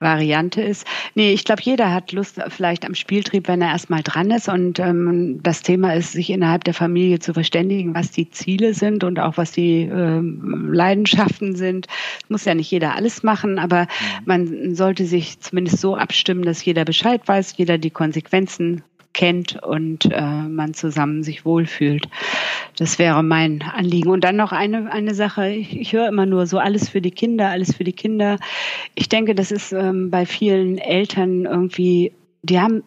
Variante 0.00 0.60
ist. 0.60 0.86
Nee, 1.14 1.32
ich 1.32 1.44
glaube, 1.44 1.62
jeder 1.62 1.92
hat 1.94 2.12
Lust 2.12 2.40
vielleicht 2.48 2.84
am 2.84 2.94
Spieltrieb, 2.94 3.46
wenn 3.46 3.62
er 3.62 3.70
erstmal 3.70 4.02
dran 4.02 4.30
ist. 4.32 4.48
Und 4.48 4.80
ähm, 4.80 5.40
das 5.42 5.62
Thema 5.62 5.94
ist, 5.94 6.12
sich 6.12 6.30
innerhalb 6.30 6.64
der 6.64 6.74
Familie 6.74 7.20
zu 7.20 7.32
verständigen, 7.32 7.94
was 7.94 8.10
die 8.10 8.28
Ziele 8.28 8.74
sind 8.74 9.04
und 9.04 9.20
auch 9.20 9.36
was 9.36 9.52
die 9.52 9.82
ähm, 9.82 10.72
Leidenschaften 10.72 11.54
sind. 11.54 11.86
Muss 12.28 12.44
ja 12.44 12.54
nicht 12.54 12.70
jeder 12.70 12.96
alles 12.96 13.22
machen, 13.22 13.58
aber 13.60 13.82
mhm. 13.82 13.86
man 14.24 14.74
sollte 14.74 15.04
sich 15.06 15.38
zumindest 15.38 15.78
so 15.78 15.96
abstimmen, 15.96 16.42
dass 16.42 16.64
jeder 16.64 16.84
Bescheid 16.84 17.22
weiß, 17.24 17.54
jeder 17.56 17.78
die 17.78 17.90
Konsequenzen 17.90 18.82
kennt 19.18 19.60
und 19.62 20.04
äh, 20.12 20.20
man 20.20 20.74
zusammen 20.74 21.22
sich 21.24 21.44
wohlfühlt. 21.44 22.08
Das 22.78 23.00
wäre 23.00 23.24
mein 23.24 23.62
Anliegen. 23.62 24.08
Und 24.08 24.22
dann 24.22 24.36
noch 24.36 24.52
eine, 24.52 24.90
eine 24.92 25.14
Sache. 25.14 25.48
Ich, 25.48 25.76
ich 25.78 25.92
höre 25.92 26.08
immer 26.08 26.26
nur 26.26 26.46
so 26.46 26.58
alles 26.58 26.88
für 26.88 27.00
die 27.00 27.10
Kinder, 27.10 27.48
alles 27.48 27.74
für 27.74 27.82
die 27.82 27.92
Kinder. 27.92 28.38
Ich 28.94 29.08
denke, 29.08 29.34
das 29.34 29.50
ist 29.50 29.72
ähm, 29.72 30.10
bei 30.10 30.26
vielen 30.26 30.78
Eltern 30.78 31.44
irgendwie, 31.44 32.12
die 32.42 32.60
haben 32.60 32.84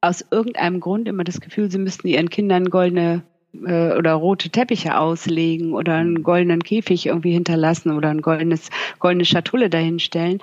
aus 0.00 0.24
irgendeinem 0.30 0.80
Grund 0.80 1.06
immer 1.06 1.22
das 1.22 1.40
Gefühl, 1.40 1.70
sie 1.70 1.78
müssten 1.78 2.08
ihren 2.08 2.30
Kindern 2.30 2.68
goldene 2.70 3.22
äh, 3.64 3.96
oder 3.96 4.14
rote 4.14 4.50
Teppiche 4.50 4.98
auslegen 4.98 5.72
oder 5.72 5.94
einen 5.94 6.22
goldenen 6.22 6.62
Käfig 6.62 7.06
irgendwie 7.06 7.32
hinterlassen 7.32 7.92
oder 7.92 8.10
ein 8.10 8.22
goldenes, 8.22 8.70
goldene 8.98 9.24
Schatulle 9.24 9.70
dahinstellen. 9.70 10.40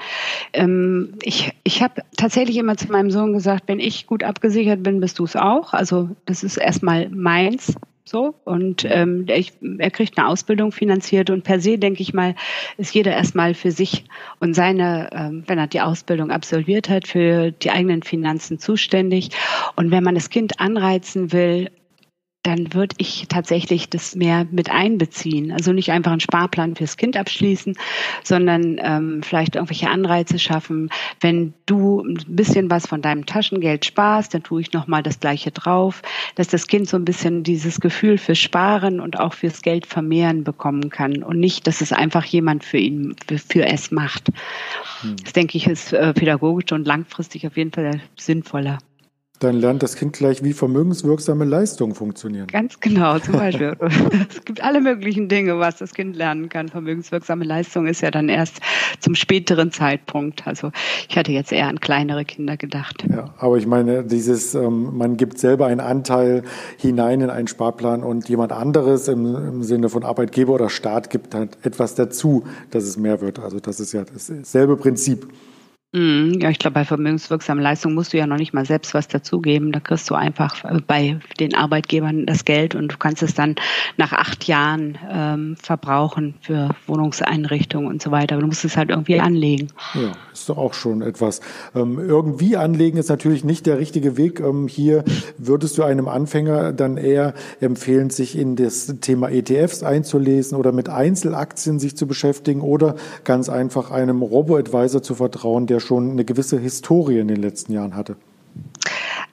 Ähm, 0.53 1.15
ich 1.21 1.51
ich 1.63 1.83
habe 1.83 2.01
tatsächlich 2.17 2.57
immer 2.57 2.77
zu 2.77 2.91
meinem 2.91 3.11
Sohn 3.11 3.33
gesagt, 3.33 3.63
wenn 3.67 3.79
ich 3.79 4.07
gut 4.07 4.23
abgesichert 4.23 4.83
bin, 4.83 4.99
bist 4.99 5.19
du 5.19 5.25
es 5.25 5.35
auch. 5.35 5.73
Also 5.73 6.09
das 6.25 6.43
ist 6.43 6.57
erstmal 6.57 7.09
meins. 7.09 7.75
So. 8.07 8.35
Und 8.43 8.85
ähm, 8.87 9.25
ich, 9.27 9.53
er 9.79 9.89
kriegt 9.89 10.17
eine 10.17 10.27
Ausbildung 10.27 10.71
finanziert 10.71 11.31
und 11.31 11.43
per 11.43 11.59
se 11.59 11.79
denke 11.79 12.03
ich 12.03 12.13
mal 12.13 12.35
ist 12.77 12.93
jeder 12.93 13.11
erstmal 13.11 13.55
für 13.55 13.71
sich 13.71 14.05
und 14.39 14.53
seine, 14.53 15.09
ähm, 15.11 15.43
wenn 15.47 15.57
er 15.57 15.65
die 15.65 15.81
Ausbildung 15.81 16.29
absolviert 16.29 16.87
hat, 16.87 17.07
für 17.07 17.49
die 17.49 17.71
eigenen 17.71 18.03
Finanzen 18.03 18.59
zuständig. 18.59 19.31
Und 19.75 19.89
wenn 19.89 20.03
man 20.03 20.13
das 20.13 20.29
Kind 20.29 20.59
anreizen 20.59 21.31
will, 21.31 21.71
dann 22.45 22.73
würde 22.73 22.95
ich 22.99 23.25
tatsächlich 23.27 23.89
das 23.89 24.15
mehr 24.15 24.45
mit 24.51 24.69
einbeziehen. 24.69 25.51
Also 25.51 25.73
nicht 25.73 25.91
einfach 25.91 26.11
einen 26.11 26.19
Sparplan 26.19 26.75
fürs 26.75 26.95
Kind 26.95 27.17
abschließen, 27.17 27.75
sondern 28.23 28.79
ähm, 28.81 29.23
vielleicht 29.23 29.55
irgendwelche 29.55 29.89
Anreize 29.89 30.37
schaffen. 30.37 30.89
Wenn 31.21 31.53
du 31.65 32.01
ein 32.01 32.19
bisschen 32.27 32.69
was 32.69 32.85
von 32.85 33.01
deinem 33.01 33.25
Taschengeld 33.25 33.85
sparst, 33.85 34.33
dann 34.33 34.43
tue 34.43 34.61
ich 34.61 34.73
nochmal 34.73 35.01
das 35.01 35.19
Gleiche 35.19 35.51
drauf, 35.51 36.03
dass 36.35 36.47
das 36.47 36.67
Kind 36.67 36.87
so 36.87 36.97
ein 36.97 37.05
bisschen 37.05 37.43
dieses 37.43 37.79
Gefühl 37.79 38.19
fürs 38.19 38.39
Sparen 38.39 38.99
und 38.99 39.19
auch 39.19 39.33
fürs 39.33 39.63
Geld 39.63 39.87
vermehren 39.87 40.43
bekommen 40.43 40.91
kann 40.91 41.23
und 41.23 41.39
nicht, 41.39 41.65
dass 41.65 41.81
es 41.81 41.91
einfach 41.91 42.25
jemand 42.25 42.63
für 42.63 42.77
ihn, 42.77 43.15
für, 43.27 43.39
für 43.39 43.65
es 43.65 43.89
macht. 43.89 44.27
Hm. 45.01 45.15
Das 45.23 45.33
denke 45.33 45.57
ich 45.57 45.65
ist 45.65 45.93
äh, 45.93 46.13
pädagogisch 46.13 46.71
und 46.71 46.85
langfristig 46.85 47.47
auf 47.47 47.57
jeden 47.57 47.71
Fall 47.71 48.01
sinnvoller. 48.15 48.77
Dann 49.45 49.59
lernt 49.59 49.83
das 49.83 49.95
Kind 49.95 50.13
gleich, 50.13 50.43
wie 50.43 50.53
vermögenswirksame 50.53 51.45
Leistungen 51.45 51.93
funktionieren. 51.93 52.47
Ganz 52.47 52.79
genau, 52.79 53.19
zum 53.19 53.35
Beispiel. 53.35 53.77
es 54.29 54.43
gibt 54.43 54.63
alle 54.63 54.81
möglichen 54.81 55.29
Dinge, 55.29 55.59
was 55.59 55.77
das 55.77 55.93
Kind 55.93 56.15
lernen 56.15 56.49
kann. 56.49 56.67
Vermögenswirksame 56.67 57.45
Leistung 57.45 57.85
ist 57.85 58.01
ja 58.01 58.09
dann 58.09 58.27
erst 58.27 58.57
zum 58.99 59.13
späteren 59.13 59.71
Zeitpunkt. 59.71 60.47
Also 60.47 60.71
ich 61.07 61.15
hatte 61.15 61.31
jetzt 61.31 61.51
eher 61.51 61.67
an 61.67 61.79
kleinere 61.79 62.25
Kinder 62.25 62.57
gedacht. 62.57 63.05
Ja, 63.07 63.35
aber 63.37 63.57
ich 63.57 63.67
meine, 63.67 64.03
dieses, 64.03 64.55
ähm, 64.55 64.97
man 64.97 65.15
gibt 65.15 65.37
selber 65.37 65.67
einen 65.67 65.79
Anteil 65.79 66.41
hinein 66.77 67.21
in 67.21 67.29
einen 67.29 67.47
Sparplan 67.47 68.01
und 68.01 68.27
jemand 68.27 68.51
anderes 68.51 69.07
im, 69.07 69.35
im 69.35 69.63
Sinne 69.63 69.89
von 69.89 70.03
Arbeitgeber 70.03 70.53
oder 70.53 70.71
Staat 70.71 71.11
gibt 71.11 71.35
halt 71.35 71.59
etwas 71.61 71.93
dazu, 71.93 72.45
dass 72.71 72.83
es 72.83 72.97
mehr 72.97 73.21
wird. 73.21 73.37
Also 73.37 73.59
das 73.59 73.79
ist 73.79 73.93
ja 73.93 74.05
dasselbe 74.11 74.75
Prinzip. 74.75 75.27
Mhm, 75.95 76.39
ja, 76.41 76.49
ich 76.49 76.59
glaube, 76.59 76.73
bei 76.73 76.83
vermögenswirksamen 76.83 77.63
Leistungen 77.63 77.95
musst 77.95 78.11
du 78.11 78.17
ja 78.17 78.27
noch 78.27 78.35
nicht 78.35 78.53
mal 78.53 78.65
selbst 78.65 78.93
was 78.93 79.07
dazugeben. 79.07 79.71
Da 79.71 79.79
kriegst 79.79 80.09
du 80.09 80.15
einfach 80.15 80.65
äh, 80.65 80.81
bei 80.85 81.19
den 81.39 81.55
Arbeitgebern 81.55 82.25
das 82.25 82.43
Geld 82.43 82.75
und 82.75 82.91
du 82.91 82.97
kannst 82.97 83.23
es 83.23 83.33
dann 83.33 83.55
nach 83.95 84.11
acht 84.11 84.43
Jahren 84.45 84.97
ähm, 85.09 85.55
verbrauchen 85.55 86.35
für 86.41 86.75
Wohnungseinrichtungen 86.85 87.87
und 87.87 88.01
so 88.01 88.11
weiter. 88.11 88.35
Aber 88.35 88.41
du 88.41 88.47
musst 88.47 88.65
es 88.65 88.75
halt 88.75 88.89
irgendwie 88.89 89.21
anlegen. 89.21 89.69
Ja, 89.93 90.11
ist 90.33 90.49
doch 90.49 90.57
auch 90.57 90.73
schon 90.73 91.01
etwas. 91.01 91.39
Ähm, 91.73 91.97
irgendwie 91.97 92.57
anlegen 92.57 92.97
ist 92.97 93.07
natürlich 93.07 93.45
nicht 93.45 93.65
der 93.65 93.79
richtige 93.79 94.17
Weg. 94.17 94.41
Ähm, 94.41 94.67
hier 94.67 95.05
würdest 95.37 95.77
du 95.77 95.83
einem 95.83 96.09
Anfänger 96.09 96.73
dann 96.73 96.97
eher 96.97 97.33
empfehlen, 97.61 98.09
sich 98.09 98.37
in 98.37 98.57
das 98.57 98.87
Thema 98.99 99.29
ETFs 99.29 99.81
einzulesen 99.81 100.57
oder 100.57 100.73
mit 100.73 100.89
Einzelaktien 100.89 101.79
sich 101.79 101.95
zu 101.95 102.05
beschäftigen 102.05 102.59
oder 102.59 102.95
ganz 103.23 103.47
einfach 103.47 103.91
einem 103.91 104.21
Robo-Advisor 104.21 105.01
zu 105.01 105.15
vertrauen, 105.15 105.67
der 105.67 105.84
schon 105.85 106.11
eine 106.11 106.25
gewisse 106.25 106.59
Historie 106.59 107.19
in 107.19 107.27
den 107.27 107.41
letzten 107.41 107.73
Jahren 107.73 107.95
hatte? 107.95 108.15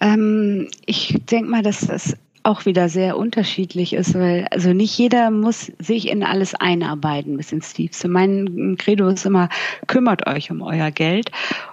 Ähm, 0.00 0.68
ich 0.86 1.22
denke 1.26 1.50
mal, 1.50 1.62
dass 1.62 1.80
das 1.80 2.16
auch 2.44 2.66
wieder 2.66 2.88
sehr 2.88 3.16
unterschiedlich 3.16 3.92
ist, 3.92 4.14
weil 4.14 4.46
also 4.50 4.72
nicht 4.72 4.96
jeder 4.98 5.30
muss 5.30 5.70
sich 5.78 6.08
in 6.08 6.24
alles 6.24 6.54
einarbeiten 6.54 7.36
bis 7.36 7.52
ins 7.52 7.72
Tiefste. 7.72 8.08
Mein 8.08 8.76
Credo 8.78 9.08
ist 9.08 9.26
immer, 9.26 9.48
kümmert 9.86 10.26
euch 10.26 10.50
um 10.50 10.60
euer 10.62 10.90
Geld 10.90 11.30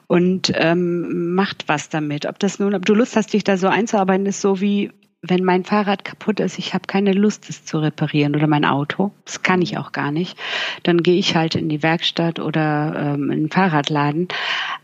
und 0.08 0.52
ähm, 0.56 1.34
macht 1.34 1.68
was 1.68 1.90
damit. 1.90 2.26
Ob 2.28 2.38
das 2.40 2.60
nun, 2.60 2.76
ob 2.76 2.86
du 2.86 2.94
Lust 2.94 3.16
hast, 3.16 3.34
dich 3.34 3.44
da 3.44 3.58
so 3.58 3.68
einzuarbeiten, 3.68 4.28
ist 4.28 4.42
so 4.42 4.62
wie 4.62 4.92
wenn 5.22 5.44
mein 5.44 5.66
Fahrrad 5.66 6.06
kaputt 6.06 6.40
ist, 6.40 6.58
ich 6.60 6.74
habe 6.74 6.88
keine 6.88 7.12
Lust, 7.12 7.50
es 7.50 7.66
zu 7.66 7.80
reparieren 7.80 8.36
oder 8.36 8.48
mein 8.48 8.64
Auto, 8.64 9.12
das 9.26 9.42
kann 9.44 9.62
ich 9.62 9.78
auch 9.78 9.92
gar 9.92 10.12
nicht, 10.12 10.38
dann 10.84 11.04
gehe 11.04 11.18
ich 11.18 11.36
halt 11.36 11.56
in 11.56 11.68
die 11.68 11.84
Werkstatt 11.84 12.40
oder 12.40 12.94
ähm, 12.96 13.30
in 13.30 13.40
den 13.42 13.52
Fahrradladen. 13.52 14.30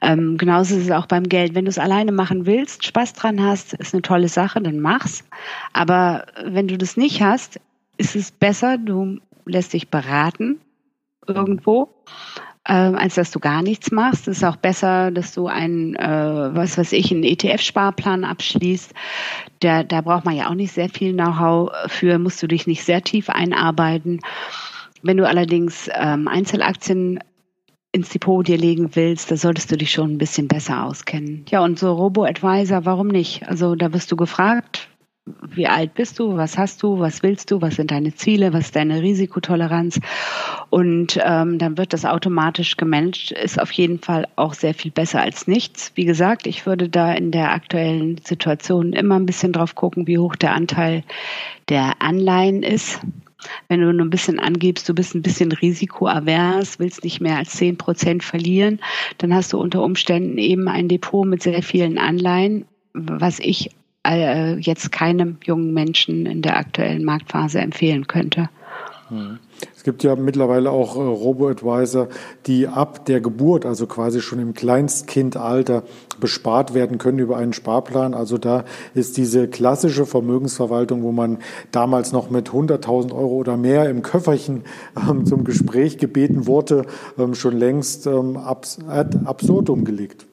Ähm, 0.01 0.37
genauso 0.37 0.75
ist 0.75 0.83
es 0.83 0.91
auch 0.91 1.05
beim 1.05 1.23
Geld. 1.23 1.55
Wenn 1.55 1.65
du 1.65 1.69
es 1.69 1.77
alleine 1.77 2.11
machen 2.11 2.45
willst, 2.45 2.85
Spaß 2.85 3.13
dran 3.13 3.41
hast, 3.41 3.73
ist 3.73 3.93
eine 3.93 4.01
tolle 4.01 4.27
Sache, 4.27 4.61
dann 4.61 4.79
mach's. 4.79 5.23
Aber 5.71 6.25
wenn 6.43 6.67
du 6.67 6.77
das 6.77 6.97
nicht 6.97 7.21
hast, 7.21 7.61
ist 7.97 8.15
es 8.15 8.31
besser, 8.31 8.77
du 8.77 9.19
lässt 9.45 9.71
dich 9.73 9.89
beraten 9.89 10.59
irgendwo 11.27 11.89
ähm, 12.67 12.95
als 12.95 13.15
dass 13.15 13.31
du 13.31 13.39
gar 13.39 13.61
nichts 13.61 13.91
machst. 13.91 14.27
Es 14.27 14.37
ist 14.37 14.43
auch 14.43 14.55
besser, 14.55 15.11
dass 15.11 15.33
du 15.33 15.47
einen, 15.47 15.95
äh, 15.95 16.55
was 16.55 16.77
weiß 16.77 16.93
ich, 16.93 17.11
einen 17.11 17.23
ETF-Sparplan 17.23 18.23
abschließt. 18.23 18.93
Der, 19.61 19.83
da 19.83 20.01
braucht 20.01 20.25
man 20.25 20.35
ja 20.35 20.49
auch 20.49 20.55
nicht 20.55 20.73
sehr 20.73 20.89
viel 20.89 21.13
Know-how 21.13 21.71
für, 21.87 22.17
musst 22.17 22.41
du 22.41 22.47
dich 22.47 22.67
nicht 22.67 22.83
sehr 22.83 23.01
tief 23.01 23.29
einarbeiten. 23.29 24.19
Wenn 25.03 25.17
du 25.17 25.27
allerdings 25.27 25.89
ähm, 25.93 26.27
Einzelaktien 26.27 27.19
ins 27.91 28.09
Depot 28.09 28.45
dir 28.45 28.57
legen 28.57 28.95
willst, 28.95 29.31
da 29.31 29.37
solltest 29.37 29.71
du 29.71 29.77
dich 29.77 29.91
schon 29.91 30.13
ein 30.13 30.17
bisschen 30.17 30.47
besser 30.47 30.83
auskennen. 30.83 31.45
Ja, 31.49 31.63
und 31.63 31.79
so 31.79 31.93
Robo-Advisor, 31.93 32.83
warum 32.85 33.07
nicht? 33.07 33.47
Also 33.47 33.75
da 33.75 33.93
wirst 33.93 34.11
du 34.11 34.17
gefragt, 34.17 34.89
wie 35.25 35.65
alt 35.67 35.95
bist 35.95 36.19
du, 36.19 36.37
was 36.37 36.57
hast 36.57 36.83
du, 36.83 36.99
was 36.99 37.23
willst 37.23 37.49
du, 37.49 37.61
was 37.61 37.77
sind 37.77 37.89
deine 37.89 38.13
Ziele, 38.13 38.53
was 38.53 38.65
ist 38.65 38.75
deine 38.75 39.01
Risikotoleranz? 39.01 39.99
Und 40.69 41.19
ähm, 41.23 41.57
dann 41.57 41.77
wird 41.77 41.93
das 41.93 42.05
automatisch 42.05 42.77
gemanagt, 42.77 43.31
ist 43.31 43.59
auf 43.59 43.71
jeden 43.71 43.99
Fall 43.99 44.27
auch 44.35 44.53
sehr 44.53 44.75
viel 44.75 44.91
besser 44.91 45.21
als 45.21 45.47
nichts. 45.47 45.91
Wie 45.95 46.05
gesagt, 46.05 46.45
ich 46.45 46.65
würde 46.67 46.89
da 46.89 47.11
in 47.13 47.31
der 47.31 47.51
aktuellen 47.51 48.19
Situation 48.23 48.93
immer 48.93 49.15
ein 49.15 49.25
bisschen 49.25 49.51
drauf 49.51 49.73
gucken, 49.73 50.05
wie 50.05 50.19
hoch 50.19 50.35
der 50.35 50.53
Anteil 50.53 51.03
der 51.69 52.01
Anleihen 52.03 52.61
ist. 52.61 52.99
Wenn 53.67 53.81
du 53.81 53.91
nur 53.93 54.05
ein 54.05 54.11
bisschen 54.11 54.39
angibst, 54.39 54.87
du 54.89 54.93
bist 54.93 55.15
ein 55.15 55.21
bisschen 55.21 55.51
risikoavers, 55.51 56.79
willst 56.79 57.03
nicht 57.03 57.19
mehr 57.19 57.37
als 57.37 57.51
zehn 57.51 57.77
Prozent 57.77 58.23
verlieren, 58.23 58.79
dann 59.17 59.33
hast 59.33 59.53
du 59.53 59.59
unter 59.59 59.83
Umständen 59.83 60.37
eben 60.37 60.67
ein 60.67 60.87
Depot 60.87 61.25
mit 61.25 61.41
sehr 61.41 61.61
vielen 61.63 61.97
Anleihen, 61.97 62.65
was 62.93 63.39
ich 63.39 63.71
äh, 64.05 64.55
jetzt 64.55 64.91
keinem 64.91 65.37
jungen 65.43 65.73
Menschen 65.73 66.25
in 66.25 66.41
der 66.41 66.57
aktuellen 66.57 67.03
Marktphase 67.03 67.59
empfehlen 67.59 68.07
könnte. 68.07 68.49
Es 69.75 69.83
gibt 69.83 70.03
ja 70.03 70.15
mittlerweile 70.15 70.71
auch 70.71 70.95
äh, 70.95 70.99
Robo-Advisor, 70.99 72.07
die 72.47 72.67
ab 72.67 73.05
der 73.05 73.21
Geburt, 73.21 73.63
also 73.63 73.85
quasi 73.85 74.19
schon 74.19 74.39
im 74.39 74.55
Kleinstkindalter, 74.55 75.83
bespart 76.19 76.73
werden 76.73 76.97
können 76.97 77.19
über 77.19 77.37
einen 77.37 77.53
Sparplan. 77.53 78.15
Also 78.15 78.39
da 78.39 78.65
ist 78.95 79.17
diese 79.17 79.47
klassische 79.47 80.07
Vermögensverwaltung, 80.07 81.03
wo 81.03 81.11
man 81.11 81.37
damals 81.71 82.13
noch 82.13 82.31
mit 82.31 82.49
100.000 82.49 83.13
Euro 83.13 83.35
oder 83.35 83.57
mehr 83.57 83.89
im 83.91 84.01
Köfferchen 84.01 84.63
ähm, 84.97 85.27
zum 85.27 85.43
Gespräch 85.43 85.99
gebeten 85.99 86.47
wurde, 86.47 86.87
ähm, 87.19 87.35
schon 87.35 87.55
längst 87.55 88.07
ähm, 88.07 88.37
abs 88.37 88.79
absurdum 88.87 89.85
gelegt. 89.85 90.25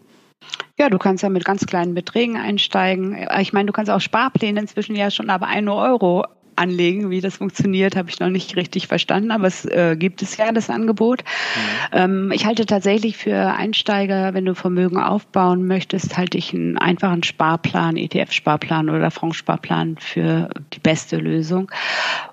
Ja, 0.83 0.91
du 0.91 0.99
kannst 0.99 1.23
ja 1.23 1.29
mit 1.29 1.45
ganz 1.45 1.65
kleinen 1.65 1.95
Beträgen 1.95 2.37
einsteigen. 2.37 3.17
Ich 3.39 3.53
meine, 3.53 3.67
du 3.67 3.73
kannst 3.73 3.89
auch 3.89 4.01
Sparpläne 4.01 4.59
inzwischen 4.59 4.97
ja 4.97 5.13
schon 5.13 5.31
ab 5.31 5.45
1 5.45 5.69
Euro 5.69 6.25
anlegen. 6.57 7.09
Wie 7.09 7.21
das 7.21 7.37
funktioniert, 7.37 7.95
habe 7.95 8.11
ich 8.11 8.19
noch 8.19 8.31
nicht 8.31 8.57
richtig 8.57 8.89
verstanden, 8.89 9.31
aber 9.31 9.47
es 9.47 9.65
äh, 9.65 9.95
gibt 9.97 10.23
es 10.23 10.37
ja, 10.39 10.51
das 10.51 10.71
Angebot. 10.71 11.23
Mhm. 11.23 11.61
Ähm, 11.93 12.33
ich 12.33 12.47
halte 12.47 12.67
tatsächlich 12.67 13.17
für 13.17 13.55
Einsteiger, 13.55 14.35
wenn 14.35 14.45
du 14.45 14.57
Vermögen 14.57 14.99
aufbauen 14.99 15.69
möchtest, 15.69 16.19
halte 16.19 16.37
ich 16.37 16.53
einen 16.53 16.77
einfachen 16.79 17.23
Sparplan, 17.23 17.97
ETF-Sparplan 17.97 18.91
oder 18.91 19.13
Fondssparplan 19.13 19.99
für 20.01 20.51
die 20.73 20.81
beste 20.81 21.19
Lösung. 21.19 21.71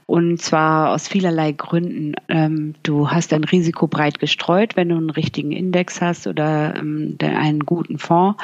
Und 0.09 0.41
zwar 0.41 0.89
aus 0.89 1.07
vielerlei 1.07 1.51
Gründen. 1.51 2.15
Ähm, 2.29 2.73
du 2.81 3.11
hast 3.11 3.31
dein 3.31 3.43
Risiko 3.43 3.85
breit 3.85 4.17
gestreut, 4.17 4.75
wenn 4.75 4.89
du 4.89 4.95
einen 4.95 5.11
richtigen 5.11 5.51
Index 5.51 6.01
hast 6.01 6.25
oder 6.25 6.73
ähm, 6.75 7.15
einen 7.21 7.59
guten 7.59 7.99
Fonds. 7.99 8.43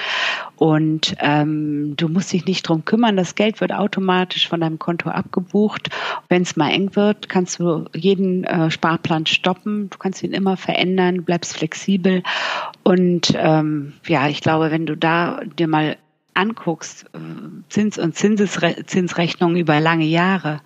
Und 0.57 1.15
ähm, 1.17 1.95
du 1.97 2.07
musst 2.07 2.31
dich 2.31 2.45
nicht 2.45 2.69
drum 2.69 2.85
kümmern. 2.85 3.17
Das 3.17 3.33
Geld 3.33 3.61
wird 3.61 3.73
automatisch 3.73 4.47
von 4.47 4.61
deinem 4.61 4.77
Konto 4.77 5.09
abgebucht. 5.09 5.89
Wenn 6.29 6.43
es 6.43 6.55
mal 6.55 6.69
eng 6.69 6.95
wird, 6.95 7.29
kannst 7.29 7.57
du 7.59 7.85
jeden 7.95 8.43
äh, 8.43 8.69
Sparplan 8.69 9.25
stoppen. 9.25 9.89
Du 9.89 9.97
kannst 9.97 10.21
ihn 10.21 10.33
immer 10.33 10.57
verändern, 10.57 11.23
bleibst 11.23 11.57
flexibel. 11.57 12.21
Und 12.83 13.33
ja, 13.33 14.27
ich 14.27 14.41
glaube, 14.41 14.69
wenn 14.69 14.85
du 14.85 14.95
da 14.95 15.41
dir 15.57 15.67
mal 15.67 15.97
anguckst, 16.35 17.05
äh, 17.13 17.17
Zins- 17.69 17.97
und 17.97 18.15
Zinsesre 18.15 18.85
Zinsrechnungen 18.85 19.57
über 19.57 19.79
lange 19.79 20.05
Jahre, 20.05 20.61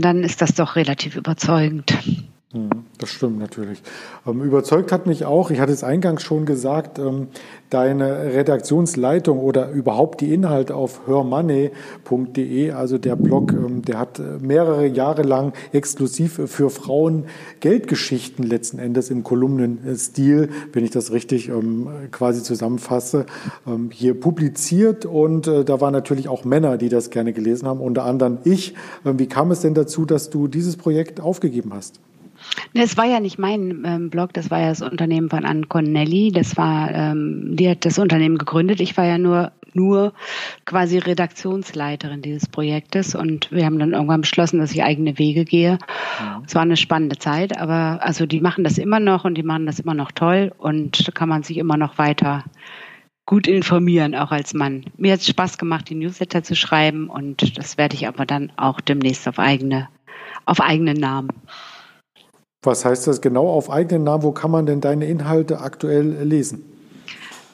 dann 0.00 0.24
ist 0.24 0.42
das 0.42 0.54
doch 0.54 0.76
relativ 0.76 1.16
überzeugend. 1.16 1.96
Das 3.00 3.08
stimmt 3.08 3.38
natürlich. 3.38 3.82
Ähm, 4.26 4.42
überzeugt 4.42 4.92
hat 4.92 5.06
mich 5.06 5.24
auch, 5.24 5.50
ich 5.50 5.58
hatte 5.58 5.72
es 5.72 5.82
eingangs 5.82 6.22
schon 6.22 6.44
gesagt, 6.44 6.98
ähm, 6.98 7.28
deine 7.70 8.34
Redaktionsleitung 8.34 9.38
oder 9.38 9.70
überhaupt 9.70 10.20
die 10.20 10.34
Inhalte 10.34 10.74
auf 10.74 11.06
hörmoney.de, 11.06 12.72
also 12.72 12.98
der 12.98 13.16
Blog, 13.16 13.54
ähm, 13.54 13.80
der 13.80 13.98
hat 13.98 14.18
äh, 14.18 14.22
mehrere 14.42 14.86
Jahre 14.86 15.22
lang 15.22 15.54
exklusiv 15.72 16.42
für 16.44 16.68
Frauen 16.68 17.24
Geldgeschichten 17.60 18.44
letzten 18.44 18.78
Endes 18.78 19.08
im 19.08 19.22
Kolumnenstil, 19.22 20.50
wenn 20.74 20.84
ich 20.84 20.90
das 20.90 21.10
richtig 21.10 21.50
quasi 22.10 22.42
zusammenfasse, 22.42 23.24
hier 23.90 24.18
publiziert 24.18 25.06
und 25.06 25.46
äh, 25.46 25.64
da 25.64 25.80
waren 25.80 25.92
natürlich 25.92 26.28
auch 26.28 26.44
Männer, 26.44 26.76
die 26.76 26.90
das 26.90 27.08
gerne 27.08 27.32
gelesen 27.32 27.66
haben, 27.66 27.80
unter 27.80 28.04
anderem 28.04 28.38
ich. 28.44 28.74
Wie 29.04 29.26
kam 29.26 29.50
es 29.50 29.60
denn 29.60 29.74
dazu, 29.74 30.04
dass 30.04 30.28
du 30.28 30.48
dieses 30.48 30.76
Projekt 30.76 31.20
aufgegeben 31.20 31.72
hast? 31.72 32.00
Es 32.72 32.96
war 32.96 33.06
ja 33.06 33.20
nicht 33.20 33.38
mein 33.38 33.84
ähm, 33.84 34.10
Blog, 34.10 34.32
das 34.32 34.50
war 34.50 34.60
ja 34.60 34.68
das 34.68 34.82
Unternehmen 34.82 35.28
von 35.28 35.44
Ann 35.44 35.68
Connelly. 35.68 36.32
Das 36.32 36.56
war, 36.56 36.90
ähm, 36.92 37.56
die 37.56 37.68
hat 37.68 37.84
das 37.84 37.98
Unternehmen 37.98 38.38
gegründet. 38.38 38.80
Ich 38.80 38.96
war 38.96 39.04
ja 39.04 39.18
nur 39.18 39.52
nur 39.74 40.12
quasi 40.64 40.98
Redaktionsleiterin 40.98 42.22
dieses 42.22 42.48
Projektes 42.48 43.14
und 43.14 43.50
wir 43.52 43.64
haben 43.64 43.78
dann 43.78 43.92
irgendwann 43.92 44.22
beschlossen, 44.22 44.58
dass 44.58 44.72
ich 44.72 44.82
eigene 44.82 45.18
Wege 45.18 45.44
gehe. 45.44 45.74
Mhm. 45.74 46.44
Es 46.46 46.54
war 46.54 46.62
eine 46.62 46.76
spannende 46.76 47.18
Zeit, 47.18 47.56
aber 47.56 48.00
also 48.02 48.26
die 48.26 48.40
machen 48.40 48.64
das 48.64 48.78
immer 48.78 49.00
noch 49.00 49.24
und 49.24 49.36
die 49.36 49.42
machen 49.42 49.66
das 49.66 49.78
immer 49.78 49.94
noch 49.94 50.12
toll 50.12 50.52
und 50.58 51.06
da 51.06 51.12
kann 51.12 51.28
man 51.28 51.42
sich 51.42 51.56
immer 51.58 51.76
noch 51.76 51.98
weiter 51.98 52.44
gut 53.26 53.46
informieren, 53.46 54.16
auch 54.16 54.32
als 54.32 54.54
Mann. 54.54 54.86
Mir 54.96 55.12
hat 55.12 55.20
es 55.20 55.28
Spaß 55.28 55.56
gemacht, 55.56 55.88
die 55.88 55.94
Newsletter 55.94 56.42
zu 56.42 56.56
schreiben 56.56 57.08
und 57.08 57.56
das 57.56 57.78
werde 57.78 57.94
ich 57.94 58.08
aber 58.08 58.26
dann 58.26 58.50
auch 58.56 58.80
demnächst 58.80 59.28
auf 59.28 59.38
eigene, 59.38 59.88
auf 60.46 60.60
eigenen 60.60 60.96
Namen. 60.96 61.28
Was 62.62 62.84
heißt 62.84 63.06
das 63.06 63.22
genau 63.22 63.48
auf 63.48 63.70
eigenen 63.70 64.04
Namen? 64.04 64.22
Wo 64.22 64.32
kann 64.32 64.50
man 64.50 64.66
denn 64.66 64.82
deine 64.82 65.06
Inhalte 65.06 65.60
aktuell 65.60 66.22
lesen? 66.22 66.62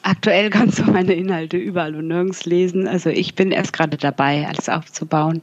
Aktuell 0.03 0.49
kannst 0.51 0.79
du 0.79 0.83
meine 0.83 1.13
Inhalte 1.13 1.55
überall 1.55 1.95
und 1.95 2.07
nirgends 2.07 2.45
lesen. 2.45 2.87
Also 2.87 3.09
ich 3.09 3.35
bin 3.35 3.51
erst 3.51 3.71
gerade 3.71 3.95
dabei, 3.95 4.45
alles 4.47 4.67
aufzubauen. 4.67 5.41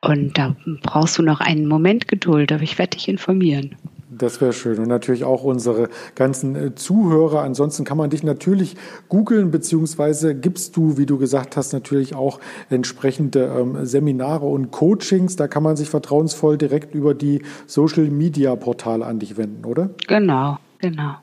Und 0.00 0.38
da 0.38 0.56
brauchst 0.82 1.18
du 1.18 1.22
noch 1.22 1.40
einen 1.40 1.66
Moment 1.66 2.08
Geduld, 2.08 2.52
aber 2.52 2.62
ich 2.62 2.78
werde 2.78 2.96
dich 2.96 3.08
informieren. 3.08 3.76
Das 4.18 4.40
wäre 4.40 4.52
schön. 4.52 4.78
Und 4.78 4.88
natürlich 4.88 5.24
auch 5.24 5.44
unsere 5.44 5.88
ganzen 6.14 6.56
äh, 6.56 6.74
Zuhörer. 6.74 7.42
Ansonsten 7.42 7.84
kann 7.84 7.98
man 7.98 8.10
dich 8.10 8.22
natürlich 8.22 8.76
googeln, 9.08 9.50
beziehungsweise 9.50 10.34
gibst 10.34 10.76
du, 10.76 10.96
wie 10.96 11.06
du 11.06 11.18
gesagt 11.18 11.56
hast, 11.56 11.72
natürlich 11.72 12.14
auch 12.14 12.40
entsprechende 12.70 13.44
ähm, 13.44 13.84
Seminare 13.84 14.46
und 14.46 14.70
Coachings. 14.70 15.36
Da 15.36 15.48
kann 15.48 15.62
man 15.62 15.76
sich 15.76 15.88
vertrauensvoll 15.90 16.56
direkt 16.56 16.94
über 16.94 17.14
die 17.14 17.42
Social 17.66 18.06
Media 18.06 18.56
Portale 18.56 19.04
an 19.04 19.18
dich 19.18 19.36
wenden, 19.36 19.64
oder? 19.64 19.90
Genau, 20.06 20.58
genau. 20.78 21.16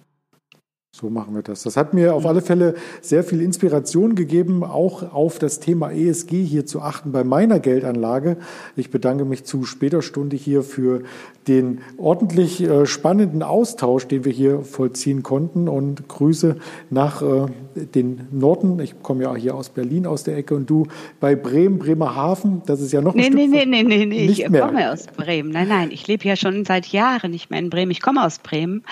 So 0.95 1.09
machen 1.09 1.33
wir 1.33 1.41
das. 1.41 1.63
Das 1.63 1.75
hat 1.75 1.95
mir 1.95 2.13
auf 2.13 2.27
alle 2.27 2.43
Fälle 2.43 2.75
sehr 3.01 3.23
viel 3.23 3.41
Inspiration 3.41 4.13
gegeben, 4.13 4.63
auch 4.63 5.11
auf 5.11 5.39
das 5.39 5.59
Thema 5.59 5.91
ESG 5.91 6.43
hier 6.43 6.67
zu 6.67 6.83
achten 6.83 7.11
bei 7.11 7.23
meiner 7.23 7.59
Geldanlage. 7.59 8.37
Ich 8.75 8.91
bedanke 8.91 9.25
mich 9.25 9.43
zu 9.43 9.65
später 9.65 10.03
Stunde 10.03 10.35
hier 10.35 10.61
für 10.61 11.01
den 11.47 11.79
ordentlich 11.97 12.61
äh, 12.61 12.85
spannenden 12.85 13.41
Austausch, 13.43 14.07
den 14.07 14.23
wir 14.23 14.31
hier 14.31 14.61
vollziehen 14.61 15.23
konnten 15.23 15.67
und 15.67 16.07
Grüße 16.07 16.57
nach 16.91 17.21
äh, 17.21 17.47
den 17.75 18.27
Norden. 18.31 18.79
Ich 18.79 19.01
komme 19.01 19.23
ja 19.23 19.35
hier 19.35 19.55
aus 19.55 19.69
Berlin 19.69 20.05
aus 20.05 20.23
der 20.23 20.37
Ecke 20.37 20.55
und 20.55 20.69
du 20.69 20.87
bei 21.19 21.35
Bremen, 21.35 21.79
Bremerhaven. 21.79 22.61
Das 22.65 22.81
ist 22.81 22.93
ja 22.93 23.01
noch 23.01 23.13
ein 23.13 23.17
nee, 23.17 23.23
Stück 23.25 23.35
nee, 23.35 23.47
nee, 23.47 23.65
nee, 23.65 23.83
nee, 23.83 24.05
nee. 24.05 24.25
ich 24.25 24.47
mehr. 24.47 24.61
komme 24.61 24.91
aus 24.91 25.07
Bremen. 25.07 25.49
Nein, 25.49 25.67
nein, 25.67 25.89
ich 25.91 26.07
lebe 26.07 26.27
ja 26.27 26.35
schon 26.35 26.65
seit 26.65 26.87
Jahren 26.87 27.31
nicht 27.31 27.49
mehr 27.49 27.59
in 27.59 27.69
Bremen. 27.69 27.91
Ich 27.91 28.01
komme 28.01 28.23
aus 28.23 28.39
Bremen 28.39 28.83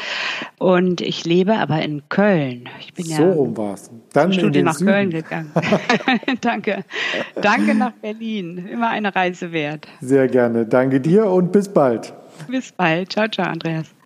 und 0.58 1.02
ich 1.02 1.26
lebe 1.26 1.56
aber 1.58 1.82
in 1.92 2.10
Köln. 2.10 2.70
Ich 2.80 2.94
bin 2.94 3.06
so 3.06 3.24
ja 3.24 3.32
rum 3.32 3.58
war's. 3.58 3.92
Dann 4.14 4.34
Studie 4.34 4.64
nach 4.64 4.76
Süden. 4.76 4.92
Köln 4.92 5.10
gegangen. 5.10 5.52
Danke. 6.42 6.84
Danke 7.42 7.76
nach 7.76 7.94
Berlin. 7.94 8.68
Immer 8.68 8.90
eine 8.90 9.14
Reise 9.16 9.52
wert. 9.52 9.88
Sehr 10.00 10.28
gerne. 10.28 10.66
Danke 10.66 11.02
dir 11.02 11.26
und 11.28 11.52
bis 11.52 11.70
bald. 11.70 12.14
Bis 12.48 12.72
bald. 12.72 13.12
Ciao, 13.12 13.28
ciao, 13.28 13.48
Andreas. 13.48 14.01